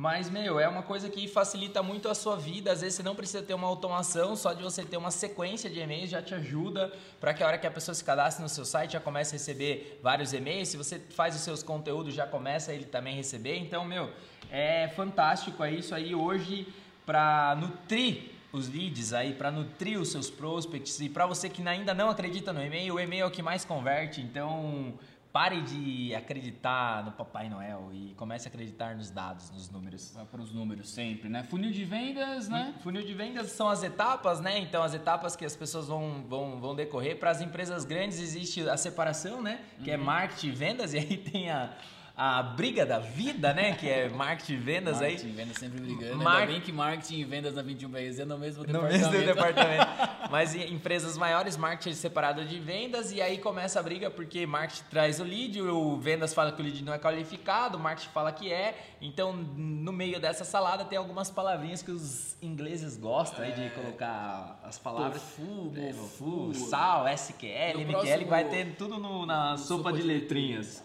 Mas, 0.00 0.30
meu, 0.30 0.60
é 0.60 0.68
uma 0.68 0.84
coisa 0.84 1.08
que 1.08 1.26
facilita 1.26 1.82
muito 1.82 2.08
a 2.08 2.14
sua 2.14 2.36
vida. 2.36 2.70
Às 2.70 2.82
vezes 2.82 2.94
você 2.94 3.02
não 3.02 3.16
precisa 3.16 3.42
ter 3.42 3.52
uma 3.52 3.66
automação, 3.66 4.36
só 4.36 4.52
de 4.52 4.62
você 4.62 4.84
ter 4.84 4.96
uma 4.96 5.10
sequência 5.10 5.68
de 5.68 5.80
e-mails 5.80 6.08
já 6.08 6.22
te 6.22 6.32
ajuda 6.36 6.92
para 7.18 7.34
que 7.34 7.42
a 7.42 7.46
hora 7.48 7.58
que 7.58 7.66
a 7.66 7.70
pessoa 7.72 7.92
se 7.92 8.04
cadastre 8.04 8.40
no 8.40 8.48
seu 8.48 8.64
site 8.64 8.92
já 8.92 9.00
comece 9.00 9.34
a 9.34 9.38
receber 9.38 9.98
vários 10.00 10.32
e-mails. 10.32 10.68
Se 10.68 10.76
você 10.76 11.00
faz 11.00 11.34
os 11.34 11.40
seus 11.40 11.64
conteúdos, 11.64 12.14
já 12.14 12.28
começa 12.28 12.72
ele 12.72 12.84
também 12.84 13.14
a 13.14 13.16
receber. 13.16 13.58
Então, 13.58 13.84
meu, 13.84 14.08
é 14.52 14.86
fantástico 14.94 15.64
aí 15.64 15.80
isso 15.80 15.92
aí 15.92 16.14
hoje 16.14 16.72
para 17.04 17.56
nutrir 17.56 18.30
os 18.52 18.68
leads 18.68 19.12
aí, 19.12 19.32
para 19.32 19.50
nutrir 19.50 20.00
os 20.00 20.12
seus 20.12 20.30
prospects 20.30 21.00
e 21.00 21.08
para 21.08 21.26
você 21.26 21.48
que 21.48 21.66
ainda 21.66 21.92
não 21.92 22.08
acredita 22.08 22.52
no 22.52 22.64
e-mail, 22.64 22.94
o 22.94 23.00
e-mail 23.00 23.24
é 23.24 23.26
o 23.26 23.32
que 23.32 23.42
mais 23.42 23.64
converte. 23.64 24.20
Então, 24.20 24.94
pare 25.38 25.60
de 25.62 26.12
acreditar 26.16 27.04
no 27.04 27.12
Papai 27.12 27.48
Noel 27.48 27.90
e 27.92 28.12
comece 28.16 28.48
a 28.48 28.50
acreditar 28.50 28.96
nos 28.96 29.08
dados, 29.08 29.52
nos 29.52 29.70
números. 29.70 30.10
Vai 30.12 30.24
para 30.24 30.40
os 30.42 30.50
números 30.52 30.90
sempre, 30.90 31.28
né? 31.28 31.44
Funil 31.44 31.70
de 31.70 31.84
vendas, 31.84 32.48
né? 32.48 32.74
Funil 32.82 33.04
de 33.04 33.14
vendas 33.14 33.52
são 33.52 33.68
as 33.68 33.84
etapas, 33.84 34.40
né? 34.40 34.58
Então, 34.58 34.82
as 34.82 34.94
etapas 34.94 35.36
que 35.36 35.44
as 35.44 35.54
pessoas 35.54 35.86
vão, 35.86 36.24
vão, 36.28 36.58
vão 36.60 36.74
decorrer. 36.74 37.20
Para 37.20 37.30
as 37.30 37.40
empresas 37.40 37.84
grandes 37.84 38.18
existe 38.18 38.68
a 38.68 38.76
separação, 38.76 39.40
né? 39.40 39.60
Que 39.84 39.92
é 39.92 39.96
Uhum. 39.96 40.02
marketing 40.02 40.48
e 40.48 40.50
vendas, 40.50 40.92
e 40.94 40.98
aí 40.98 41.16
tem 41.16 41.48
a, 41.52 41.72
a 42.20 42.42
briga 42.42 42.84
da 42.84 42.98
vida, 42.98 43.54
né? 43.54 43.74
Que 43.76 43.88
é 43.88 44.08
marketing 44.08 44.54
e 44.54 44.56
vendas 44.56 45.00
Marketing 45.00 45.24
aí. 45.26 45.30
e 45.30 45.32
vendas 45.36 45.56
sempre 45.56 45.80
brigando. 45.80 46.16
Mar- 46.16 46.40
Ainda 46.40 46.52
bem 46.52 46.60
que 46.60 46.72
marketing 46.72 47.20
e 47.20 47.24
vendas 47.24 47.54
na 47.54 47.62
21 47.62 47.88
BRZ 47.88 48.18
é 48.18 48.24
no 48.24 48.36
mesmo 48.36 48.64
No 48.64 48.72
departamento. 48.72 49.10
mesmo 49.12 49.26
departamento. 49.26 49.86
Mas 50.28 50.52
em 50.56 50.74
empresas 50.74 51.16
maiores, 51.16 51.56
marketing 51.56 51.90
é 51.90 51.94
separado 51.94 52.44
de 52.44 52.58
vendas, 52.58 53.12
e 53.12 53.22
aí 53.22 53.38
começa 53.38 53.78
a 53.78 53.82
briga 53.84 54.10
porque 54.10 54.44
marketing 54.46 54.82
traz 54.90 55.20
o 55.20 55.24
lead, 55.24 55.62
o 55.62 55.96
vendas 55.98 56.34
fala 56.34 56.50
que 56.50 56.60
o 56.60 56.64
lead 56.64 56.82
não 56.82 56.92
é 56.92 56.98
qualificado, 56.98 57.78
marketing 57.78 58.10
fala 58.10 58.32
que 58.32 58.52
é. 58.52 58.76
Então, 59.00 59.32
no 59.32 59.92
meio 59.92 60.18
dessa 60.20 60.44
salada, 60.44 60.84
tem 60.84 60.98
algumas 60.98 61.30
palavrinhas 61.30 61.82
que 61.82 61.92
os 61.92 62.36
ingleses 62.42 62.96
gostam 62.96 63.44
aí 63.44 63.52
de 63.52 63.70
colocar 63.70 64.58
as 64.64 64.76
palavras. 64.76 65.22
Tofu, 65.22 66.50
É, 66.50 66.54
sal, 66.68 67.06
SQL, 67.06 67.74
No 67.74 67.80
MQL, 67.92 68.24
vai 68.26 68.44
ter 68.48 68.74
tudo 68.76 68.98
no- 68.98 69.24
na 69.24 69.56
sopa, 69.56 69.92
de 69.92 70.02
letrinhas. 70.02 70.82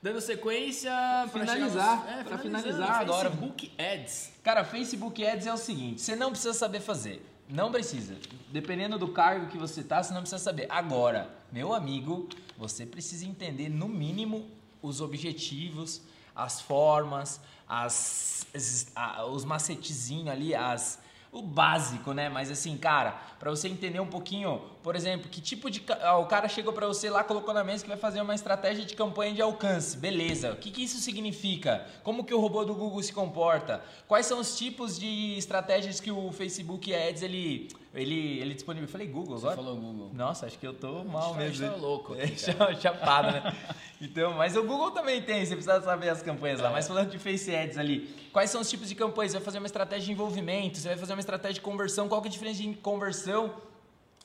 Dando 0.00 0.20
sequência 0.20 0.92
Finalizar, 1.32 1.96
no- 2.18 2.24
pra 2.24 2.38
finalizando, 2.38 2.74
finalizar 2.76 3.00
agora. 3.00 3.30
Facebook 3.30 3.72
Ads. 3.78 4.30
Cara, 4.44 4.64
Facebook 4.64 5.26
Ads 5.26 5.46
é 5.46 5.52
o 5.52 5.56
seguinte, 5.56 6.00
você 6.00 6.14
não 6.14 6.30
precisa 6.30 6.54
saber 6.54 6.80
fazer. 6.80 7.24
Não 7.48 7.72
precisa. 7.72 8.16
Dependendo 8.52 8.98
do 8.98 9.08
cargo 9.08 9.46
que 9.48 9.58
você 9.58 9.82
tá, 9.82 10.02
você 10.02 10.12
não 10.12 10.20
precisa 10.20 10.38
saber. 10.42 10.66
Agora, 10.68 11.28
meu 11.50 11.72
amigo, 11.74 12.28
você 12.56 12.84
precisa 12.86 13.24
entender 13.26 13.68
no 13.68 13.88
mínimo 13.88 14.46
os 14.82 15.00
objetivos, 15.00 16.00
as 16.36 16.60
formas, 16.60 17.40
as, 17.68 18.46
as- 18.54 18.86
a- 18.94 19.24
os 19.26 19.44
macetezinhos 19.44 20.28
ali, 20.28 20.54
as 20.54 20.98
o 21.30 21.42
básico, 21.42 22.12
né? 22.12 22.28
Mas 22.28 22.50
assim, 22.50 22.76
cara, 22.76 23.12
pra 23.38 23.50
você 23.50 23.68
entender 23.68 24.00
um 24.00 24.06
pouquinho, 24.06 24.62
por 24.82 24.96
exemplo, 24.96 25.28
que 25.28 25.40
tipo 25.40 25.70
de 25.70 25.84
ah, 26.02 26.16
o 26.16 26.26
cara 26.26 26.48
chegou 26.48 26.72
pra 26.72 26.86
você 26.86 27.10
lá, 27.10 27.22
colocou 27.22 27.52
na 27.52 27.62
mesa 27.62 27.82
que 27.82 27.88
vai 27.88 27.98
fazer 27.98 28.20
uma 28.20 28.34
estratégia 28.34 28.84
de 28.84 28.94
campanha 28.94 29.34
de 29.34 29.42
alcance, 29.42 29.96
beleza? 29.96 30.52
O 30.52 30.56
que 30.56 30.70
que 30.70 30.82
isso 30.82 30.98
significa? 30.98 31.86
Como 32.02 32.24
que 32.24 32.34
o 32.34 32.40
robô 32.40 32.64
do 32.64 32.74
Google 32.74 33.02
se 33.02 33.12
comporta? 33.12 33.82
Quais 34.06 34.26
são 34.26 34.40
os 34.40 34.56
tipos 34.56 34.98
de 34.98 35.36
estratégias 35.36 36.00
que 36.00 36.10
o 36.10 36.32
Facebook 36.32 36.94
Ads 36.94 37.22
ele 37.22 37.68
ele 38.00 38.38
ele 38.40 38.54
disponibiliza? 38.54 38.88
Eu 38.90 38.92
falei 38.92 39.06
Google 39.08 39.36
Você 39.38 39.46
agora? 39.46 39.56
falou 39.56 39.76
Google. 39.76 40.10
Nossa, 40.14 40.46
acho 40.46 40.58
que 40.58 40.66
eu 40.66 40.72
tô 40.74 41.04
mal 41.04 41.34
a 41.34 41.36
mesmo. 41.36 41.68
tá 41.68 41.74
louco 41.76 42.14
aqui, 42.14 42.38
cha- 42.38 42.74
Chapado, 42.80 43.32
né? 43.32 43.56
Então, 44.00 44.34
mas 44.34 44.56
o 44.56 44.62
Google 44.62 44.90
também 44.92 45.20
tem, 45.20 45.44
você 45.44 45.54
precisa 45.54 45.80
saber 45.82 46.08
as 46.08 46.22
campanhas 46.22 46.60
lá. 46.60 46.70
É. 46.70 46.72
Mas 46.72 46.86
falando 46.86 47.10
de 47.10 47.18
Face 47.18 47.54
Ads 47.54 47.76
ali, 47.78 48.08
quais 48.32 48.48
são 48.50 48.60
os 48.60 48.70
tipos 48.70 48.88
de 48.88 48.94
campanhas? 48.94 49.32
Você 49.32 49.38
vai 49.38 49.44
fazer 49.44 49.58
uma 49.58 49.66
estratégia 49.66 50.06
de 50.06 50.12
envolvimento, 50.12 50.78
você 50.78 50.88
vai 50.88 50.96
fazer 50.96 51.12
uma 51.14 51.20
estratégia 51.20 51.54
de 51.54 51.60
conversão. 51.60 52.08
Qual 52.08 52.20
que 52.22 52.28
é 52.28 52.30
a 52.30 52.32
diferença 52.32 52.62
de 52.62 52.74
conversão? 52.74 53.52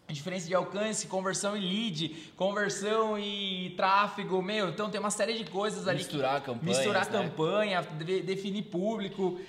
A 0.05 0.11
diferença 0.11 0.47
de 0.47 0.53
alcance, 0.53 1.07
conversão 1.07 1.55
e 1.55 1.61
lead, 1.61 2.09
conversão 2.35 3.17
e 3.17 3.73
tráfego, 3.77 4.41
meu, 4.41 4.67
então 4.67 4.89
tem 4.89 4.99
uma 4.99 5.09
série 5.09 5.33
de 5.33 5.49
coisas 5.49 5.87
ali. 5.87 5.99
que- 5.99 6.03
Misturar 6.03 6.41
campanhas, 6.41 6.77
Misturar 6.77 7.05
né? 7.09 7.11
campanha, 7.11 7.81
de- 8.03 8.21
definir 8.21 8.63
público. 8.63 9.39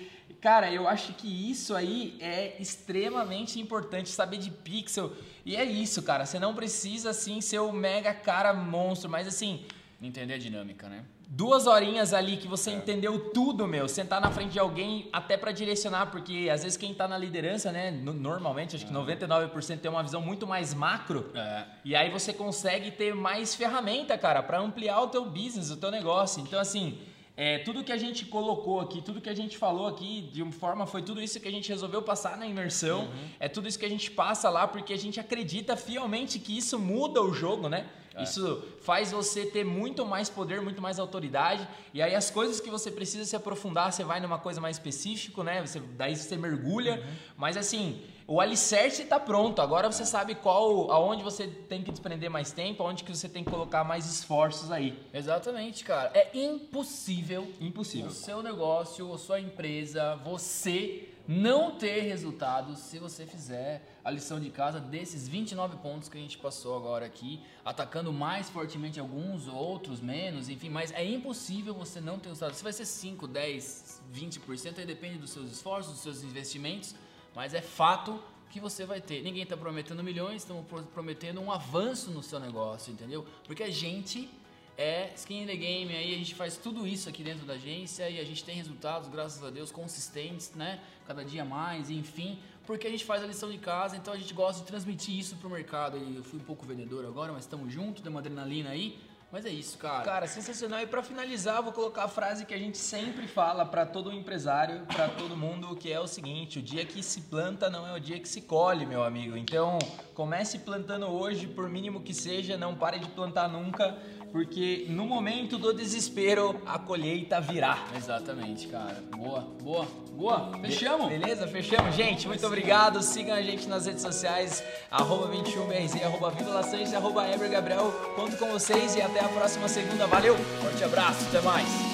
Cara, 0.45 0.71
eu 0.71 0.87
acho 0.87 1.15
que 1.15 1.27
isso 1.51 1.75
aí 1.75 2.19
é 2.21 2.55
extremamente 2.61 3.59
importante, 3.59 4.11
saber 4.11 4.37
de 4.37 4.51
pixel. 4.51 5.11
E 5.43 5.57
é 5.57 5.65
isso, 5.65 6.03
cara. 6.03 6.27
Você 6.27 6.39
não 6.39 6.55
precisa, 6.55 7.09
assim, 7.11 7.41
ser 7.41 7.61
o 7.61 7.73
mega 7.73 8.13
cara 8.13 8.53
monstro, 8.53 9.09
mas 9.09 9.27
assim, 9.27 9.65
Entender 10.03 10.35
a 10.35 10.39
dinâmica, 10.39 10.87
né? 10.87 11.03
duas 11.27 11.67
horinhas 11.67 12.13
ali 12.13 12.37
que 12.37 12.47
você 12.47 12.71
entendeu 12.73 13.31
tudo, 13.31 13.67
meu. 13.67 13.89
Sentar 13.89 14.21
na 14.21 14.31
frente 14.31 14.51
de 14.53 14.59
alguém 14.59 15.09
até 15.11 15.35
pra 15.39 15.51
direcionar, 15.51 16.11
porque 16.11 16.51
às 16.53 16.63
vezes 16.63 16.77
quem 16.77 16.93
tá 16.93 17.09
na 17.09 17.17
liderança, 17.17 17.73
né, 17.73 17.91
no- 17.91 18.13
normalmente, 18.13 18.77
acho 18.77 18.85
que 18.85 18.93
99% 18.93 19.81
tem 19.81 19.91
uma 19.91 20.03
visão 20.03 20.21
muito 20.21 20.47
mais 20.47 20.75
macro. 20.75 21.31
É. 21.35 21.65
E 21.87 21.97
aí 21.97 22.11
você 22.11 22.35
consegue 22.35 22.91
ter 22.91 23.15
mais 23.15 23.55
ferramenta, 23.55 24.19
cara, 24.19 24.43
pra 24.43 24.61
ampliar 24.61 25.01
o 25.01 25.09
teu 25.09 25.25
business, 25.25 25.71
o 25.71 25.77
teu 25.79 25.91
negócio. 25.91 26.43
Então, 26.43 26.61
assim, 26.61 26.99
é, 27.37 27.59
tudo 27.59 27.83
que 27.83 27.91
a 27.91 27.97
gente 27.97 28.25
colocou 28.25 28.81
aqui, 28.81 29.03
tudo 29.03 29.21
que 29.21 29.29
a 29.29 29.35
gente 29.35 29.59
falou 29.59 29.89
aqui, 29.89 30.29
de 30.33 30.41
uma 30.41 30.53
forma, 30.53 30.87
foi 30.87 31.03
tudo 31.03 31.21
isso 31.21 31.41
que 31.41 31.49
a 31.49 31.51
gente 31.51 31.69
resolveu 31.69 32.01
passar 32.01 32.37
na 32.37 32.47
imersão. 32.47 33.09
É 33.41 33.49
tudo 33.49 33.67
isso 33.67 33.79
que 33.79 33.85
a 33.85 33.89
gente 33.89 34.11
passa 34.11 34.49
lá, 34.49 34.69
porque 34.69 34.93
a 34.93 34.99
gente 34.99 35.19
acredita 35.19 35.77
fielmente 35.77 36.39
que 36.39 36.57
isso 36.57 36.79
muda 36.79 37.21
o 37.21 37.33
jogo, 37.33 37.69
né? 37.69 37.87
Isso 38.23 38.63
faz 38.81 39.11
você 39.11 39.45
ter 39.47 39.65
muito 39.65 40.07
mais 40.07 40.31
poder, 40.31 40.63
muito 40.63 40.81
mais 40.81 41.01
autoridade. 41.01 41.67
E 41.93 42.01
aí 42.01 42.15
as 42.15 42.31
coisas 42.31 42.61
que 42.61 42.71
você 42.71 42.89
precisa 42.89 43.25
se 43.25 43.35
aprofundar, 43.35 43.93
você 43.93 44.05
vai 44.05 44.21
numa 44.21 44.39
coisa 44.39 44.61
mais 44.61 44.77
específica, 44.77 45.43
né? 45.43 45.61
Você, 45.67 45.81
daí 45.81 46.15
você 46.15 46.37
mergulha. 46.37 47.05
Mas 47.37 47.57
assim, 47.57 48.01
o 48.27 48.41
alicerce 48.41 49.03
está 49.03 49.21
pronto. 49.21 49.61
Agora 49.61 49.91
você 49.91 50.05
sabe 50.05 50.35
qual, 50.35 50.91
aonde 50.91 51.23
você 51.23 51.47
tem 51.47 51.83
que 51.83 51.91
desprender 51.91 52.31
mais 52.31 52.53
tempo, 52.53 52.83
aonde 52.83 53.05
que 53.05 53.15
você 53.15 53.29
tem 53.29 53.45
que 53.45 53.51
colocar 53.51 53.85
mais 53.85 54.07
esforços 54.07 54.71
aí. 54.71 54.99
Exatamente, 55.13 55.85
cara. 55.85 56.11
É 56.15 56.31
impossível 56.37 57.53
Impossível. 57.61 58.09
o 58.09 58.11
seu 58.11 58.43
negócio, 58.43 59.13
a 59.13 59.19
sua 59.19 59.41
empresa, 59.41 60.17
você 60.25 61.09
não 61.27 61.71
ter 61.71 62.01
resultados 62.01 62.81
se 62.81 62.99
você 62.99 63.25
fizer 63.25 63.83
a 64.05 64.11
lição 64.11 64.39
de 64.39 64.51
casa 64.51 64.79
desses 64.79 65.27
29 65.27 65.79
pontos 65.79 66.09
que 66.09 66.19
a 66.19 66.21
gente 66.21 66.37
passou 66.37 66.77
agora 66.77 67.07
aqui, 67.07 67.41
atacando 67.65 68.13
mais 68.13 68.51
fortemente 68.51 69.01
alguns, 69.01 69.49
outros 69.49 70.01
menos, 70.01 70.51
enfim, 70.51 70.69
mas 70.69 70.93
é 70.93 71.03
impossível 71.03 71.73
você 71.73 71.99
não 72.01 72.19
ter 72.19 72.29
resultados. 72.29 72.59
Se 72.59 72.63
vai 72.65 72.73
ser 72.75 72.85
5, 72.85 73.27
10, 73.27 74.03
20%, 74.15 74.79
aí 74.79 74.85
depende 74.85 75.17
dos 75.17 75.31
seus 75.31 75.51
esforços, 75.51 75.93
dos 75.93 76.03
seus 76.03 76.23
investimentos, 76.23 76.95
mas 77.35 77.55
é 77.55 77.61
fato 77.61 78.23
que 78.51 78.61
você 78.61 78.87
vai 78.87 79.01
ter. 79.01 79.23
Ninguém 79.23 79.43
está 79.43 79.57
prometendo 79.57 80.03
milhões, 80.03 80.43
estamos 80.43 80.65
pro- 80.67 80.83
prometendo 80.85 81.41
um 81.41 81.51
avanço 81.51 82.11
no 82.11 82.23
seu 82.23 82.39
negócio, 82.39 82.93
entendeu? 82.93 83.27
Porque 83.47 83.63
a 83.63 83.71
gente 83.71 84.31
é 84.77 85.13
skin 85.15 85.43
in 85.43 85.47
the 85.47 85.57
game, 85.57 85.95
aí 85.95 86.15
a 86.15 86.19
gente 86.19 86.35
faz 86.35 86.57
tudo 86.57 86.87
isso 86.87 87.09
aqui 87.09 87.23
dentro 87.23 87.45
da 87.47 87.55
agência 87.55 88.09
e 88.09 88.21
a 88.21 88.25
gente 88.25 88.45
tem 88.45 88.57
resultados, 88.57 89.09
graças 89.09 89.43
a 89.43 89.51
Deus, 89.51 89.71
consistentes, 89.71 90.53
né? 90.55 90.81
Cada 91.07 91.25
dia 91.25 91.45
mais, 91.45 91.91
enfim, 91.91 92.39
porque 92.67 92.87
a 92.87 92.91
gente 92.91 93.05
faz 93.05 93.23
a 93.23 93.27
lição 93.27 93.51
de 93.51 93.59
casa, 93.59 93.97
então 93.97 94.13
a 94.15 94.17
gente 94.17 94.33
gosta 94.33 94.61
de 94.63 94.67
transmitir 94.67 95.19
isso 95.19 95.37
pro 95.37 95.51
mercado. 95.51 95.97
Eu 95.97 96.25
fui 96.25 96.39
um 96.39 96.45
pouco 96.45 96.65
vendedor 96.65 97.05
agora, 97.05 97.33
mas 97.33 97.45
estamos 97.45 97.73
juntos, 97.73 98.03
deu 98.03 98.11
uma 98.11 98.21
adrenalina 98.21 98.71
aí. 98.71 98.99
Mas 99.35 99.45
é 99.47 99.51
isso, 99.51 99.77
cara. 99.79 100.05
Cara, 100.05 100.27
sensacional. 100.29 100.79
E 100.79 100.87
pra 100.87 101.03
finalizar, 101.03 101.61
vou 101.61 101.73
colocar 101.73 102.05
a 102.05 102.09
frase 102.09 102.47
que 102.47 102.55
a 102.55 102.57
gente 102.57 102.79
sempre 102.79 103.27
fala 103.27 103.67
pra 103.67 103.85
todo 103.85 104.13
empresário, 104.13 104.87
pra 104.87 105.09
todo 105.09 105.37
mundo, 105.37 105.75
que 105.75 105.93
é 105.93 105.99
o 105.99 106.07
seguinte: 106.07 106.61
o 106.61 106.63
dia 106.63 106.85
que 106.85 107.03
se 107.03 107.23
planta 107.23 107.69
não 107.69 107.85
é 107.85 107.93
o 107.97 107.99
dia 107.99 108.21
que 108.21 108.29
se 108.29 108.43
colhe, 108.43 108.87
meu 108.87 109.03
amigo. 109.03 109.37
Então, 109.37 109.81
comece 110.15 110.61
plantando 110.61 111.07
hoje, 111.07 111.49
por 111.49 111.69
mínimo 111.69 112.01
que 112.01 112.15
seja, 112.15 112.57
não 112.57 112.77
pare 112.77 113.01
de 113.01 113.09
plantar 113.09 113.49
nunca, 113.49 113.99
porque 114.35 114.87
no 114.89 115.07
momento 115.07 115.57
do 115.57 115.73
desespero 115.73 116.61
a 116.67 116.77
colheita 116.77 117.41
virá. 117.41 117.79
Exatamente, 117.97 118.67
cara. 118.67 119.01
Boa, 119.17 119.43
boa, 119.63 119.87
boa. 120.11 120.59
Fechamos. 120.61 121.09
Beleza? 121.09 121.47
Fechamos. 121.47 121.95
Gente, 121.95 122.27
muito 122.27 122.45
obrigado. 122.45 123.01
Sigam 123.01 123.37
a 123.37 123.41
gente 123.41 123.69
nas 123.69 123.87
redes 123.87 124.03
sociais, 124.03 124.61
arroba 124.91 125.33
21BRZ, 125.33 126.03
arroba 126.03 126.31
Viva 126.33 126.97
arroba 126.97 127.31
Eber 127.33 127.49
Gabriel. 127.49 127.93
Conto 128.17 128.37
com 128.37 128.47
vocês 128.47 128.97
e 128.97 129.01
até 129.01 129.21
a 129.21 129.29
próxima 129.29 129.69
segunda. 129.69 130.09
Valeu! 130.09 130.37
Forte 130.37 130.83
abraço, 130.83 131.29
até 131.29 131.41
mais. 131.41 131.94